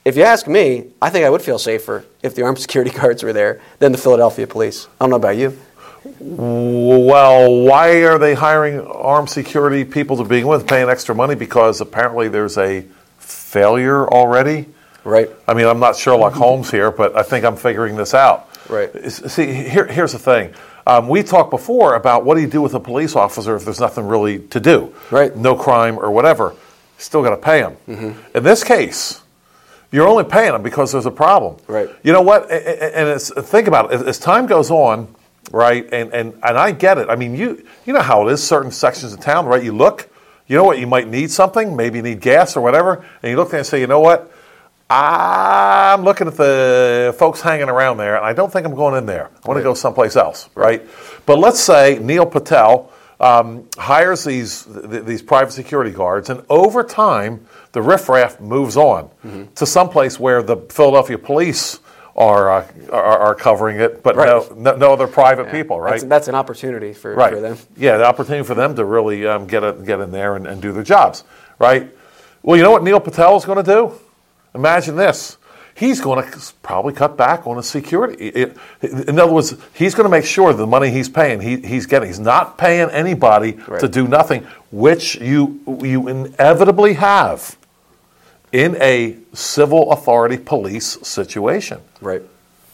If 0.05 0.15
you 0.17 0.23
ask 0.23 0.47
me, 0.47 0.91
I 1.01 1.09
think 1.09 1.25
I 1.25 1.29
would 1.31 1.41
feel 1.41 1.57
safer 1.57 2.05
if 2.21 2.35
the 2.35 2.43
armed 2.43 2.59
security 2.65 2.91
guards 2.91 3.23
were 3.23 3.33
there 3.33 3.59
than 3.79 3.91
the 3.91 3.97
Philadelphia 3.97 4.45
police. 4.45 4.87
I 5.01 5.03
don't 5.03 5.09
know 5.09 5.15
about 5.15 5.35
you. 5.35 5.57
Well, 6.19 7.63
why 7.63 8.03
are 8.03 8.19
they 8.19 8.35
hiring 8.35 8.79
armed 8.79 9.31
security 9.31 9.83
people 9.83 10.17
to 10.17 10.23
begin 10.23 10.47
with, 10.47 10.67
paying 10.67 10.87
extra 10.87 11.15
money? 11.15 11.33
Because 11.33 11.81
apparently 11.81 12.27
there's 12.27 12.59
a 12.59 12.85
failure 13.17 14.07
already. 14.07 14.67
Right. 15.03 15.29
I 15.47 15.55
mean, 15.55 15.65
I'm 15.65 15.79
not 15.79 15.95
Sherlock 15.95 16.33
Holmes 16.43 16.69
here, 16.69 16.91
but 16.91 17.17
I 17.17 17.23
think 17.23 17.43
I'm 17.43 17.55
figuring 17.55 17.95
this 17.95 18.13
out. 18.13 18.49
Right. 18.69 18.91
See, 19.11 19.51
here, 19.53 19.87
here's 19.87 20.11
the 20.11 20.19
thing. 20.19 20.53
Um, 20.85 21.09
we 21.09 21.23
talked 21.23 21.49
before 21.49 21.95
about 21.95 22.25
what 22.25 22.35
do 22.35 22.41
you 22.41 22.47
do 22.47 22.61
with 22.61 22.75
a 22.75 22.79
police 22.79 23.15
officer 23.15 23.55
if 23.55 23.65
there's 23.65 23.79
nothing 23.79 24.07
really 24.07 24.39
to 24.49 24.59
do, 24.59 24.93
Right. 25.09 25.35
No 25.35 25.55
crime 25.55 25.97
or 25.97 26.11
whatever. 26.11 26.53
Still 26.99 27.23
got 27.23 27.31
to 27.31 27.37
pay 27.37 27.59
him. 27.59 27.77
Mm-hmm. 27.87 28.37
In 28.37 28.43
this 28.43 28.63
case, 28.63 29.21
you're 29.91 30.07
only 30.07 30.23
paying 30.23 30.51
them 30.51 30.63
because 30.63 30.91
there's 30.91 31.05
a 31.05 31.11
problem. 31.11 31.57
Right. 31.67 31.89
You 32.03 32.11
know 32.13 32.21
what? 32.21 32.51
And 32.51 33.09
it's, 33.09 33.31
think 33.31 33.67
about 33.67 33.93
it. 33.93 34.07
As- 34.07 34.19
time 34.19 34.45
goes 34.45 34.71
on, 34.71 35.13
right? 35.51 35.87
And, 35.93 36.13
and 36.13 36.33
and 36.43 36.57
I 36.57 36.71
get 36.71 36.97
it. 36.97 37.09
I 37.09 37.15
mean, 37.15 37.35
you 37.35 37.65
you 37.85 37.93
know 37.93 38.01
how 38.01 38.27
it 38.27 38.31
is. 38.31 38.43
Certain 38.43 38.71
sections 38.71 39.13
of 39.13 39.19
town, 39.19 39.45
right? 39.45 39.63
You 39.63 39.71
look. 39.71 40.09
You 40.47 40.57
know 40.57 40.63
what? 40.63 40.77
You 40.79 40.87
might 40.87 41.07
need 41.07 41.31
something. 41.31 41.75
Maybe 41.75 41.97
you 41.97 42.03
need 42.03 42.21
gas 42.21 42.55
or 42.55 42.61
whatever. 42.61 43.03
And 43.23 43.29
you 43.31 43.35
look 43.35 43.49
there 43.49 43.59
and 43.59 43.67
say, 43.67 43.79
you 43.79 43.87
know 43.87 43.99
what? 43.99 44.31
I'm 44.87 46.03
looking 46.03 46.27
at 46.27 46.35
the 46.35 47.15
folks 47.17 47.41
hanging 47.41 47.69
around 47.69 47.97
there, 47.97 48.17
and 48.17 48.23
I 48.23 48.33
don't 48.33 48.53
think 48.53 48.67
I'm 48.67 48.75
going 48.75 48.95
in 48.95 49.07
there. 49.07 49.31
I 49.43 49.47
want 49.47 49.57
to 49.57 49.63
go 49.63 49.73
someplace 49.73 50.15
else, 50.15 50.47
right? 50.53 50.85
But 51.25 51.39
let's 51.39 51.59
say 51.59 51.97
Neil 51.97 52.27
Patel 52.27 52.91
um, 53.19 53.67
hires 53.77 54.23
these 54.23 54.65
these 54.65 55.23
private 55.23 55.53
security 55.53 55.89
guards, 55.89 56.29
and 56.29 56.43
over 56.49 56.83
time, 56.83 57.47
the 57.75 57.81
riffraff 57.81 58.39
moves 58.39 58.77
on 58.77 59.09
to 59.55 59.65
someplace 59.65 60.17
where 60.17 60.41
the 60.41 60.55
Philadelphia 60.69 61.17
police 61.17 61.79
are 62.15 62.49
uh, 62.49 62.67
are, 62.93 63.17
are 63.19 63.35
covering 63.35 63.77
it, 63.81 64.01
but 64.01 64.15
Right. 64.15 64.27
no, 64.27 64.47
no 64.55 64.75
no 64.77 64.93
other 64.93 65.05
private 65.07 65.51
people, 65.51 65.81
right? 65.81 65.91
That's, 65.99 66.03
that's 66.05 66.27
an 66.29 66.35
opportunity 66.35 66.93
for, 66.93 67.13
right. 67.13 67.33
for 67.33 67.41
them. 67.41 67.57
Yeah, 67.75 67.97
the 67.97 68.05
opportunity 68.05 68.45
for 68.47 68.55
them 68.55 68.73
to 68.77 68.85
really 68.85 69.27
um, 69.27 69.45
get 69.45 69.63
a, 69.65 69.73
get 69.73 69.99
in 69.99 70.11
there 70.11 70.37
and, 70.37 70.47
and 70.47 70.61
do 70.61 70.71
their 70.71 70.83
jobs, 70.83 71.25
right? 71.59 71.91
Well, 72.41 72.55
you 72.55 72.63
know 72.63 72.71
what 72.71 72.83
Neil 72.83 73.01
Patel 73.01 73.35
is 73.35 73.43
going 73.43 73.61
to 73.63 73.69
do? 73.69 73.91
Imagine 74.53 74.95
this. 74.95 75.37
He's 75.77 75.99
going 75.99 76.23
to 76.23 76.39
probably 76.63 76.93
cut 76.93 77.17
back 77.17 77.45
on 77.45 77.57
his 77.57 77.67
security. 77.67 78.27
It- 78.29 78.55
in 78.81 79.19
other 79.19 79.33
words, 79.33 79.53
he's 79.73 79.93
going 79.93 80.05
to 80.05 80.09
make 80.17 80.23
sure 80.23 80.53
the 80.53 80.65
money 80.65 80.89
he's 80.91 81.09
paying, 81.09 81.41
he, 81.41 81.57
he's 81.57 81.85
getting. 81.85 82.07
He's 82.07 82.17
not 82.33 82.57
paying 82.57 82.89
anybody 82.91 83.57
Right. 83.67 83.81
to 83.81 83.89
do 83.89 84.07
nothing, 84.07 84.47
which 84.71 85.15
you 85.19 85.59
you 85.83 86.07
inevitably 86.07 86.93
have 86.93 87.57
in 88.55 88.77
a 88.81 89.17
civil 89.33 89.91
authority 89.91 90.37
police 90.37 90.97
situation. 91.05 91.81
Right. 91.99 92.21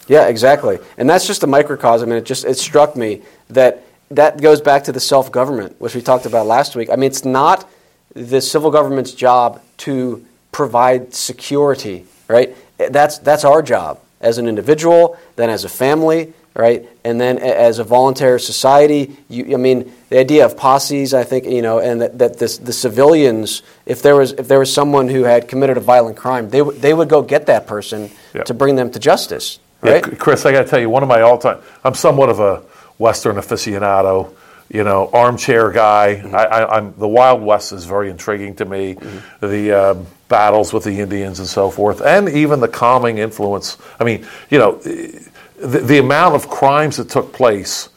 Yeah, 0.07 0.27
exactly. 0.27 0.77
And 0.97 1.09
that's 1.09 1.25
just 1.25 1.41
a 1.41 1.47
microcosm, 1.47 2.11
and 2.11 2.19
it 2.19 2.25
just 2.25 2.45
it 2.45 2.57
struck 2.59 2.95
me 2.95 3.23
that 3.49 3.84
that 4.11 4.39
goes 4.39 4.61
back 4.61 4.84
to 4.84 4.91
the 4.91 4.99
self 4.99 5.32
government, 5.32 5.82
which 5.82 5.95
we 5.95 6.01
talked 6.01 6.27
about 6.27 6.45
last 6.45 6.75
week. 6.75 6.89
I 6.91 6.95
mean, 6.97 7.09
it's 7.09 7.25
not 7.25 7.67
the 8.13 8.41
civil 8.41 8.69
government's 8.69 9.13
job 9.13 9.59
to 9.77 10.23
provide 10.51 11.15
security, 11.15 12.05
right? 12.27 12.55
That's 12.77 13.17
that's 13.17 13.43
our 13.43 13.63
job. 13.63 13.99
as 14.19 14.38
an 14.38 14.47
individual, 14.47 15.17
then 15.36 15.49
as 15.49 15.63
a 15.63 15.69
family, 15.69 16.32
right? 16.53 16.88
And 17.03 17.19
then 17.19 17.39
as 17.39 17.79
a 17.79 17.84
voluntary 17.84 18.39
society. 18.39 19.17
You, 19.29 19.55
I 19.55 19.57
mean, 19.57 19.91
the 20.12 20.20
idea 20.20 20.43
of 20.43 20.57
posses, 20.57 21.14
I 21.14 21.24
think, 21.24 21.45
you 21.45 21.62
know, 21.62 21.80
and 21.80 22.01
that, 22.01 22.18
that 22.20 22.38
this, 22.38 22.57
the 22.57 22.74
civilians, 22.74 23.64
if 23.86 24.01
there 24.01 24.18
was 24.18 24.34
if 24.34 24.45
there 24.49 24.59
was 24.59 24.72
someone 24.72 25.07
who 25.07 25.24
had 25.24 25.47
committed 25.47 25.78
a 25.78 25.80
violent 25.80 26.18
crime, 26.18 26.49
they 26.49 26.62
would 26.62 26.82
they 26.82 26.93
would 26.93 27.07
go 27.07 27.22
get 27.22 27.45
that 27.45 27.66
person 27.66 28.12
Yeah. 28.34 28.43
to 28.43 28.53
bring 28.53 28.76
them 28.76 28.91
to 28.91 28.99
justice, 28.99 29.59
right? 29.80 30.03
C- 30.03 30.16
Chris, 30.18 30.45
I 30.45 30.51
got 30.51 30.64
to 30.64 30.68
tell 30.70 30.82
you, 30.82 30.89
one 30.89 31.01
of 31.01 31.07
my 31.07 31.22
all-time. 31.22 31.59
I'm 31.86 31.93
somewhat 31.93 32.30
of 32.30 32.41
a 32.41 32.57
Western 32.97 33.38
aficionado, 33.38 34.34
you 34.68 34.84
know, 34.84 35.09
armchair 35.14 35.72
guy. 35.72 36.16
Mm-hmm. 36.22 36.36
I, 36.36 36.43
I, 36.45 36.78
I'm 36.78 36.93
the 36.97 37.07
Wild 37.07 37.41
West 37.41 37.72
is 37.72 37.86
very 37.86 38.09
intriguing 38.09 38.53
to 38.57 38.66
me. 38.66 38.95
Mm-hmm. 38.95 39.47
The 39.47 39.72
um, 39.72 40.07
battles 40.28 40.74
with 40.74 40.84
the 40.84 40.99
Indians 40.99 41.39
and 41.39 41.47
so 41.47 41.72
forth, 41.72 42.01
and 42.01 42.28
even 42.28 42.59
the 42.59 42.68
calming 42.68 43.18
influence. 43.18 43.78
I 43.97 44.03
mean, 44.03 44.28
you 44.49 44.59
know, 44.59 44.76
the, 44.76 45.80
the 45.80 45.99
amount 45.99 46.36
of 46.36 46.49
crimes 46.49 46.97
that 46.97 47.07
took 47.07 47.32
place. 47.32 47.88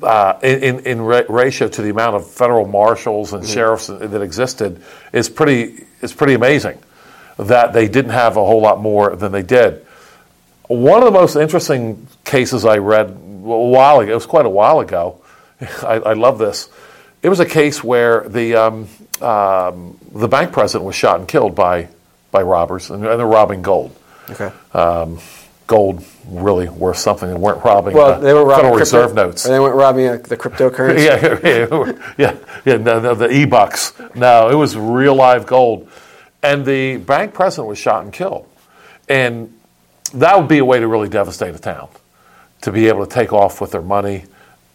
Uh, 0.00 0.38
in, 0.44 0.62
in, 0.62 0.80
in 0.86 1.00
ratio 1.02 1.66
to 1.66 1.82
the 1.82 1.90
amount 1.90 2.14
of 2.14 2.30
federal 2.30 2.66
marshals 2.66 3.28
Mm-hmm. 3.32 3.36
and 3.38 3.48
sheriffs 3.48 3.86
that 3.88 4.22
existed 4.22 4.80
is 5.12 5.28
pretty 5.28 5.84
is 6.00 6.12
pretty 6.12 6.34
amazing 6.34 6.78
that 7.38 7.72
they 7.72 7.88
didn't 7.88 8.12
have 8.12 8.36
a 8.36 8.44
whole 8.44 8.60
lot 8.60 8.80
more 8.80 9.16
than 9.16 9.32
they 9.32 9.42
did. 9.42 9.84
One 10.68 10.98
of 11.02 11.04
the 11.06 11.18
most 11.18 11.34
interesting 11.36 12.06
cases 12.24 12.64
I 12.64 12.78
read 12.78 13.06
a 13.08 13.12
while 13.12 14.00
ago, 14.00 14.12
it 14.12 14.14
was 14.14 14.26
quite 14.26 14.46
a 14.46 14.50
while 14.50 14.80
ago. 14.80 15.20
I, 15.82 15.94
I 15.94 16.12
love 16.12 16.38
this. 16.38 16.68
It 17.22 17.28
was 17.28 17.40
a 17.40 17.46
case 17.46 17.82
where 17.82 18.28
the, 18.28 18.54
um, 18.54 18.88
um, 19.20 19.98
the 20.12 20.28
bank 20.28 20.52
president 20.52 20.84
was 20.86 20.94
shot 20.94 21.18
and 21.18 21.26
killed 21.28 21.54
by, 21.54 21.88
by 22.30 22.42
robbers, 22.42 22.90
and, 22.90 23.04
and 23.04 23.18
they're 23.18 23.26
robbing 23.26 23.62
gold. 23.62 23.96
Okay. 24.30 24.52
Gold 25.68 26.02
really 26.26 26.68
worth 26.68 26.96
something, 26.96 27.30
and 27.30 27.40
weren't 27.40 27.62
robbing 27.62 27.94
well, 27.94 28.14
uh, 28.14 28.18
they 28.18 28.32
were 28.32 28.44
robbing 28.44 28.56
Federal 28.56 28.76
crypto- 28.76 28.98
Reserve 28.98 29.14
notes. 29.14 29.42
They 29.44 29.60
weren't 29.60 29.76
robbing 29.76 30.06
uh, 30.08 30.16
the 30.16 30.36
cryptocurrency. 30.36 31.04
yeah, 31.04 31.38
yeah, 31.44 32.12
yeah, 32.18 32.36
yeah. 32.64 32.76
No, 32.78 32.98
no, 32.98 33.14
the 33.14 33.30
e-bucks. 33.30 33.92
No, 34.14 34.48
it 34.48 34.54
was 34.54 34.76
real 34.76 35.14
live 35.14 35.46
gold, 35.46 35.88
and 36.42 36.64
the 36.64 36.96
bank 36.96 37.34
president 37.34 37.68
was 37.68 37.78
shot 37.78 38.02
and 38.02 38.12
killed, 38.12 38.48
and 39.08 39.54
that 40.14 40.38
would 40.38 40.48
be 40.48 40.58
a 40.58 40.64
way 40.64 40.80
to 40.80 40.88
really 40.88 41.08
devastate 41.10 41.54
a 41.54 41.58
town, 41.58 41.88
to 42.62 42.72
be 42.72 42.88
able 42.88 43.04
to 43.06 43.12
take 43.14 43.32
off 43.32 43.60
with 43.60 43.70
their 43.72 43.82
money, 43.82 44.24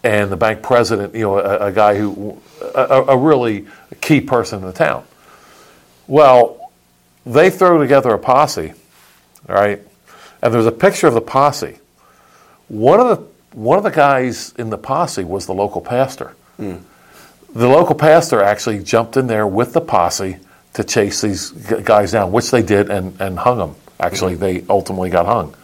and 0.04 0.32
the 0.32 0.38
bank 0.38 0.62
president, 0.62 1.16
you 1.16 1.22
know, 1.22 1.40
a, 1.40 1.68
a 1.68 1.72
guy 1.72 1.98
who, 1.98 2.40
a, 2.76 3.04
a 3.10 3.18
really 3.18 3.66
key 4.00 4.22
person 4.22 4.60
in 4.60 4.66
the 4.66 4.74
town. 4.74 5.04
Well, 6.06 6.72
they 7.26 7.50
throw 7.50 7.80
together 7.80 8.12
a 8.14 8.20
posse, 8.20 8.74
all 9.50 9.56
right, 9.56 9.82
and 10.44 10.54
there's 10.54 10.68
a 10.68 10.72
picture 10.72 11.08
of 11.08 11.14
the 11.14 11.22
posse. 11.22 11.78
One 12.68 13.00
of 13.00 13.08
the 13.08 13.58
one 13.58 13.78
of 13.78 13.84
the 13.84 13.92
guys 13.92 14.54
in 14.58 14.70
the 14.70 14.78
posse 14.78 15.24
was 15.24 15.46
the 15.46 15.54
local 15.54 15.80
pastor. 15.80 16.36
The 17.56 17.68
local 17.68 17.96
pastor 17.96 18.42
actually 18.42 18.84
jumped 18.84 19.16
in 19.16 19.28
there 19.28 19.48
with 19.48 19.74
the 19.74 19.82
posse 19.82 20.38
to 20.74 20.84
chase 20.84 21.22
these 21.22 21.52
guys 21.52 22.12
down, 22.12 22.32
which 22.32 22.52
they 22.52 22.64
did 22.64 22.90
and, 22.90 23.20
and 23.22 23.38
hung 23.38 23.60
them. 23.60 23.76
Actually, 24.00 24.36
they 24.36 24.66
ultimately 24.70 25.10
got 25.10 25.28
hung. 25.28 25.56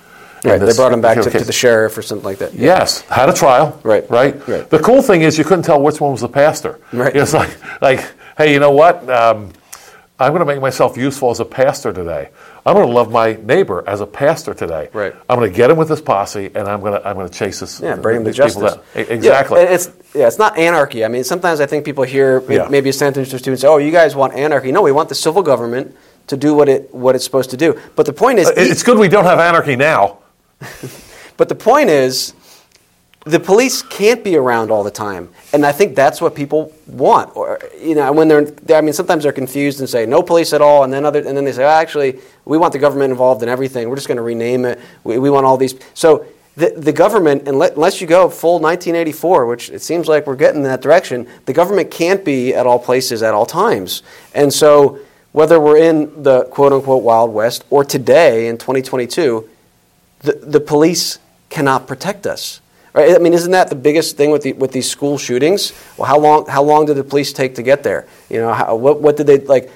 Right, 0.44 0.60
they 0.60 0.74
brought 0.74 0.94
him 0.94 1.02
back 1.02 1.20
to, 1.22 1.30
to 1.30 1.44
the 1.44 1.52
sheriff 1.52 1.98
or 1.98 2.02
something 2.02 2.24
like 2.24 2.38
that. 2.38 2.54
Yes, 2.54 3.02
had 3.02 3.28
a 3.28 3.34
trial. 3.34 3.78
Right, 3.84 4.10
right. 4.10 4.48
right. 4.48 4.70
The 4.70 4.80
cool 4.80 5.02
thing 5.02 5.24
is 5.24 5.38
you 5.38 5.44
couldn't 5.44 5.66
tell 5.66 5.82
which 5.82 6.00
one 6.00 6.12
was 6.12 6.22
the 6.22 6.30
pastor. 6.30 6.80
Right. 6.94 7.14
It's 7.14 7.34
like, 7.34 7.82
like, 7.82 8.06
hey, 8.38 8.54
you 8.54 8.60
know 8.60 8.72
what? 8.72 9.10
Um, 9.10 9.52
I'm 10.20 10.32
going 10.32 10.40
to 10.42 10.46
make 10.46 10.62
myself 10.62 10.96
useful 10.96 11.32
as 11.32 11.40
a 11.40 11.46
pastor 11.46 11.92
today. 11.92 12.30
I'm 12.66 12.76
going 12.76 12.88
to 12.88 12.94
love 12.94 13.12
my 13.12 13.34
neighbor 13.34 13.84
as 13.88 14.02
a 14.02 14.06
pastor 14.06 14.54
today. 14.54 14.90
Right. 14.94 15.14
I'm 15.30 15.40
going 15.40 15.50
to 15.52 15.56
get 15.56 15.70
him 15.72 15.78
with 15.78 15.88
this 15.90 16.02
posse, 16.02 16.48
and 16.54 16.68
I'm 16.68 16.82
going 16.82 16.94
to 16.94 17.08
I'm 17.08 17.16
going 17.16 17.30
to 17.30 17.34
chase 17.34 17.60
this. 17.62 17.80
Yeah, 17.80 17.96
bring 17.96 18.18
him 18.18 18.26
to 18.26 18.32
justice. 18.32 18.74
down. 18.76 18.84
Exactly. 18.96 19.62
Yeah, 19.62 19.68
it's 19.74 19.90
yeah, 20.14 20.28
it's 20.28 20.38
not 20.38 20.58
anarchy. 20.58 21.06
I 21.06 21.08
mean, 21.08 21.24
sometimes 21.24 21.60
I 21.62 21.66
think 21.66 21.86
people 21.86 22.04
hear 22.04 22.42
may- 22.42 22.56
Yeah. 22.58 22.68
maybe 22.70 22.90
a 22.90 22.94
sentence 22.94 23.34
or 23.34 23.40
two 23.40 23.52
and 23.52 23.60
say, 23.60 23.68
"Oh, 23.68 23.78
you 23.78 23.92
guys 23.92 24.16
want 24.16 24.34
anarchy?" 24.34 24.72
No, 24.72 24.82
we 24.82 24.92
want 24.92 25.10
the 25.10 25.16
civil 25.16 25.42
government 25.42 25.96
to 26.28 26.38
do 26.38 26.54
what 26.54 26.68
it 26.70 26.94
what 26.94 27.16
it's 27.16 27.24
supposed 27.24 27.50
to 27.52 27.58
do. 27.58 27.80
But 27.96 28.06
the 28.06 28.14
point 28.14 28.40
is, 28.40 28.50
It- 28.50 28.58
uh, 28.58 28.62
it's 28.62 28.84
good 28.84 28.98
we 28.98 29.08
don't 29.08 29.26
have 29.26 29.40
anarchy 29.40 29.76
now. 29.76 30.18
but 31.38 31.50
the 31.50 31.56
point 31.56 31.90
is, 31.90 32.34
the 33.26 33.40
police 33.40 33.82
can't 33.82 34.24
be 34.24 34.38
around 34.38 34.72
all 34.72 34.84
the 34.84 34.92
time, 34.92 35.30
and 35.52 35.66
I 35.66 35.74
think 35.74 35.96
that's 35.96 36.22
what 36.22 36.36
people 36.36 36.74
want. 36.88 37.36
Or 37.36 37.60
you 37.80 37.96
know, 37.96 38.12
when 38.14 38.30
they're, 38.30 38.46
they 38.46 38.76
I 38.76 38.82
mean, 38.82 38.94
sometimes 38.94 39.24
they're 39.24 39.34
confused 39.34 39.82
and 39.82 39.90
say 39.90 40.06
no 40.06 40.24
police 40.24 40.54
at 40.54 40.62
all, 40.62 40.84
and 40.84 40.94
then 40.94 41.06
other, 41.06 41.20
and 41.20 41.36
then 41.36 41.44
they 41.44 41.52
say, 41.52 41.66
oh, 41.66 41.68
actually, 41.68 42.20
we 42.46 42.58
want 42.58 42.72
the 42.72 42.80
government 42.80 43.12
involved 43.12 43.44
in 43.44 43.50
everything. 43.50 43.90
We're 43.90 43.98
just 43.98 44.08
going 44.08 44.18
to 44.18 44.24
rename 44.24 44.64
it. 44.64 44.80
We, 45.04 45.20
we 45.20 45.30
want 45.30 45.46
all 45.46 45.58
these. 45.58 45.76
So 45.94 46.26
the 46.56 46.70
the 46.78 46.94
government, 46.94 47.48
unless 47.48 48.00
you 48.00 48.08
go 48.08 48.30
full 48.30 48.60
1984, 48.60 49.46
which 49.48 49.70
it 49.70 49.82
seems 49.82 50.08
like 50.08 50.26
we're 50.26 50.38
getting 50.38 50.62
in 50.62 50.68
that 50.68 50.82
direction, 50.82 51.28
the 51.46 51.54
government 51.54 51.92
can't 51.92 52.24
be 52.24 52.56
at 52.56 52.66
all 52.66 52.80
places 52.80 53.22
at 53.22 53.34
all 53.34 53.46
times, 53.46 54.04
and 54.34 54.54
so. 54.54 55.00
Whether 55.32 55.60
we're 55.60 55.78
in 55.78 56.24
the 56.24 56.46
quote 56.46 56.74
unquote 56.74 57.04
Wild 57.04 57.32
West 57.32 57.64
or 57.70 57.86
today 57.86 58.48
in 58.48 58.58
2022, 58.58 59.48
the, 60.22 60.32
the 60.34 60.60
police 60.60 61.20
cannot 61.52 61.86
protect 61.86 62.26
us. 62.26 62.62
Right? 62.94 63.16
I 63.16 63.20
mean, 63.20 63.34
isn't 63.34 63.52
that 63.52 63.70
the 63.70 63.76
biggest 63.76 64.18
thing 64.18 64.32
with, 64.32 64.44
the, 64.44 64.54
with 64.54 64.72
these 64.72 64.90
school 64.90 65.18
shootings? 65.18 65.74
Well, 65.98 66.08
how 66.08 66.20
long, 66.20 66.48
how 66.48 66.64
long 66.64 66.86
did 66.86 66.96
the 66.96 67.04
police 67.04 67.34
take 67.34 67.56
to 67.56 67.64
get 67.64 67.84
there? 67.84 68.08
You 68.30 68.40
know, 68.42 68.54
how, 68.54 68.76
what, 68.76 69.02
what 69.02 69.18
did 69.18 69.28
they, 69.28 69.40
like, 69.40 69.72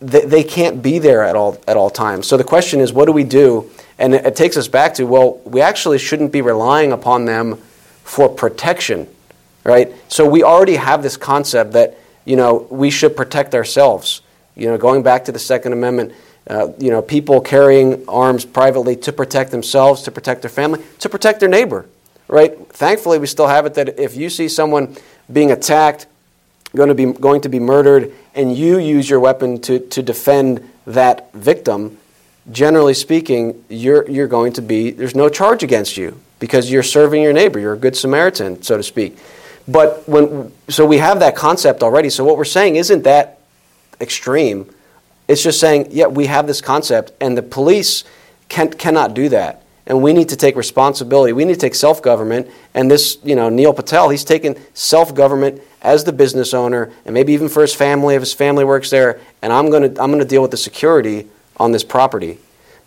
they, 0.00 0.24
they 0.24 0.44
can't 0.44 0.82
be 0.82 0.98
there 0.98 1.22
at 1.22 1.36
all, 1.36 1.58
at 1.66 1.76
all 1.76 1.90
times. 1.90 2.26
So 2.26 2.36
the 2.36 2.44
question 2.44 2.80
is, 2.80 2.92
what 2.92 3.06
do 3.06 3.12
we 3.12 3.24
do? 3.24 3.70
And 3.98 4.14
it, 4.14 4.26
it 4.26 4.36
takes 4.36 4.56
us 4.56 4.68
back 4.68 4.94
to, 4.94 5.04
well, 5.04 5.40
we 5.44 5.60
actually 5.60 5.98
shouldn't 5.98 6.32
be 6.32 6.42
relying 6.42 6.92
upon 6.92 7.24
them 7.24 7.56
for 8.02 8.28
protection, 8.28 9.08
right? 9.64 9.92
So 10.08 10.28
we 10.28 10.42
already 10.42 10.76
have 10.76 11.02
this 11.02 11.16
concept 11.16 11.72
that, 11.72 11.98
you 12.24 12.36
know, 12.36 12.66
we 12.70 12.90
should 12.90 13.16
protect 13.16 13.54
ourselves. 13.54 14.20
You 14.56 14.68
know, 14.68 14.78
going 14.78 15.02
back 15.02 15.24
to 15.26 15.32
the 15.32 15.38
Second 15.38 15.72
Amendment, 15.72 16.12
uh, 16.48 16.68
you 16.78 16.90
know, 16.90 17.00
people 17.00 17.40
carrying 17.40 18.06
arms 18.08 18.44
privately 18.44 18.96
to 18.96 19.12
protect 19.12 19.50
themselves, 19.50 20.02
to 20.02 20.10
protect 20.10 20.42
their 20.42 20.50
family, 20.50 20.82
to 21.00 21.08
protect 21.08 21.40
their 21.40 21.48
neighbor, 21.48 21.86
right? 22.28 22.56
Thankfully, 22.68 23.18
we 23.18 23.26
still 23.26 23.46
have 23.46 23.66
it 23.66 23.74
that 23.74 23.98
if 23.98 24.16
you 24.16 24.30
see 24.30 24.48
someone 24.48 24.96
being 25.32 25.50
attacked, 25.50 26.06
going 26.74 26.88
to 26.88 26.94
be 26.94 27.12
going 27.12 27.40
to 27.42 27.48
be 27.48 27.60
murdered, 27.60 28.12
and 28.34 28.56
you 28.56 28.78
use 28.78 29.08
your 29.08 29.20
weapon 29.20 29.60
to, 29.62 29.78
to 29.78 30.02
defend 30.02 30.68
that 30.86 31.32
victim, 31.32 31.98
generally 32.50 32.94
speaking, 32.94 33.64
you're 33.68 34.08
you're 34.10 34.28
going 34.28 34.52
to 34.54 34.62
be 34.62 34.90
there's 34.90 35.14
no 35.14 35.28
charge 35.28 35.62
against 35.62 35.96
you 35.96 36.20
because 36.40 36.70
you're 36.70 36.82
serving 36.82 37.22
your 37.22 37.32
neighbor. 37.32 37.58
You're 37.58 37.74
a 37.74 37.78
good 37.78 37.96
Samaritan, 37.96 38.62
so 38.62 38.76
to 38.76 38.82
speak. 38.82 39.16
But 39.66 40.08
when 40.08 40.52
so 40.68 40.84
we 40.84 40.98
have 40.98 41.20
that 41.20 41.36
concept 41.36 41.82
already. 41.82 42.10
So 42.10 42.24
what 42.24 42.36
we're 42.36 42.44
saying 42.44 42.76
isn't 42.76 43.04
that 43.04 43.38
extreme. 44.00 44.68
It's 45.26 45.42
just 45.42 45.58
saying, 45.58 45.88
yeah, 45.90 46.06
we 46.06 46.26
have 46.26 46.46
this 46.46 46.60
concept, 46.60 47.12
and 47.20 47.36
the 47.36 47.42
police 47.42 48.04
can, 48.48 48.70
cannot 48.70 49.14
do 49.14 49.30
that. 49.30 49.63
And 49.86 50.02
we 50.02 50.12
need 50.12 50.30
to 50.30 50.36
take 50.36 50.56
responsibility. 50.56 51.32
We 51.32 51.44
need 51.44 51.54
to 51.54 51.60
take 51.60 51.74
self 51.74 52.02
government. 52.02 52.50
And 52.72 52.90
this, 52.90 53.18
you 53.22 53.34
know, 53.34 53.48
Neil 53.48 53.74
Patel, 53.74 54.08
he's 54.08 54.24
taken 54.24 54.56
self 54.72 55.14
government 55.14 55.60
as 55.82 56.04
the 56.04 56.12
business 56.12 56.54
owner, 56.54 56.90
and 57.04 57.12
maybe 57.12 57.34
even 57.34 57.48
for 57.48 57.60
his 57.60 57.74
family, 57.74 58.14
if 58.14 58.22
his 58.22 58.32
family 58.32 58.64
works 58.64 58.88
there. 58.90 59.20
And 59.42 59.52
I'm 59.52 59.70
going 59.70 59.94
to 59.94 60.02
I'm 60.02 60.18
to 60.18 60.24
deal 60.24 60.42
with 60.42 60.50
the 60.50 60.56
security 60.56 61.26
on 61.58 61.72
this 61.72 61.84
property. 61.84 62.38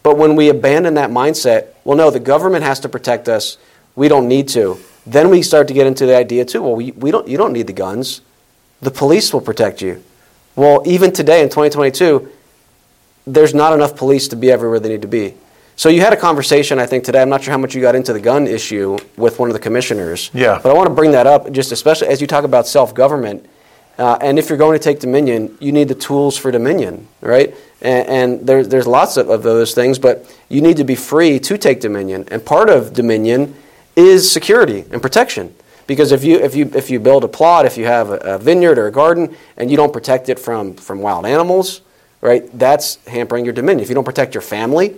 But 0.02 0.18
when 0.18 0.36
we 0.36 0.50
abandon 0.50 0.96
that 0.96 1.10
mindset, 1.10 1.68
well, 1.84 1.98
no, 1.98 2.10
the 2.10 2.20
government 2.20 2.64
has 2.64 2.80
to 2.82 2.90
protect 2.90 3.30
us. 3.30 3.58
We 3.96 4.08
don't 4.08 4.28
need 4.28 4.48
to. 4.50 4.80
Then 5.06 5.30
we 5.30 5.42
start 5.42 5.68
to 5.68 5.74
get 5.74 5.88
into 5.88 6.06
the 6.06 6.16
idea 6.16 6.46
too. 6.46 6.64
Well, 6.64 6.76
we, 6.76 6.92
we 6.92 7.12
don't. 7.12 7.28
You 7.28 7.38
don't 7.38 7.54
need 7.54 7.68
the 7.68 7.74
guns. 7.74 8.22
The 8.82 8.92
police 8.92 9.34
will 9.34 9.42
protect 9.42 9.82
you. 9.82 10.04
Well, 10.56 10.82
even 10.86 11.12
today 11.12 11.42
in 11.42 11.50
2022, 11.50 12.32
there's 13.28 13.54
not 13.54 13.74
enough 13.74 13.96
police 13.96 14.28
to 14.30 14.36
be 14.36 14.52
everywhere 14.52 14.80
they 14.80 14.90
need 14.90 15.04
to 15.04 15.08
be. 15.08 15.36
So 15.78 15.90
you 15.90 16.02
had 16.02 16.12
a 16.12 16.18
conversation, 16.18 16.80
I 16.80 16.88
think, 16.88 17.04
today. 17.04 17.22
I'm 17.22 17.30
not 17.30 17.44
sure 17.44 17.52
how 17.52 17.60
much 17.60 17.76
you 17.76 17.82
got 17.82 17.94
into 17.94 18.12
the 18.12 18.20
gun 18.20 18.48
issue 18.48 18.98
with 19.16 19.38
one 19.38 19.48
of 19.48 19.54
the 19.54 19.60
commissioners. 19.60 20.32
Yeah. 20.34 20.60
But 20.62 20.72
I 20.72 20.74
want 20.74 20.90
to 20.90 20.94
bring 20.96 21.12
that 21.12 21.28
up, 21.28 21.52
just 21.52 21.72
especially 21.72 22.08
as 22.08 22.20
you 22.20 22.26
talk 22.26 22.44
about 22.44 22.66
self-government. 22.66 23.48
Uh, 24.00 24.18
and 24.20 24.40
if 24.40 24.50
you're 24.50 24.58
going 24.58 24.76
to 24.78 24.84
take 24.84 25.00
dominion, 25.00 25.56
you 25.60 25.72
need 25.72 25.88
the 25.88 25.96
tools 25.96 26.36
for 26.36 26.50
dominion, 26.50 27.08
right? 27.22 27.54
And, 27.84 28.10
and 28.10 28.48
there, 28.48 28.64
there's 28.64 28.88
lots 28.88 29.18
of, 29.18 29.30
of 29.30 29.44
those 29.44 29.76
things, 29.76 30.00
but 30.00 30.26
you 30.50 30.62
need 30.62 30.78
to 30.78 30.84
be 30.84 30.96
free 30.96 31.40
to 31.42 31.60
take 31.60 31.80
dominion. 31.80 32.28
And 32.32 32.44
part 32.44 32.72
of 32.72 32.94
dominion 32.94 33.54
is 33.96 34.32
security 34.32 34.84
and 34.92 35.00
protection. 35.00 35.54
Because 35.86 36.12
if 36.12 36.24
you, 36.24 36.40
if 36.40 36.56
you, 36.56 36.72
if 36.74 36.90
you 36.90 37.00
build 37.00 37.24
a 37.24 37.28
plot, 37.28 37.68
if 37.68 37.78
you 37.78 37.86
have 37.86 38.10
a, 38.10 38.18
a 38.18 38.38
vineyard 38.40 38.80
or 38.80 38.88
a 38.88 38.92
garden, 38.92 39.38
and 39.58 39.70
you 39.70 39.78
don't 39.78 39.94
protect 39.94 40.28
it 40.28 40.40
from, 40.40 40.74
from 40.74 41.02
wild 41.02 41.28
animals, 41.28 41.82
right, 42.20 42.50
that's 42.58 42.96
hampering 43.06 43.46
your 43.46 43.54
dominion. 43.54 43.84
If 43.84 43.90
you 43.90 43.96
don't 43.96 44.04
protect 44.04 44.34
your 44.34 44.42
family 44.42 44.96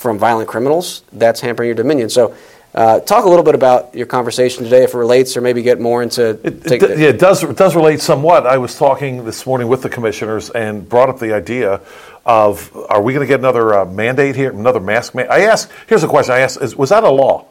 from 0.00 0.18
violent 0.18 0.48
criminals, 0.48 1.02
that's 1.12 1.40
hampering 1.42 1.68
your 1.68 1.76
dominion. 1.76 2.08
So 2.08 2.34
Uh, 2.72 3.00
talk 3.00 3.24
a 3.24 3.28
little 3.28 3.42
bit 3.44 3.56
about 3.56 3.92
your 3.96 4.06
conversation 4.06 4.62
today, 4.62 4.84
if 4.84 4.94
it 4.94 4.96
relates, 4.96 5.36
or 5.36 5.40
maybe 5.40 5.60
get 5.60 5.80
more 5.80 6.04
into. 6.04 6.38
It, 6.46 6.62
take 6.62 6.80
it, 6.84 6.86
the- 6.86 7.00
yeah, 7.02 7.08
it 7.08 7.18
does. 7.18 7.42
It 7.42 7.56
does 7.56 7.74
relate 7.74 8.00
somewhat. 8.00 8.46
I 8.46 8.58
was 8.58 8.76
talking 8.78 9.24
this 9.24 9.44
morning 9.44 9.66
with 9.66 9.82
the 9.82 9.88
commissioners 9.88 10.50
and 10.50 10.88
brought 10.88 11.08
up 11.08 11.18
the 11.18 11.32
idea 11.34 11.80
of: 12.24 12.70
Are 12.88 13.02
we 13.02 13.12
going 13.12 13.26
to 13.26 13.32
get 13.34 13.40
another 13.40 13.74
uh, 13.74 13.84
mandate 13.86 14.36
here? 14.36 14.50
Another 14.52 14.78
mask 14.78 15.16
mandate? 15.16 15.32
I 15.32 15.40
asked. 15.50 15.66
Here's 15.88 16.04
a 16.04 16.06
question. 16.06 16.32
I 16.32 16.42
asked: 16.46 16.62
is, 16.62 16.76
Was 16.76 16.90
that 16.90 17.02
a 17.02 17.10
law? 17.10 17.44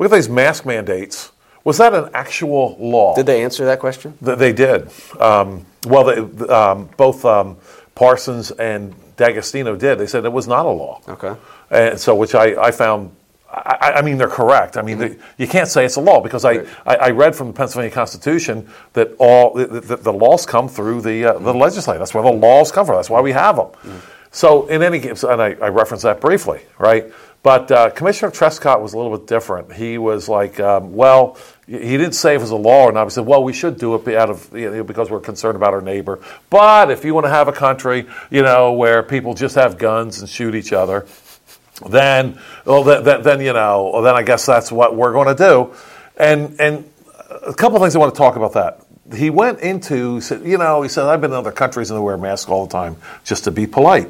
Look 0.00 0.10
at 0.10 0.16
these 0.16 0.28
mask 0.28 0.66
mandates. 0.66 1.30
Was 1.62 1.78
that 1.78 1.94
an 1.94 2.10
actual 2.12 2.74
law? 2.80 3.14
Did 3.14 3.26
they 3.26 3.44
answer 3.44 3.64
that 3.66 3.78
question? 3.78 4.18
Th- 4.24 4.36
They 4.38 4.52
did. 4.52 4.90
Um, 5.20 5.66
well, 5.86 6.02
they, 6.02 6.18
um, 6.50 6.88
both 6.96 7.24
um, 7.24 7.58
Parsons 7.94 8.50
and 8.50 8.92
D'Agostino 9.16 9.76
did. 9.76 9.98
They 9.98 10.08
said 10.08 10.24
it 10.24 10.32
was 10.32 10.48
not 10.48 10.66
a 10.66 10.74
law. 10.74 10.98
Okay. 11.08 11.34
And 11.74 12.00
so, 12.00 12.14
which 12.14 12.34
I, 12.34 12.60
I 12.60 12.70
found, 12.70 13.10
I, 13.50 13.94
I 13.96 14.02
mean, 14.02 14.18
they're 14.18 14.28
correct. 14.28 14.76
I 14.76 14.82
mean, 14.82 14.98
they, 14.98 15.16
you 15.38 15.46
can't 15.46 15.68
say 15.68 15.84
it's 15.84 15.96
a 15.96 16.00
law 16.00 16.20
because 16.20 16.44
I, 16.44 16.56
Right. 16.56 16.68
I, 16.86 16.94
I 16.96 17.10
read 17.10 17.34
from 17.36 17.48
the 17.48 17.52
Pennsylvania 17.52 17.94
Constitution 17.94 18.68
that 18.94 19.12
all 19.18 19.54
the, 19.54 19.66
the, 19.80 19.96
the 19.96 20.12
laws 20.12 20.46
come 20.46 20.68
through 20.68 21.02
the, 21.02 21.24
uh, 21.24 21.38
the 21.38 21.54
legislature. 21.54 21.98
That's 21.98 22.14
where 22.14 22.24
the 22.24 22.32
laws 22.32 22.72
come 22.72 22.86
from. 22.86 22.96
That's 22.96 23.10
why 23.10 23.20
we 23.20 23.32
have 23.32 23.56
them. 23.56 23.68
So, 24.30 24.66
in 24.66 24.82
any 24.82 24.98
case, 25.00 25.22
and 25.22 25.40
I, 25.40 25.54
I 25.62 25.68
referenced 25.68 26.02
that 26.02 26.20
briefly, 26.20 26.62
right? 26.78 27.12
But 27.44 27.70
uh, 27.70 27.90
Commissioner 27.90 28.32
Trescott 28.32 28.80
was 28.80 28.94
a 28.94 28.96
little 28.98 29.16
bit 29.16 29.26
different. 29.28 29.72
He 29.74 29.98
was 29.98 30.28
like, 30.30 30.58
um, 30.58 30.94
well, 30.94 31.36
he 31.66 31.96
didn't 31.98 32.14
say 32.14 32.34
if 32.34 32.40
it 32.40 32.40
was 32.40 32.50
a 32.50 32.56
law 32.56 32.84
or 32.86 32.92
not. 32.92 33.04
He 33.04 33.10
said, 33.10 33.26
well, 33.26 33.44
we 33.44 33.52
should 33.52 33.78
do 33.78 33.94
it 33.94 34.08
out 34.16 34.30
of 34.30 34.50
you 34.56 34.70
know, 34.70 34.82
because 34.82 35.10
we're 35.10 35.20
concerned 35.20 35.54
about 35.54 35.74
our 35.74 35.82
neighbor. 35.82 36.20
But 36.48 36.90
if 36.90 37.04
you 37.04 37.12
want 37.12 37.26
to 37.26 37.30
have 37.30 37.46
a 37.46 37.52
country, 37.52 38.06
you 38.30 38.42
know, 38.42 38.72
where 38.72 39.02
people 39.02 39.34
just 39.34 39.56
have 39.56 39.76
guns 39.76 40.20
and 40.20 40.28
shoot 40.28 40.54
each 40.54 40.72
other, 40.72 41.06
then, 41.88 42.38
well, 42.64 42.84
then, 42.84 43.22
then, 43.22 43.40
you 43.40 43.52
know, 43.52 43.90
well, 43.92 44.02
then 44.02 44.14
I 44.14 44.22
guess 44.22 44.46
that's 44.46 44.70
what 44.70 44.96
we're 44.96 45.12
going 45.12 45.34
to 45.36 45.42
do. 45.42 45.74
And 46.16 46.60
and 46.60 46.88
a 47.42 47.54
couple 47.54 47.76
of 47.76 47.82
things 47.82 47.96
I 47.96 47.98
want 47.98 48.14
to 48.14 48.18
talk 48.18 48.36
about 48.36 48.52
that. 48.52 48.80
He 49.14 49.28
went 49.28 49.60
into, 49.60 50.20
said, 50.20 50.46
you 50.46 50.56
know, 50.56 50.82
he 50.82 50.88
said, 50.88 51.06
I've 51.06 51.20
been 51.20 51.32
in 51.32 51.36
other 51.36 51.52
countries 51.52 51.90
and 51.90 51.98
they 51.98 52.02
wear 52.02 52.16
masks 52.16 52.48
all 52.48 52.66
the 52.66 52.72
time 52.72 52.96
just 53.24 53.44
to 53.44 53.50
be 53.50 53.66
polite. 53.66 54.08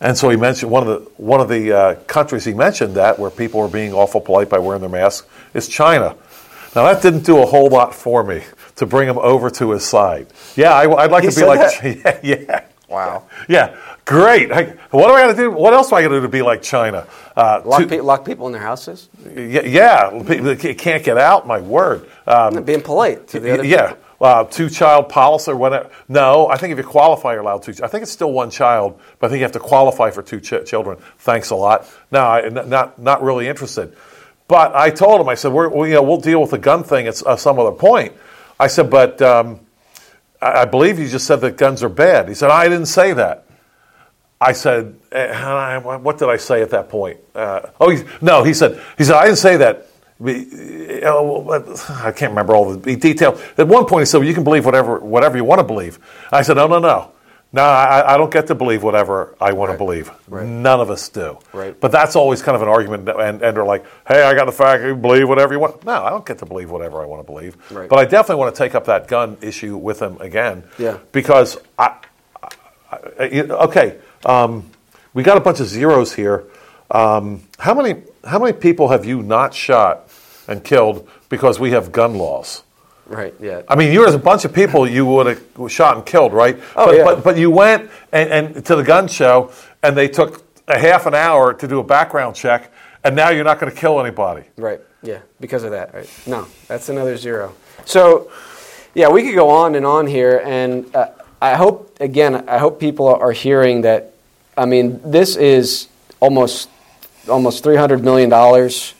And 0.00 0.18
so 0.18 0.28
he 0.28 0.36
mentioned 0.36 0.72
one 0.72 0.86
of 0.86 0.88
the 0.88 1.10
one 1.16 1.40
of 1.40 1.48
the 1.48 1.72
uh, 1.72 1.94
countries 2.06 2.44
he 2.44 2.52
mentioned 2.52 2.96
that 2.96 3.18
where 3.18 3.30
people 3.30 3.60
are 3.60 3.68
being 3.68 3.92
awful 3.92 4.20
polite 4.20 4.48
by 4.48 4.58
wearing 4.58 4.80
their 4.80 4.90
masks 4.90 5.26
is 5.54 5.68
China. 5.68 6.16
Now 6.74 6.92
that 6.92 7.00
didn't 7.00 7.24
do 7.24 7.38
a 7.40 7.46
whole 7.46 7.68
lot 7.68 7.94
for 7.94 8.24
me 8.24 8.42
to 8.76 8.86
bring 8.86 9.08
him 9.08 9.18
over 9.18 9.50
to 9.50 9.70
his 9.70 9.86
side. 9.86 10.26
Yeah, 10.56 10.72
I, 10.74 10.86
would 10.86 11.10
like 11.10 11.24
He 11.24 11.30
to 11.30 11.36
be 11.36 11.46
like, 11.46 11.60
that? 11.60 12.20
yeah, 12.24 12.38
yeah. 12.48 12.64
Wow. 12.94 13.24
Yeah, 13.48 13.76
great. 14.04 14.50
I, 14.52 14.64
what 14.90 15.10
am 15.10 15.16
I 15.16 15.22
going 15.22 15.36
to 15.36 15.42
do? 15.42 15.50
What 15.50 15.74
else 15.74 15.92
am 15.92 15.98
I 15.98 16.02
going 16.02 16.12
to 16.12 16.18
do 16.18 16.22
to 16.22 16.28
be 16.28 16.42
like 16.42 16.62
China? 16.62 17.06
Uh, 17.36 17.60
Lock, 17.64 17.80
to- 17.82 17.86
pe- 17.88 18.00
lock 18.00 18.24
people 18.24 18.46
in 18.46 18.52
their 18.52 18.62
houses? 18.62 19.08
yeah, 19.34 19.62
yeah, 19.62 20.22
people 20.26 20.54
can't 20.74 21.02
get 21.04 21.18
out. 21.18 21.46
My 21.46 21.60
word. 21.60 22.08
Um, 22.26 22.62
Being 22.64 22.80
polite 22.82 23.28
to 23.28 23.40
the 23.40 23.54
other 23.54 23.64
yeah, 23.64 23.94
uh, 24.20 24.44
two 24.44 24.70
child 24.70 25.08
policy 25.08 25.50
or 25.50 25.56
whatever. 25.56 25.90
No, 26.08 26.48
I 26.48 26.56
think 26.56 26.72
if 26.72 26.78
you 26.78 26.84
qualify, 26.84 27.32
you're 27.32 27.42
allowed 27.42 27.64
two. 27.64 27.74
I 27.82 27.88
think 27.88 28.02
it's 28.02 28.12
still 28.12 28.32
one 28.32 28.50
child, 28.50 28.98
but 29.18 29.26
I 29.26 29.30
think 29.30 29.38
you 29.40 29.44
have 29.44 29.52
to 29.52 29.58
qualify 29.60 30.10
for 30.10 30.22
two 30.22 30.40
ch- 30.40 30.64
children. 30.66 30.98
Thanks 31.18 31.50
a 31.50 31.56
lot. 31.56 31.86
No, 32.12 32.20
I, 32.20 32.42
n- 32.46 32.68
not 32.68 32.98
not 32.98 33.22
really 33.22 33.48
interested. 33.48 33.96
But 34.46 34.76
I 34.76 34.90
told 34.90 35.20
him, 35.20 35.28
I 35.28 35.34
said, 35.34 35.52
We're, 35.52 35.68
we, 35.68 35.88
you 35.88 35.94
know, 35.94 36.02
we'll 36.02 36.20
deal 36.20 36.40
with 36.40 36.50
the 36.52 36.58
gun 36.58 36.84
thing 36.84 37.06
at 37.08 37.20
uh, 37.26 37.34
some 37.36 37.58
other 37.58 37.72
point. 37.72 38.12
I 38.60 38.68
said, 38.68 38.88
but 38.90 39.20
um, 39.20 39.58
I, 40.44 40.64
believe 40.66 40.98
you 40.98 41.08
just 41.08 41.26
said 41.26 41.40
that 41.40 41.56
guns 41.56 41.82
are 41.82 41.88
bad. 41.88 42.28
He 42.28 42.34
said, 42.34 42.50
I 42.50 42.68
didn't 42.68 42.86
say 42.86 43.14
that. 43.14 43.46
I 44.40 44.52
said, 44.52 44.96
eh, 45.10 45.78
what 45.78 46.18
did 46.18 46.28
I 46.28 46.36
say 46.36 46.60
at 46.60 46.70
that 46.70 46.88
point? 46.90 47.18
Uh, 47.34 47.60
oh, 47.80 47.90
he, 47.90 48.04
no, 48.20 48.44
he 48.44 48.52
said, 48.52 48.80
he 48.98 49.04
said, 49.04 49.14
I 49.14 49.24
didn't 49.24 49.38
say 49.38 49.56
that. 49.56 49.86
Uh, 50.20 51.22
well, 51.22 51.82
I 51.88 52.12
can't 52.12 52.30
remember 52.30 52.54
all 52.54 52.74
the 52.74 52.96
detail. 52.96 53.40
At 53.56 53.66
one 53.68 53.86
point, 53.86 54.02
he 54.02 54.06
said, 54.06 54.18
well, 54.18 54.28
you 54.28 54.34
can 54.34 54.44
believe 54.44 54.66
whatever, 54.66 54.98
whatever 55.00 55.36
you 55.36 55.44
want 55.44 55.60
to 55.60 55.64
believe. 55.64 55.98
I 56.30 56.42
said, 56.42 56.56
no, 56.56 56.66
no, 56.66 56.78
no. 56.78 57.13
No, 57.54 57.62
I, 57.62 58.14
I 58.14 58.16
don't 58.16 58.32
get 58.32 58.48
to 58.48 58.54
believe 58.56 58.82
whatever 58.82 59.36
I 59.40 59.52
want 59.52 59.70
to 59.70 59.78
believe. 59.78 60.10
Right. 60.28 60.44
None 60.44 60.80
of 60.80 60.90
us 60.90 61.08
do. 61.08 61.38
Right. 61.52 61.78
But 61.78 61.92
that's 61.92 62.16
always 62.16 62.42
kind 62.42 62.56
of 62.56 62.62
an 62.62 62.68
argument, 62.68 63.08
and, 63.08 63.40
and 63.42 63.56
they're 63.56 63.64
like, 63.64 63.84
hey, 64.08 64.22
I 64.24 64.34
got 64.34 64.46
the 64.46 64.52
fact, 64.52 64.82
you 64.82 64.96
believe 64.96 65.28
whatever 65.28 65.54
you 65.54 65.60
want. 65.60 65.84
No, 65.84 66.02
I 66.02 66.10
don't 66.10 66.26
get 66.26 66.38
to 66.38 66.46
believe 66.46 66.68
whatever 66.72 67.00
I 67.00 67.06
want 67.06 67.24
to 67.24 67.32
believe. 67.32 67.56
Right. 67.70 67.88
But 67.88 68.00
I 68.00 68.06
definitely 68.06 68.40
want 68.42 68.54
to 68.56 68.58
take 68.58 68.74
up 68.74 68.86
that 68.86 69.06
gun 69.06 69.36
issue 69.40 69.76
with 69.76 70.02
him 70.02 70.20
again. 70.20 70.64
Yeah. 70.78 70.98
Because 71.12 71.56
I, 71.78 71.94
I- 72.90 73.24
you- 73.30 73.52
okay, 73.52 73.98
um, 74.26 74.68
we 75.14 75.22
got 75.22 75.36
a 75.36 75.40
bunch 75.40 75.60
of 75.60 75.66
zeros 75.68 76.12
here. 76.12 76.42
Um, 76.90 77.42
how 77.60 77.72
many 77.74 78.02
how 78.24 78.40
many 78.40 78.52
people 78.52 78.88
have 78.88 79.04
you 79.04 79.22
not 79.22 79.54
shot 79.54 80.08
and 80.48 80.64
killed 80.64 81.08
because 81.28 81.60
we 81.60 81.70
have 81.70 81.92
gun 81.92 82.18
laws? 82.18 82.63
Right, 83.06 83.34
yeah. 83.38 83.62
I 83.68 83.74
mean, 83.76 83.94
there's 83.94 84.14
a 84.14 84.18
bunch 84.18 84.44
of 84.44 84.52
people 84.52 84.88
you 84.88 85.04
would 85.04 85.26
have 85.26 85.70
shot 85.70 85.96
and 85.96 86.06
killed, 86.06 86.32
right? 86.32 86.58
Oh, 86.74 86.86
but, 86.86 86.96
yeah. 86.96 87.04
but 87.04 87.24
but 87.24 87.36
you 87.36 87.50
went 87.50 87.90
and, 88.12 88.30
and 88.30 88.66
to 88.66 88.76
the 88.76 88.82
gun 88.82 89.08
show 89.08 89.52
and 89.82 89.96
they 89.96 90.08
took 90.08 90.42
a 90.68 90.78
half 90.78 91.04
an 91.06 91.14
hour 91.14 91.52
to 91.52 91.68
do 91.68 91.78
a 91.80 91.84
background 91.84 92.34
check, 92.34 92.72
and 93.04 93.14
now 93.14 93.28
you're 93.28 93.44
not 93.44 93.60
going 93.60 93.70
to 93.70 93.78
kill 93.78 94.00
anybody. 94.00 94.44
Right. 94.56 94.80
Yeah. 95.02 95.18
Because 95.38 95.64
of 95.64 95.72
that. 95.72 95.92
Right. 95.92 96.10
No, 96.26 96.46
that's 96.66 96.88
another 96.88 97.18
zero. 97.18 97.54
So, 97.84 98.30
yeah, 98.94 99.10
we 99.10 99.22
could 99.22 99.34
go 99.34 99.50
on 99.50 99.74
and 99.74 99.84
on 99.84 100.06
here, 100.06 100.40
and 100.42 100.94
uh, 100.96 101.08
I 101.42 101.56
hope 101.56 102.00
again, 102.00 102.48
I 102.48 102.56
hope 102.56 102.80
people 102.80 103.08
are 103.08 103.32
hearing 103.32 103.82
that. 103.82 104.14
I 104.56 104.64
mean, 104.64 105.00
this 105.04 105.36
is 105.36 105.88
almost 106.20 106.70
almost 107.28 107.62
three 107.62 107.76
hundred 107.76 108.02
million 108.02 108.30
dollars, 108.30 108.94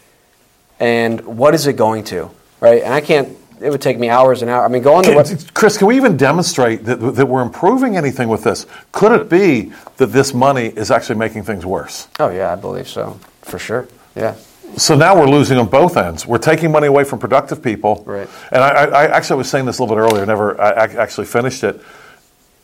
and 0.78 1.22
what 1.22 1.54
is 1.54 1.66
it 1.66 1.76
going 1.76 2.04
to? 2.04 2.30
Right. 2.60 2.82
And 2.82 2.92
I 2.92 3.00
can't. 3.00 3.38
It 3.64 3.70
would 3.70 3.80
take 3.80 3.98
me 3.98 4.08
hours 4.10 4.42
and 4.42 4.50
hours. 4.50 4.68
I 4.68 4.72
mean, 4.72 4.82
go 4.82 4.94
on 4.94 5.04
the 5.04 5.14
web. 5.14 5.26
Chris, 5.54 5.78
can 5.78 5.86
we 5.86 5.96
even 5.96 6.16
demonstrate 6.16 6.84
that, 6.84 6.96
that 6.96 7.26
we're 7.26 7.42
improving 7.42 7.96
anything 7.96 8.28
with 8.28 8.44
this? 8.44 8.66
Could 8.92 9.12
it 9.12 9.28
be 9.30 9.72
that 9.96 10.06
this 10.06 10.34
money 10.34 10.66
is 10.66 10.90
actually 10.90 11.18
making 11.18 11.44
things 11.44 11.64
worse? 11.64 12.08
Oh 12.20 12.28
yeah, 12.28 12.52
I 12.52 12.56
believe 12.56 12.86
so 12.88 13.18
for 13.42 13.58
sure. 13.58 13.88
Yeah. 14.14 14.34
So 14.76 14.94
now 14.94 15.16
we're 15.18 15.28
losing 15.28 15.56
on 15.58 15.68
both 15.68 15.96
ends. 15.96 16.26
We're 16.26 16.38
taking 16.38 16.72
money 16.72 16.88
away 16.88 17.04
from 17.04 17.18
productive 17.20 17.62
people. 17.62 18.02
Right. 18.06 18.28
And 18.52 18.62
I, 18.62 18.68
I, 18.68 18.84
I 18.84 19.04
actually 19.16 19.38
was 19.38 19.48
saying 19.48 19.64
this 19.66 19.78
a 19.78 19.82
little 19.82 19.96
bit 19.96 20.02
earlier, 20.02 20.26
never 20.26 20.60
I, 20.60 20.70
I 20.72 20.84
actually 20.94 21.26
finished 21.26 21.64
it. 21.64 21.80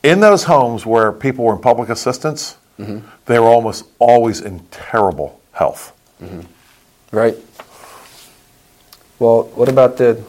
In 0.02 0.20
those 0.20 0.44
homes 0.44 0.84
where 0.84 1.12
people 1.12 1.44
were 1.44 1.54
in 1.54 1.60
public 1.60 1.88
assistance, 1.88 2.56
Mm-hmm. 2.78 3.06
they 3.26 3.38
were 3.38 3.44
almost 3.46 3.84
always 3.98 4.40
in 4.40 4.60
terrible 4.70 5.38
health. 5.52 5.92
Right. 7.12 7.36
Well, 9.18 9.42
what 9.54 9.68
about 9.68 9.98
the? 9.98 10.24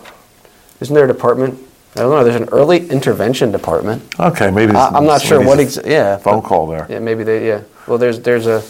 Isn't 0.81 0.93
there 0.95 1.05
a 1.05 1.07
department? 1.07 1.59
I 1.95 1.99
don't 1.99 2.09
know. 2.11 2.23
There's 2.23 2.41
an 2.41 2.49
early 2.51 2.87
intervention 2.89 3.51
department. 3.51 4.01
Okay, 4.19 4.49
maybe 4.49 4.73
I, 4.73 4.87
I'm 4.89 5.05
not 5.05 5.21
sure 5.21 5.43
what. 5.45 5.57
needs 5.57 5.77
Ex- 5.77 5.87
yeah. 5.87 6.17
phone 6.17 6.41
but- 6.41 6.47
call 6.47 6.67
there. 6.67 6.87
Yeah, 6.89 6.99
maybe 6.99 7.23
they. 7.23 7.47
Yeah. 7.47 7.61
Well, 7.87 7.97
there's 7.97 8.19
there's 8.19 8.47
a 8.47 8.63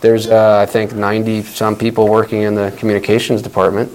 there's 0.00 0.26
uh, 0.28 0.58
I 0.58 0.66
think 0.66 0.94
90 0.94 1.42
some 1.42 1.76
people 1.76 2.08
working 2.08 2.42
in 2.42 2.54
the 2.54 2.74
communications 2.78 3.42
department. 3.42 3.90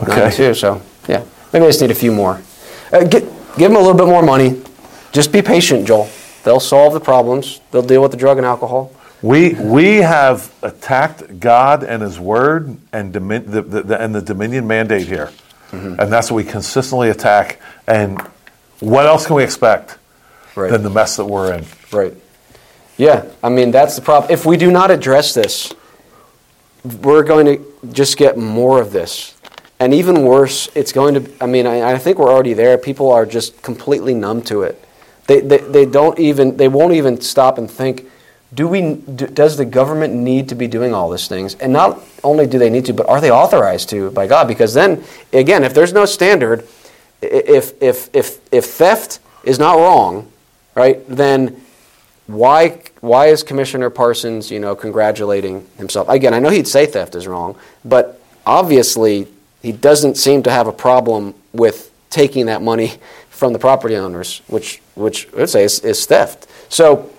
Okay. 0.00 0.16
92. 0.16 0.54
So 0.54 0.82
yeah, 1.08 1.24
maybe 1.52 1.64
I 1.64 1.68
just 1.68 1.80
need 1.80 1.90
a 1.90 1.94
few 1.94 2.12
more. 2.12 2.40
Uh, 2.92 3.04
get, 3.04 3.22
give 3.56 3.70
them 3.70 3.76
a 3.76 3.80
little 3.80 3.94
bit 3.96 4.06
more 4.06 4.22
money. 4.22 4.62
Just 5.12 5.32
be 5.32 5.42
patient, 5.42 5.86
Joel. 5.86 6.08
They'll 6.44 6.60
solve 6.60 6.92
the 6.94 7.00
problems. 7.00 7.60
They'll 7.70 7.82
deal 7.82 8.02
with 8.02 8.10
the 8.12 8.16
drug 8.16 8.36
and 8.38 8.46
alcohol. 8.46 8.92
We, 9.22 9.54
we 9.54 9.96
have 9.96 10.52
attacked 10.62 11.40
God 11.40 11.82
and 11.82 12.02
His 12.02 12.20
Word 12.20 12.76
and, 12.92 13.12
domin, 13.12 13.50
the, 13.50 13.62
the, 13.62 13.82
the- 13.82 14.00
and 14.00 14.14
the 14.14 14.20
Dominion 14.22 14.66
mandate 14.66 15.08
here. 15.08 15.32
Mm-hmm. 15.70 16.00
And 16.00 16.12
that's 16.12 16.30
what 16.30 16.36
we 16.36 16.44
consistently 16.44 17.10
attack. 17.10 17.60
And 17.86 18.20
what 18.80 19.06
else 19.06 19.26
can 19.26 19.36
we 19.36 19.44
expect 19.44 19.98
Right. 20.54 20.70
than 20.70 20.82
the 20.82 20.90
mess 20.90 21.16
that 21.16 21.26
we're 21.26 21.52
in? 21.52 21.64
Right. 21.92 22.14
Yeah, 22.96 23.26
I 23.42 23.50
mean 23.50 23.72
that's 23.72 23.94
the 23.96 24.02
problem. 24.02 24.30
If 24.32 24.46
we 24.46 24.56
do 24.56 24.70
not 24.70 24.90
address 24.90 25.34
this, 25.34 25.74
we're 27.02 27.24
going 27.24 27.46
to 27.46 27.90
just 27.92 28.16
get 28.16 28.38
more 28.38 28.80
of 28.80 28.90
this, 28.90 29.34
and 29.78 29.92
even 29.92 30.22
worse, 30.22 30.68
it's 30.74 30.92
going 30.92 31.14
to. 31.14 31.30
I 31.42 31.46
mean, 31.46 31.66
I, 31.66 31.92
I 31.92 31.98
think 31.98 32.18
we're 32.18 32.30
already 32.30 32.54
there. 32.54 32.78
People 32.78 33.12
are 33.12 33.26
just 33.26 33.60
completely 33.62 34.14
numb 34.14 34.40
to 34.42 34.62
it. 34.62 34.82
They, 35.26 35.40
they, 35.40 35.58
they 35.58 35.84
don't 35.84 36.18
even. 36.18 36.56
They 36.56 36.68
won't 36.68 36.94
even 36.94 37.20
stop 37.20 37.58
and 37.58 37.70
think. 37.70 38.08
Do 38.54 38.68
we? 38.68 38.94
Do, 38.94 39.26
does 39.26 39.56
the 39.56 39.64
government 39.64 40.14
need 40.14 40.48
to 40.50 40.54
be 40.54 40.68
doing 40.68 40.94
all 40.94 41.10
these 41.10 41.28
things? 41.28 41.54
And 41.56 41.72
not 41.72 42.00
only 42.22 42.46
do 42.46 42.58
they 42.58 42.70
need 42.70 42.86
to, 42.86 42.94
but 42.94 43.08
are 43.08 43.20
they 43.20 43.30
authorized 43.30 43.88
to 43.90 44.10
by 44.12 44.26
God? 44.26 44.46
Because 44.46 44.72
then, 44.72 45.04
again, 45.32 45.64
if 45.64 45.74
there's 45.74 45.92
no 45.92 46.04
standard, 46.04 46.66
if 47.20 47.80
if 47.82 48.08
if 48.14 48.38
if 48.52 48.64
theft 48.66 49.18
is 49.42 49.58
not 49.58 49.76
wrong, 49.76 50.30
right? 50.74 51.06
Then 51.08 51.60
why 52.26 52.80
why 53.00 53.26
is 53.26 53.42
Commissioner 53.42 53.90
Parsons, 53.90 54.50
you 54.50 54.60
know, 54.60 54.76
congratulating 54.76 55.66
himself? 55.76 56.08
Again, 56.08 56.32
I 56.32 56.38
know 56.38 56.50
he'd 56.50 56.68
say 56.68 56.86
theft 56.86 57.14
is 57.14 57.26
wrong, 57.26 57.56
but 57.84 58.20
obviously 58.44 59.26
he 59.60 59.72
doesn't 59.72 60.16
seem 60.16 60.42
to 60.44 60.50
have 60.50 60.68
a 60.68 60.72
problem 60.72 61.34
with 61.52 61.90
taking 62.10 62.46
that 62.46 62.62
money 62.62 62.94
from 63.30 63.52
the 63.52 63.58
property 63.58 63.96
owners, 63.96 64.40
which 64.46 64.80
which 64.94 65.28
I 65.34 65.36
would 65.38 65.50
say 65.50 65.64
is, 65.64 65.80
is 65.80 66.06
theft. 66.06 66.46
So 66.68 67.10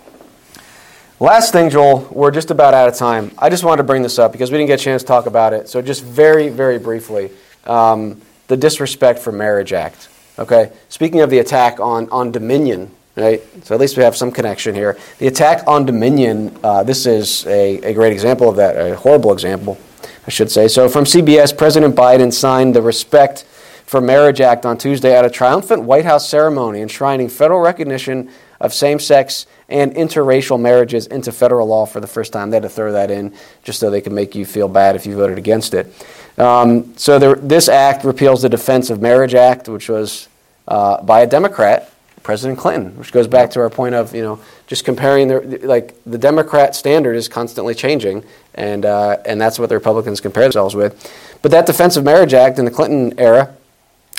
Last 1.19 1.51
thing, 1.51 1.71
Joel, 1.71 2.07
we're 2.11 2.29
just 2.29 2.51
about 2.51 2.75
out 2.75 2.87
of 2.87 2.95
time. 2.95 3.31
I 3.39 3.49
just 3.49 3.63
wanted 3.63 3.77
to 3.77 3.85
bring 3.85 4.03
this 4.03 4.19
up 4.19 4.31
because 4.31 4.51
we 4.51 4.59
didn't 4.59 4.67
get 4.67 4.79
a 4.79 4.83
chance 4.83 5.01
to 5.01 5.07
talk 5.07 5.25
about 5.25 5.51
it. 5.51 5.67
So, 5.67 5.81
just 5.81 6.03
very, 6.03 6.49
very 6.49 6.77
briefly 6.77 7.31
um, 7.65 8.21
the 8.47 8.55
Disrespect 8.55 9.17
for 9.17 9.31
Marriage 9.31 9.73
Act. 9.73 10.09
Okay? 10.37 10.71
Speaking 10.89 11.21
of 11.21 11.31
the 11.31 11.39
attack 11.39 11.79
on, 11.79 12.07
on 12.11 12.31
Dominion, 12.31 12.91
right? 13.15 13.41
So, 13.65 13.73
at 13.73 13.81
least 13.81 13.97
we 13.97 14.03
have 14.03 14.15
some 14.15 14.31
connection 14.31 14.75
here. 14.75 14.95
The 15.17 15.25
attack 15.25 15.63
on 15.65 15.87
Dominion, 15.87 16.55
uh, 16.63 16.83
this 16.83 17.07
is 17.07 17.47
a, 17.47 17.77
a 17.81 17.93
great 17.95 18.13
example 18.13 18.47
of 18.47 18.55
that, 18.57 18.75
a 18.75 18.95
horrible 18.95 19.33
example, 19.33 19.79
I 20.27 20.29
should 20.29 20.51
say. 20.51 20.67
So, 20.67 20.87
from 20.87 21.05
CBS, 21.05 21.57
President 21.57 21.95
Biden 21.95 22.31
signed 22.31 22.75
the 22.75 22.83
Respect 22.83 23.43
for 23.87 24.01
Marriage 24.01 24.39
Act 24.39 24.67
on 24.67 24.77
Tuesday 24.77 25.17
at 25.17 25.25
a 25.25 25.31
triumphant 25.31 25.81
White 25.81 26.05
House 26.05 26.29
ceremony 26.29 26.81
enshrining 26.81 27.27
federal 27.27 27.61
recognition 27.61 28.29
of 28.59 28.73
same 28.73 28.99
sex 28.99 29.45
and 29.69 29.93
interracial 29.93 30.59
marriages 30.59 31.07
into 31.07 31.31
federal 31.31 31.67
law 31.67 31.85
for 31.85 31.99
the 31.99 32.07
first 32.07 32.33
time. 32.33 32.49
They 32.49 32.55
had 32.55 32.63
to 32.63 32.69
throw 32.69 32.91
that 32.93 33.11
in 33.11 33.33
just 33.63 33.79
so 33.79 33.89
they 33.89 34.01
could 34.01 34.13
make 34.13 34.35
you 34.35 34.45
feel 34.45 34.67
bad 34.67 34.95
if 34.95 35.05
you 35.05 35.15
voted 35.15 35.37
against 35.37 35.73
it. 35.73 35.93
Um, 36.37 36.95
so 36.97 37.19
there, 37.19 37.35
this 37.35 37.67
act 37.67 38.03
repeals 38.03 38.41
the 38.41 38.49
Defense 38.49 38.89
of 38.89 39.01
Marriage 39.01 39.33
Act, 39.33 39.67
which 39.67 39.89
was 39.89 40.27
uh, 40.67 41.01
by 41.01 41.21
a 41.21 41.27
Democrat, 41.27 41.91
President 42.23 42.59
Clinton, 42.59 42.95
which 42.97 43.11
goes 43.11 43.27
back 43.27 43.51
to 43.51 43.59
our 43.61 43.69
point 43.69 43.95
of 43.95 44.13
you 44.13 44.21
know 44.21 44.39
just 44.67 44.85
comparing 44.85 45.29
the 45.29 45.59
like 45.63 45.95
the 46.05 46.17
Democrat 46.17 46.75
standard 46.75 47.15
is 47.15 47.27
constantly 47.27 47.73
changing, 47.73 48.23
and 48.53 48.85
uh, 48.85 49.17
and 49.25 49.39
that's 49.39 49.57
what 49.57 49.69
the 49.69 49.75
Republicans 49.75 50.19
compare 50.21 50.43
themselves 50.43 50.75
with. 50.75 51.11
But 51.41 51.51
that 51.51 51.65
Defense 51.65 51.95
of 51.97 52.03
Marriage 52.03 52.33
Act 52.33 52.59
in 52.59 52.65
the 52.65 52.71
Clinton 52.71 53.17
era 53.17 53.55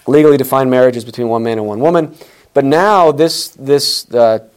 legally 0.07 0.39
defined 0.39 0.71
marriages 0.71 1.05
between 1.05 1.29
one 1.29 1.43
man 1.43 1.59
and 1.59 1.67
one 1.67 1.81
woman. 1.81 2.17
But 2.55 2.65
now 2.65 3.13
this 3.13 3.49
this 3.51 4.13
uh, 4.13 4.49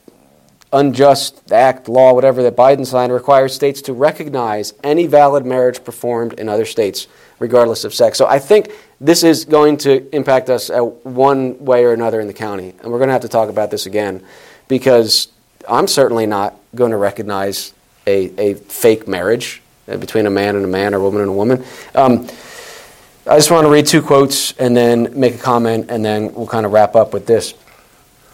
unjust 0.73 1.51
act, 1.51 1.89
law, 1.89 2.13
whatever 2.13 2.43
that 2.43 2.55
Biden 2.55 2.85
signed 2.85 3.11
requires 3.11 3.53
states 3.53 3.81
to 3.83 3.93
recognize 3.93 4.73
any 4.83 5.05
valid 5.05 5.45
marriage 5.45 5.83
performed 5.83 6.33
in 6.33 6.47
other 6.47 6.65
states, 6.65 7.07
regardless 7.39 7.83
of 7.83 7.93
sex. 7.93 8.17
So 8.17 8.25
I 8.25 8.39
think 8.39 8.71
this 8.99 9.23
is 9.23 9.45
going 9.45 9.77
to 9.77 10.13
impact 10.15 10.49
us 10.49 10.69
one 11.03 11.63
way 11.63 11.83
or 11.83 11.93
another 11.93 12.21
in 12.21 12.27
the 12.27 12.33
county. 12.33 12.73
And 12.81 12.91
we're 12.91 12.99
going 12.99 13.09
to 13.09 13.13
have 13.13 13.23
to 13.23 13.29
talk 13.29 13.49
about 13.49 13.71
this 13.71 13.85
again 13.85 14.23
because 14.67 15.27
I'm 15.67 15.87
certainly 15.87 16.25
not 16.25 16.55
going 16.75 16.91
to 16.91 16.97
recognize 16.97 17.73
a, 18.07 18.31
a 18.39 18.53
fake 18.55 19.07
marriage 19.07 19.61
between 19.85 20.25
a 20.25 20.29
man 20.29 20.55
and 20.55 20.63
a 20.63 20.67
man 20.67 20.93
or 20.93 20.97
a 20.97 21.01
woman 21.01 21.21
and 21.21 21.29
a 21.29 21.33
woman. 21.33 21.65
Um, 21.95 22.27
I 23.27 23.37
just 23.37 23.51
want 23.51 23.65
to 23.65 23.69
read 23.69 23.85
two 23.85 24.01
quotes 24.01 24.53
and 24.53 24.75
then 24.75 25.19
make 25.19 25.35
a 25.35 25.37
comment, 25.37 25.87
and 25.89 26.03
then 26.03 26.33
we'll 26.33 26.47
kind 26.47 26.65
of 26.65 26.71
wrap 26.71 26.95
up 26.95 27.13
with 27.13 27.27
this. 27.27 27.53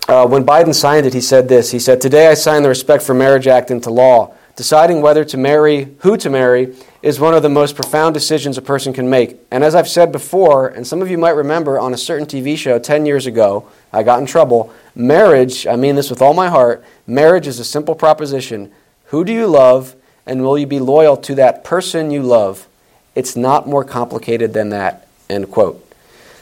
Uh, 0.08 0.26
when 0.26 0.46
Biden 0.46 0.74
signed 0.74 1.06
it, 1.06 1.14
he 1.14 1.20
said 1.20 1.50
this. 1.50 1.72
He 1.72 1.80
said, 1.80 2.00
Today 2.00 2.28
I 2.28 2.34
signed 2.34 2.64
the 2.64 2.70
Respect 2.70 3.04
for 3.04 3.14
Marriage 3.14 3.46
Act 3.46 3.72
into 3.72 3.90
law. 3.90 4.34
Deciding 4.56 5.02
whether 5.02 5.26
to 5.26 5.38
marry, 5.38 5.96
who 6.00 6.16
to 6.18 6.30
marry, 6.30 6.74
is 7.02 7.20
one 7.20 7.34
of 7.34 7.44
the 7.44 7.50
most 7.50 7.76
profound 7.76 8.14
decisions 8.14 8.58
a 8.58 8.62
person 8.62 8.94
can 8.94 9.10
make. 9.10 9.38
And 9.52 9.64
as 9.64 9.76
I've 9.76 9.88
said 9.88 10.12
before, 10.12 10.70
and 10.70 10.88
some 10.88 11.02
of 11.02 11.12
you 11.12 11.18
might 11.18 11.32
remember 11.32 11.78
on 11.78 11.94
a 11.94 11.98
certain 11.98 12.26
TV 12.26 12.58
show 12.58 12.80
10 12.80 13.06
years 13.06 13.26
ago, 13.26 13.70
I 13.92 14.02
got 14.02 14.20
in 14.20 14.26
trouble. 14.26 14.74
Marriage, 14.96 15.68
I 15.68 15.76
mean 15.76 15.96
this 15.96 16.10
with 16.10 16.22
all 16.22 16.34
my 16.34 16.48
heart, 16.48 16.84
marriage 17.06 17.46
is 17.46 17.60
a 17.60 17.66
simple 17.66 17.94
proposition. 17.94 18.72
Who 19.08 19.26
do 19.26 19.34
you 19.34 19.46
love, 19.46 19.96
and 20.26 20.42
will 20.42 20.58
you 20.58 20.66
be 20.66 20.80
loyal 20.80 21.18
to 21.18 21.36
that 21.36 21.64
person 21.66 22.12
you 22.12 22.24
love? 22.24 22.68
It's 23.14 23.36
not 23.36 23.68
more 23.68 23.84
complicated 23.84 24.54
than 24.54 24.70
that. 24.70 25.08
End 25.30 25.52
quote. 25.52 25.84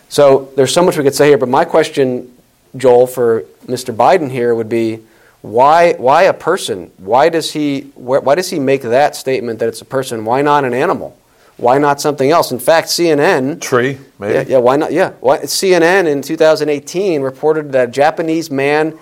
So 0.08 0.52
there's 0.56 0.72
so 0.72 0.84
much 0.84 0.98
we 0.98 1.04
could 1.04 1.16
say 1.16 1.30
here, 1.30 1.38
but 1.38 1.50
my 1.50 1.66
question 1.66 2.32
Joel, 2.76 3.08
for 3.08 3.42
Mr. 3.66 3.96
Biden 3.96 4.30
here 4.32 4.54
would 4.54 4.70
be 4.70 5.02
why, 5.42 5.94
why 5.94 6.24
a 6.24 6.34
person? 6.34 6.92
Why 6.98 7.30
does, 7.30 7.54
he, 7.54 7.82
why 7.96 8.36
does 8.36 8.50
he 8.50 8.60
make 8.60 8.82
that 8.82 9.16
statement 9.16 9.60
that 9.60 9.68
it's 9.68 9.82
a 9.82 9.86
person? 9.86 10.26
Why 10.26 10.42
not 10.42 10.66
an 10.66 10.74
animal? 10.74 11.16
Why 11.58 11.78
not 11.78 12.02
something 12.02 12.32
else? 12.32 12.52
In 12.52 12.60
fact, 12.60 12.88
CNN. 12.88 13.62
Tree, 13.62 13.98
maybe. 14.20 14.34
Yeah, 14.34 14.44
yeah 14.48 14.58
why 14.58 14.76
not? 14.76 14.92
Yeah. 14.92 15.12
Why, 15.22 15.40
CNN 15.40 16.08
in 16.08 16.22
2018 16.22 17.22
reported 17.22 17.72
that 17.74 17.90
a 17.90 17.92
Japanese 17.92 18.50
man, 18.50 18.98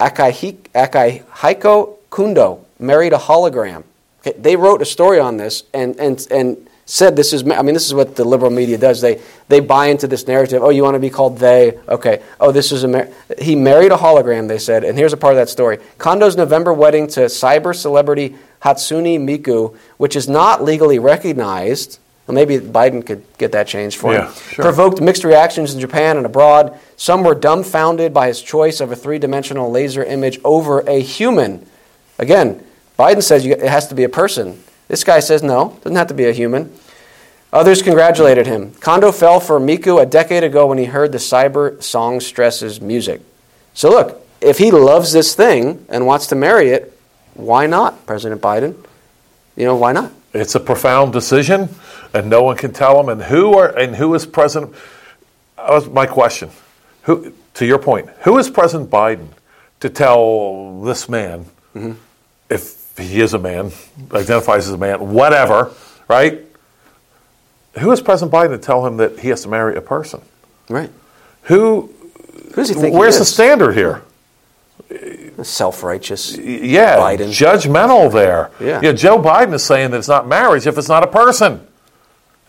Akihiko 0.00 1.96
Kondo, 2.10 2.64
married 2.78 3.12
a 3.12 3.18
hologram. 3.18 3.84
Okay, 4.20 4.36
they 4.38 4.56
wrote 4.56 4.82
a 4.82 4.86
story 4.86 5.20
on 5.20 5.36
this, 5.36 5.64
and, 5.74 5.98
and, 6.00 6.26
and 6.30 6.68
said 6.84 7.14
this 7.14 7.32
is 7.32 7.48
i 7.48 7.62
mean 7.62 7.74
this 7.74 7.86
is 7.86 7.94
what 7.94 8.16
the 8.16 8.24
liberal 8.24 8.50
media 8.50 8.76
does. 8.76 9.00
They 9.00 9.20
they 9.48 9.60
buy 9.60 9.86
into 9.86 10.06
this 10.06 10.26
narrative 10.26 10.62
oh 10.62 10.70
you 10.70 10.82
want 10.82 10.94
to 10.94 11.00
be 11.00 11.10
called 11.10 11.38
they? 11.38 11.78
Okay. 11.88 12.22
Oh 12.40 12.52
this 12.52 12.72
is 12.72 12.84
a 12.84 12.88
mar- 12.88 13.08
he 13.38 13.54
married 13.54 13.92
a 13.92 13.96
hologram 13.96 14.48
they 14.48 14.58
said 14.58 14.84
and 14.84 14.98
here's 14.98 15.12
a 15.12 15.16
part 15.16 15.32
of 15.32 15.36
that 15.36 15.48
story. 15.48 15.78
Kondo's 15.98 16.36
november 16.36 16.72
wedding 16.72 17.06
to 17.08 17.20
cyber 17.20 17.74
celebrity 17.74 18.36
hatsune 18.62 19.20
miku 19.20 19.76
which 19.96 20.16
is 20.16 20.28
not 20.28 20.62
legally 20.62 20.98
recognized 20.98 21.98
well, 22.26 22.34
maybe 22.34 22.58
biden 22.58 23.04
could 23.04 23.24
get 23.38 23.52
that 23.52 23.66
changed 23.66 23.98
for 23.98 24.12
yeah, 24.12 24.26
him 24.26 24.34
sure. 24.50 24.64
provoked 24.64 25.00
mixed 25.00 25.24
reactions 25.24 25.74
in 25.74 25.80
japan 25.80 26.16
and 26.16 26.26
abroad. 26.26 26.78
Some 26.96 27.24
were 27.24 27.34
dumbfounded 27.34 28.12
by 28.12 28.28
his 28.28 28.40
choice 28.40 28.80
of 28.80 28.92
a 28.92 28.96
three-dimensional 28.96 29.70
laser 29.70 30.04
image 30.04 30.38
over 30.44 30.80
a 30.80 31.00
human. 31.00 31.64
Again 32.18 32.64
biden 32.98 33.22
says 33.22 33.46
you, 33.46 33.52
it 33.52 33.62
has 33.62 33.86
to 33.88 33.94
be 33.94 34.02
a 34.02 34.08
person 34.08 34.62
this 34.92 35.04
guy 35.04 35.20
says 35.20 35.42
no, 35.42 35.78
doesn't 35.82 35.96
have 35.96 36.08
to 36.08 36.14
be 36.14 36.26
a 36.26 36.32
human. 36.32 36.70
Others 37.50 37.80
congratulated 37.80 38.46
him. 38.46 38.72
Kondo 38.72 39.10
fell 39.10 39.40
for 39.40 39.58
Miku 39.58 39.98
a 39.98 40.04
decade 40.04 40.44
ago 40.44 40.66
when 40.66 40.76
he 40.76 40.84
heard 40.84 41.12
the 41.12 41.18
cyber 41.18 41.82
song 41.82 42.20
stresses 42.20 42.78
music. 42.78 43.22
So 43.72 43.88
look, 43.88 44.22
if 44.42 44.58
he 44.58 44.70
loves 44.70 45.14
this 45.14 45.34
thing 45.34 45.86
and 45.88 46.06
wants 46.06 46.26
to 46.26 46.34
marry 46.34 46.68
it, 46.68 46.94
why 47.32 47.64
not, 47.64 48.04
President 48.04 48.42
Biden? 48.42 48.74
You 49.56 49.64
know, 49.64 49.76
why 49.76 49.92
not? 49.92 50.12
It's 50.34 50.56
a 50.56 50.60
profound 50.60 51.14
decision, 51.14 51.70
and 52.12 52.28
no 52.28 52.42
one 52.42 52.58
can 52.58 52.74
tell 52.74 53.00
him. 53.00 53.08
And 53.08 53.22
who 53.22 53.56
are 53.56 53.74
and 53.74 53.96
who 53.96 54.14
is 54.14 54.26
President? 54.26 54.74
That 55.56 55.70
was 55.70 55.88
my 55.88 56.04
question. 56.04 56.50
Who, 57.04 57.32
to 57.54 57.64
your 57.64 57.78
point, 57.78 58.10
who 58.24 58.36
is 58.36 58.50
President 58.50 58.90
Biden 58.90 59.28
to 59.80 59.88
tell 59.88 60.82
this 60.82 61.08
man 61.08 61.46
mm-hmm. 61.74 61.92
if 62.50 62.81
he 62.96 63.20
is 63.20 63.34
a 63.34 63.38
man, 63.38 63.72
identifies 64.12 64.68
as 64.68 64.74
a 64.74 64.78
man, 64.78 65.12
whatever, 65.12 65.72
right? 66.08 66.40
Who 67.78 67.90
is 67.90 68.00
President 68.00 68.32
Biden 68.32 68.50
to 68.50 68.58
tell 68.58 68.86
him 68.86 68.98
that 68.98 69.18
he 69.18 69.28
has 69.28 69.42
to 69.42 69.48
marry 69.48 69.76
a 69.76 69.80
person? 69.80 70.20
Right. 70.68 70.90
Who? 71.44 71.92
Who 72.34 72.54
does 72.54 72.68
he 72.68 72.74
think? 72.74 72.94
Where's 72.94 73.16
he 73.16 73.20
the 73.20 73.24
standard 73.24 73.72
here? 73.72 74.02
Self-righteous. 75.42 76.36
Yeah, 76.36 76.98
Biden. 76.98 77.28
judgmental 77.28 78.12
there. 78.12 78.50
Yeah. 78.60 78.80
yeah. 78.82 78.92
Joe 78.92 79.18
Biden 79.18 79.54
is 79.54 79.64
saying 79.64 79.90
that 79.92 79.98
it's 79.98 80.08
not 80.08 80.28
marriage 80.28 80.66
if 80.66 80.76
it's 80.76 80.88
not 80.88 81.02
a 81.02 81.06
person. 81.06 81.66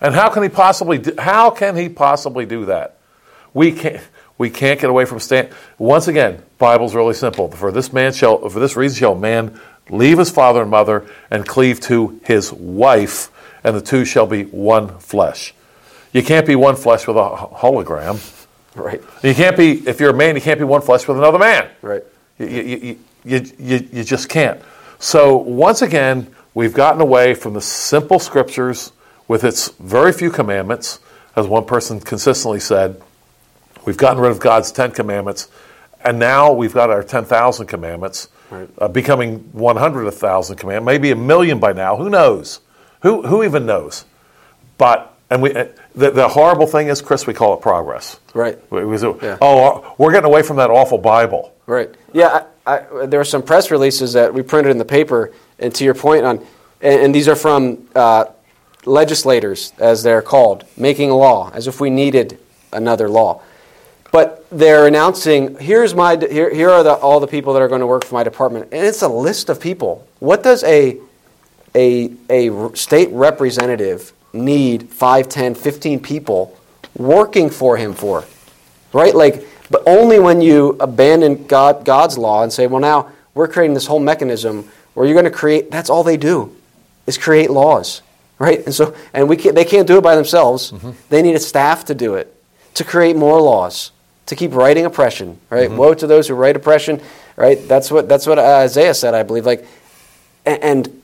And 0.02 0.14
how 0.14 0.30
can 0.30 0.44
he 0.44 0.50
possibly? 0.50 0.98
Do, 0.98 1.16
how 1.18 1.50
can 1.50 1.78
he 1.78 1.88
possibly 1.88 2.46
do 2.46 2.66
that? 2.66 2.98
We 3.54 3.72
can't. 3.72 4.04
We 4.38 4.50
can't 4.50 4.80
get 4.80 4.90
away 4.90 5.06
from 5.06 5.20
stand. 5.20 5.50
Once 5.78 6.08
again, 6.08 6.42
Bible's 6.58 6.96
really 6.96 7.14
simple. 7.14 7.50
For 7.52 7.72
this 7.72 7.94
man 7.94 8.14
shall, 8.14 8.50
for 8.50 8.60
this 8.60 8.76
reason 8.76 8.98
shall 8.98 9.16
man 9.16 9.60
leave 9.90 10.18
his 10.18 10.32
father 10.32 10.62
and 10.62 10.72
mother, 10.72 11.06
and 11.30 11.48
cleave 11.48 11.80
to 11.82 12.20
his 12.24 12.52
wife, 12.52 13.30
and 13.64 13.76
the 13.76 13.82
two 13.82 14.06
shall 14.06 14.28
be 14.28 14.44
one 14.44 15.00
flesh. 15.00 15.54
You 16.12 16.24
can't 16.24 16.46
be 16.46 16.56
one 16.56 16.76
flesh 16.76 17.08
with 17.08 17.18
a 17.18 17.22
hologram. 17.22 18.20
Right. 18.76 19.02
You 19.24 19.34
can't 19.34 19.58
be, 19.58 19.88
if 19.88 20.00
you're 20.00 20.12
a 20.12 20.16
man, 20.16 20.36
you 20.36 20.42
can't 20.42 20.60
be 20.60 20.66
one 20.66 20.82
flesh 20.82 21.08
with 21.08 21.18
another 21.18 21.40
man. 21.40 21.70
Right. 21.82 22.04
You, 22.40 22.48
you, 22.48 23.00
you, 23.24 23.46
you, 23.60 23.90
you 23.92 24.04
just 24.04 24.30
can't. 24.30 24.62
So, 25.00 25.38
once 25.38 25.82
again, 25.82 26.34
we've 26.54 26.74
gotten 26.74 27.02
away 27.02 27.34
from 27.34 27.54
the 27.54 27.62
simple 27.62 28.20
scriptures 28.20 28.92
with 29.28 29.44
its 29.44 29.70
very 29.80 30.14
few 30.14 30.32
commandments. 30.32 31.00
As 31.36 31.48
one 31.48 31.66
person 31.66 32.00
consistently 32.00 32.60
said, 32.60 33.02
we've 33.86 33.98
gotten 33.98 34.22
rid 34.22 34.32
of 34.32 34.40
God's 34.40 34.72
Ten 34.72 34.92
Commandments, 34.92 35.50
and 36.04 36.20
now 36.20 36.54
we've 36.54 36.74
got 36.74 36.90
our 36.90 37.04
10,000 37.04 37.66
commandments 37.66 38.28
right. 38.50 38.70
uh, 38.78 38.88
becoming 38.88 39.40
100,000 39.54 40.56
command, 40.56 40.86
maybe 40.86 41.12
a 41.12 41.16
million 41.16 41.60
by 41.60 41.74
now. 41.74 41.96
Who 41.96 42.10
knows? 42.10 42.60
Who, 43.02 43.24
who 43.24 43.44
even 43.44 43.66
knows? 43.66 44.06
But, 44.78 45.16
and 45.30 45.42
we, 45.42 45.54
uh, 45.54 45.68
the, 45.96 46.12
the 46.12 46.28
horrible 46.30 46.68
thing 46.68 46.88
is, 46.88 47.02
Chris, 47.02 47.28
we 47.28 47.34
call 47.34 47.54
it 47.54 47.62
progress. 47.62 48.20
Right. 48.34 48.60
We, 48.72 48.86
we, 48.86 48.98
yeah. 48.98 49.38
Oh, 49.42 49.96
we're 49.98 50.12
getting 50.12 50.30
away 50.30 50.42
from 50.44 50.58
that 50.58 50.70
awful 50.70 50.98
Bible. 50.98 51.54
Right. 51.66 51.94
Yeah, 52.14 52.46
I, 52.66 52.80
I, 52.80 53.06
there 53.06 53.20
were 53.20 53.26
some 53.26 53.44
press 53.44 53.72
releases 53.72 54.14
that 54.14 54.34
we 54.34 54.42
printed 54.42 54.72
in 54.72 54.78
the 54.78 54.86
paper, 54.86 55.32
and 55.60 55.74
to 55.76 55.84
your 55.84 55.94
point 55.94 56.26
on, 56.26 56.38
and, 56.82 57.02
and 57.02 57.16
these 57.16 57.28
are 57.28 57.36
from 57.36 57.88
uh, 57.96 58.26
legislators, 58.86 59.74
as 59.80 60.04
they're 60.04 60.22
called, 60.22 60.66
making 60.78 61.10
law, 61.10 61.52
as 61.54 61.68
if 61.68 61.80
we 61.80 61.90
needed 61.90 62.40
another 62.72 63.10
law. 63.10 63.42
But 64.14 64.46
they're 64.52 64.86
announcing, 64.86 65.58
here's 65.58 65.96
my, 65.96 66.16
here, 66.16 66.54
here 66.54 66.70
are 66.70 66.84
the, 66.84 66.94
all 66.94 67.20
the 67.20 67.26
people 67.26 67.54
that 67.54 67.64
are 67.64 67.68
going 67.68 67.82
to 67.82 67.88
work 67.88 68.06
for 68.06 68.14
my 68.14 68.24
department. 68.24 68.70
And 68.72 68.86
it's 68.86 69.02
a 69.02 69.08
list 69.08 69.50
of 69.50 69.60
people. 69.60 70.08
What 70.20 70.44
does 70.44 70.64
a, 70.64 71.00
a, 71.74 72.12
a 72.30 72.76
state 72.76 73.10
representative 73.10 74.14
need 74.32 74.90
5, 74.90 75.28
10, 75.28 75.56
15 75.56 76.00
people 76.00 76.56
working 76.96 77.50
for 77.50 77.76
him 77.76 77.96
for? 77.96 78.24
Right? 78.94 79.16
Like, 79.16 79.48
but 79.72 79.82
only 79.88 80.20
when 80.20 80.42
you 80.42 80.78
abandon 80.80 81.48
God, 81.48 81.84
God's 81.84 82.16
law 82.16 82.44
and 82.44 82.54
say, 82.54 82.68
well, 82.68 82.82
now 82.82 83.12
we're 83.34 83.48
creating 83.48 83.74
this 83.74 83.88
whole 83.88 83.98
mechanism 84.00 84.70
where 84.94 85.08
you're 85.08 85.16
going 85.16 85.26
to 85.26 85.32
create. 85.32 85.72
That's 85.72 85.90
all 85.90 86.04
they 86.04 86.18
do, 86.18 86.56
is 87.08 87.18
create 87.18 87.50
laws, 87.50 88.04
right? 88.38 88.64
And 88.64 88.76
so, 88.76 88.96
and 89.12 89.28
we 89.28 89.38
can't, 89.38 89.56
they 89.56 89.66
can't 89.66 89.88
do 89.88 89.98
it 89.98 90.02
by 90.02 90.14
themselves. 90.14 90.72
Mm-hmm. 90.72 90.92
They 91.10 91.24
need 91.24 91.34
a 91.34 91.40
staff 91.40 91.86
to 91.86 91.96
do 91.96 92.14
it, 92.14 92.32
to 92.76 92.84
create 92.84 93.16
more 93.16 93.42
laws, 93.42 93.90
to 94.28 94.36
keep 94.36 94.54
writing 94.54 94.86
oppression, 94.86 95.40
right? 95.50 95.70
Mm-hmm. 95.70 95.78
Woe 95.78 95.94
to 95.94 96.08
those 96.08 96.28
who 96.28 96.36
write 96.36 96.56
oppression, 96.56 97.02
right? 97.36 97.60
That's 97.68 97.92
what 97.92 98.08
that's 98.08 98.26
what 98.26 98.40
Isaiah 98.40 98.94
said, 98.94 99.14
I 99.14 99.24
believe. 99.24 99.46
Like, 99.46 99.66
and, 100.46 101.02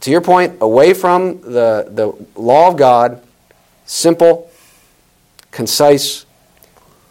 to 0.00 0.10
your 0.10 0.22
point, 0.22 0.56
away 0.62 0.94
from 0.94 1.42
the 1.42 1.86
the 1.90 2.40
law 2.40 2.68
of 2.68 2.76
God, 2.76 3.22
simple, 3.84 4.50
concise, 5.50 6.24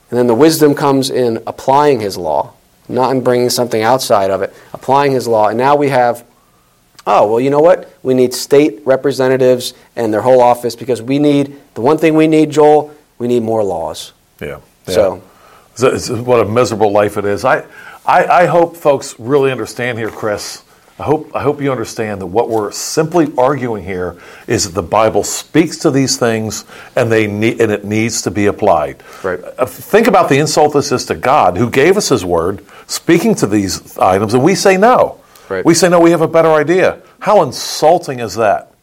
and 0.09 0.17
then 0.17 0.25
the 0.25 0.33
wisdom 0.33 0.73
comes 0.73 1.11
in 1.11 1.43
applying 1.45 1.99
His 1.99 2.17
law 2.17 2.53
not 2.89 3.11
in 3.11 3.21
bringing 3.21 3.49
something 3.49 3.81
outside 3.81 4.31
of 4.31 4.41
it, 4.41 4.53
applying 4.73 5.11
his 5.11 5.27
law. 5.27 5.47
And 5.47 5.57
now 5.57 5.75
we 5.75 5.89
have, 5.89 6.25
oh, 7.05 7.29
well, 7.29 7.39
you 7.39 7.51
know 7.51 7.59
what? 7.59 7.93
We 8.01 8.15
need 8.15 8.33
state 8.33 8.81
representatives 8.83 9.75
and 9.95 10.11
their 10.11 10.21
whole 10.21 10.41
office 10.41 10.75
because 10.75 11.01
we 11.01 11.19
need, 11.19 11.55
the 11.75 11.81
one 11.81 11.97
thing 11.97 12.15
we 12.15 12.27
need, 12.27 12.49
Joel, 12.49 12.93
we 13.19 13.27
need 13.27 13.43
more 13.43 13.63
laws. 13.63 14.13
Yeah. 14.41 14.59
yeah. 14.87 14.93
So, 14.93 15.23
what 15.81 16.39
a 16.39 16.45
miserable 16.45 16.91
life 16.91 17.17
it 17.17 17.25
is. 17.25 17.45
I, 17.45 17.65
I, 18.05 18.25
I 18.25 18.45
hope 18.45 18.75
folks 18.75 19.19
really 19.19 19.51
understand 19.51 19.97
here, 19.97 20.09
Chris 20.09 20.63
I 20.99 21.03
hope, 21.03 21.33
I 21.33 21.41
hope 21.41 21.61
you 21.61 21.71
understand 21.71 22.19
that 22.19 22.25
what 22.25 22.49
we're 22.49 22.71
simply 22.71 23.31
arguing 23.37 23.85
here 23.85 24.17
is 24.47 24.65
that 24.65 24.73
the 24.73 24.83
Bible 24.83 25.23
speaks 25.23 25.77
to 25.77 25.91
these 25.91 26.17
things 26.17 26.65
and, 26.93 27.09
they 27.09 27.25
need, 27.25 27.61
and 27.61 27.71
it 27.71 27.85
needs 27.85 28.23
to 28.23 28.31
be 28.31 28.47
applied. 28.47 29.01
Right. 29.23 29.39
Uh, 29.57 29.65
think 29.65 30.07
about 30.07 30.27
the 30.27 30.39
insult 30.39 30.73
this 30.73 30.91
is 30.91 31.05
to 31.05 31.15
God, 31.15 31.55
who 31.55 31.69
gave 31.69 31.95
us 31.95 32.09
His 32.09 32.25
Word, 32.25 32.65
speaking 32.87 33.33
to 33.35 33.47
these 33.47 33.97
items, 33.97 34.33
and 34.33 34.43
we 34.43 34.55
say 34.55 34.75
no. 34.75 35.21
Right. 35.47 35.63
We 35.63 35.73
say 35.73 35.87
no, 35.87 36.01
we 36.01 36.11
have 36.11 36.21
a 36.21 36.27
better 36.27 36.51
idea. 36.51 37.01
How 37.19 37.43
insulting 37.43 38.19
is 38.19 38.35
that? 38.35 38.73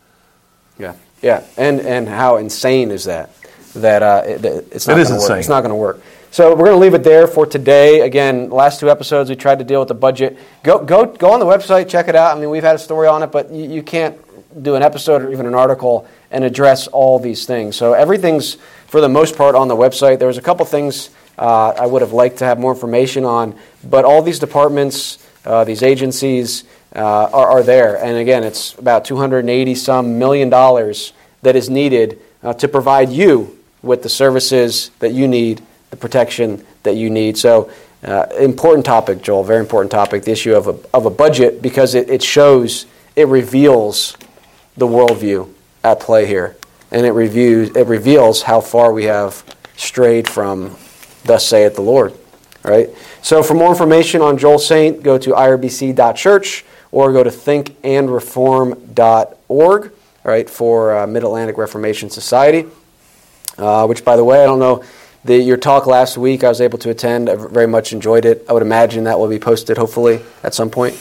Yeah, 0.78 0.94
yeah. 1.20 1.44
And, 1.58 1.80
and 1.80 2.08
how 2.08 2.38
insane 2.38 2.90
is 2.92 3.04
that? 3.04 3.30
That 3.74 4.02
uh, 4.02 4.22
it, 4.24 4.44
it's 4.72 4.86
not 4.86 4.96
it 4.96 5.02
is 5.02 5.10
insane. 5.10 5.28
Work. 5.28 5.38
It's 5.40 5.48
not 5.50 5.60
going 5.60 5.70
to 5.70 5.76
work. 5.76 6.00
So 6.30 6.50
we're 6.50 6.66
going 6.66 6.72
to 6.72 6.82
leave 6.82 6.94
it 6.94 7.04
there 7.04 7.26
for 7.26 7.46
today. 7.46 8.00
Again, 8.00 8.50
last 8.50 8.80
two 8.80 8.90
episodes 8.90 9.30
we 9.30 9.36
tried 9.36 9.58
to 9.60 9.64
deal 9.64 9.80
with 9.80 9.88
the 9.88 9.94
budget. 9.94 10.38
Go 10.62 10.84
go 10.84 11.06
go 11.06 11.32
on 11.32 11.40
the 11.40 11.46
website, 11.46 11.88
check 11.88 12.08
it 12.08 12.16
out. 12.16 12.36
I 12.36 12.40
mean, 12.40 12.50
we've 12.50 12.62
had 12.62 12.74
a 12.74 12.78
story 12.78 13.08
on 13.08 13.22
it, 13.22 13.32
but 13.32 13.50
you, 13.50 13.70
you 13.70 13.82
can't 13.82 14.18
do 14.62 14.74
an 14.74 14.82
episode 14.82 15.22
or 15.22 15.32
even 15.32 15.46
an 15.46 15.54
article 15.54 16.06
and 16.30 16.44
address 16.44 16.88
all 16.88 17.18
these 17.18 17.46
things. 17.46 17.76
So 17.76 17.92
everything's 17.92 18.56
for 18.86 19.00
the 19.00 19.08
most 19.08 19.36
part 19.36 19.54
on 19.54 19.68
the 19.68 19.76
website. 19.76 20.18
There 20.18 20.28
was 20.28 20.38
a 20.38 20.42
couple 20.42 20.66
things 20.66 21.10
uh, 21.38 21.68
I 21.78 21.86
would 21.86 22.02
have 22.02 22.12
liked 22.12 22.38
to 22.38 22.44
have 22.44 22.58
more 22.58 22.72
information 22.72 23.24
on, 23.24 23.58
but 23.84 24.04
all 24.04 24.22
these 24.22 24.38
departments, 24.38 25.24
uh, 25.44 25.64
these 25.64 25.82
agencies 25.82 26.64
uh, 26.94 27.00
are, 27.00 27.48
are, 27.48 27.62
there. 27.62 28.02
And 28.02 28.16
again, 28.16 28.42
it's 28.42 28.74
about 28.74 29.04
280 29.04 29.74
some 29.74 30.18
million 30.18 30.48
dollars 30.48 31.12
that 31.42 31.56
is 31.56 31.68
needed 31.68 32.20
uh, 32.42 32.54
to 32.54 32.68
provide 32.68 33.10
you 33.10 33.58
with 33.82 34.02
the 34.02 34.08
services 34.08 34.90
that 34.98 35.12
you 35.12 35.28
need 35.28 35.62
the 35.90 35.96
protection 35.96 36.64
that 36.82 36.96
you 36.96 37.10
need. 37.10 37.38
So, 37.38 37.70
uh, 38.02 38.26
important 38.38 38.84
topic, 38.84 39.22
Joel, 39.22 39.44
very 39.44 39.60
important 39.60 39.90
topic, 39.90 40.24
the 40.24 40.32
issue 40.32 40.54
of 40.54 40.68
a, 40.68 40.76
of 40.94 41.06
a 41.06 41.10
budget, 41.10 41.62
because 41.62 41.94
it, 41.94 42.10
it 42.10 42.22
shows, 42.22 42.84
it 43.16 43.26
reveals 43.28 44.14
the 44.76 44.86
worldview 44.86 45.50
at 45.82 45.98
play 46.00 46.26
here. 46.26 46.54
And 46.90 47.06
it, 47.06 47.12
reviews, 47.12 47.70
it 47.70 47.86
reveals 47.86 48.42
how 48.42 48.60
far 48.60 48.92
we 48.92 49.04
have 49.04 49.42
strayed 49.76 50.28
from 50.28 50.76
thus 51.24 51.46
saith 51.46 51.74
the 51.74 51.80
Lord. 51.82 52.12
All 52.64 52.70
right? 52.70 52.90
So, 53.22 53.42
for 53.42 53.54
more 53.54 53.70
information 53.70 54.22
on 54.22 54.38
Joel 54.38 54.60
Saint, 54.60 55.02
go 55.02 55.18
to 55.18 55.30
irbc.church 55.30 56.64
or 56.92 57.12
go 57.12 57.24
to 57.24 57.30
thinkandreform.org, 57.30 59.92
right, 60.22 60.48
for 60.48 60.96
uh, 60.96 61.04
Mid 61.06 61.24
Atlantic 61.24 61.58
Reformation 61.58 62.08
Society, 62.08 62.66
uh, 63.58 63.84
which, 63.86 64.04
by 64.04 64.16
the 64.16 64.24
way, 64.24 64.42
I 64.42 64.46
don't 64.46 64.60
know 64.60 64.82
the, 65.26 65.36
your 65.36 65.56
talk 65.56 65.86
last 65.86 66.16
week, 66.16 66.44
I 66.44 66.48
was 66.48 66.60
able 66.60 66.78
to 66.78 66.90
attend. 66.90 67.28
I 67.28 67.34
very 67.34 67.66
much 67.66 67.92
enjoyed 67.92 68.24
it. 68.24 68.44
I 68.48 68.52
would 68.52 68.62
imagine 68.62 69.04
that 69.04 69.18
will 69.18 69.28
be 69.28 69.38
posted 69.38 69.76
hopefully 69.76 70.20
at 70.42 70.54
some 70.54 70.70
point. 70.70 70.94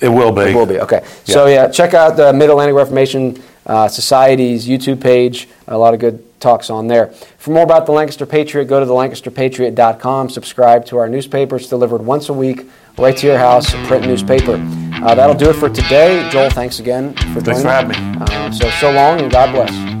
It 0.00 0.08
will 0.08 0.32
be. 0.32 0.42
It 0.42 0.54
will 0.54 0.66
be. 0.66 0.80
Okay. 0.80 1.00
Yeah. 1.02 1.34
So 1.34 1.46
yeah, 1.46 1.68
check 1.68 1.94
out 1.94 2.16
the 2.16 2.32
Mid 2.32 2.48
Atlantic 2.50 2.74
Reformation 2.74 3.42
uh, 3.66 3.88
Society's 3.88 4.66
YouTube 4.66 5.00
page. 5.00 5.48
A 5.68 5.76
lot 5.76 5.94
of 5.94 6.00
good 6.00 6.24
talks 6.40 6.70
on 6.70 6.86
there. 6.86 7.08
For 7.38 7.50
more 7.50 7.62
about 7.62 7.86
the 7.86 7.92
Lancaster 7.92 8.24
Patriot, 8.24 8.64
go 8.64 8.80
to 8.80 8.86
the 8.86 8.94
LancasterPatriot.com. 8.94 10.30
Subscribe 10.30 10.86
to 10.86 10.96
our 10.96 11.08
newspaper. 11.08 11.56
It's 11.56 11.68
delivered 11.68 12.02
once 12.02 12.28
a 12.28 12.32
week 12.32 12.66
right 12.98 13.16
to 13.16 13.26
your 13.26 13.38
house, 13.38 13.70
print 13.86 14.06
newspaper. 14.06 14.54
Uh, 15.02 15.14
that'll 15.14 15.34
do 15.34 15.50
it 15.50 15.54
for 15.54 15.68
today. 15.68 16.28
Joel, 16.30 16.50
thanks 16.50 16.80
again 16.80 17.14
for 17.14 17.40
joining. 17.40 17.44
Thanks 17.44 17.62
for 17.62 17.68
having 17.68 18.12
me. 18.12 18.18
Uh, 18.20 18.50
so 18.50 18.68
so 18.70 18.92
long 18.92 19.20
and 19.20 19.30
God 19.30 19.52
bless. 19.52 19.99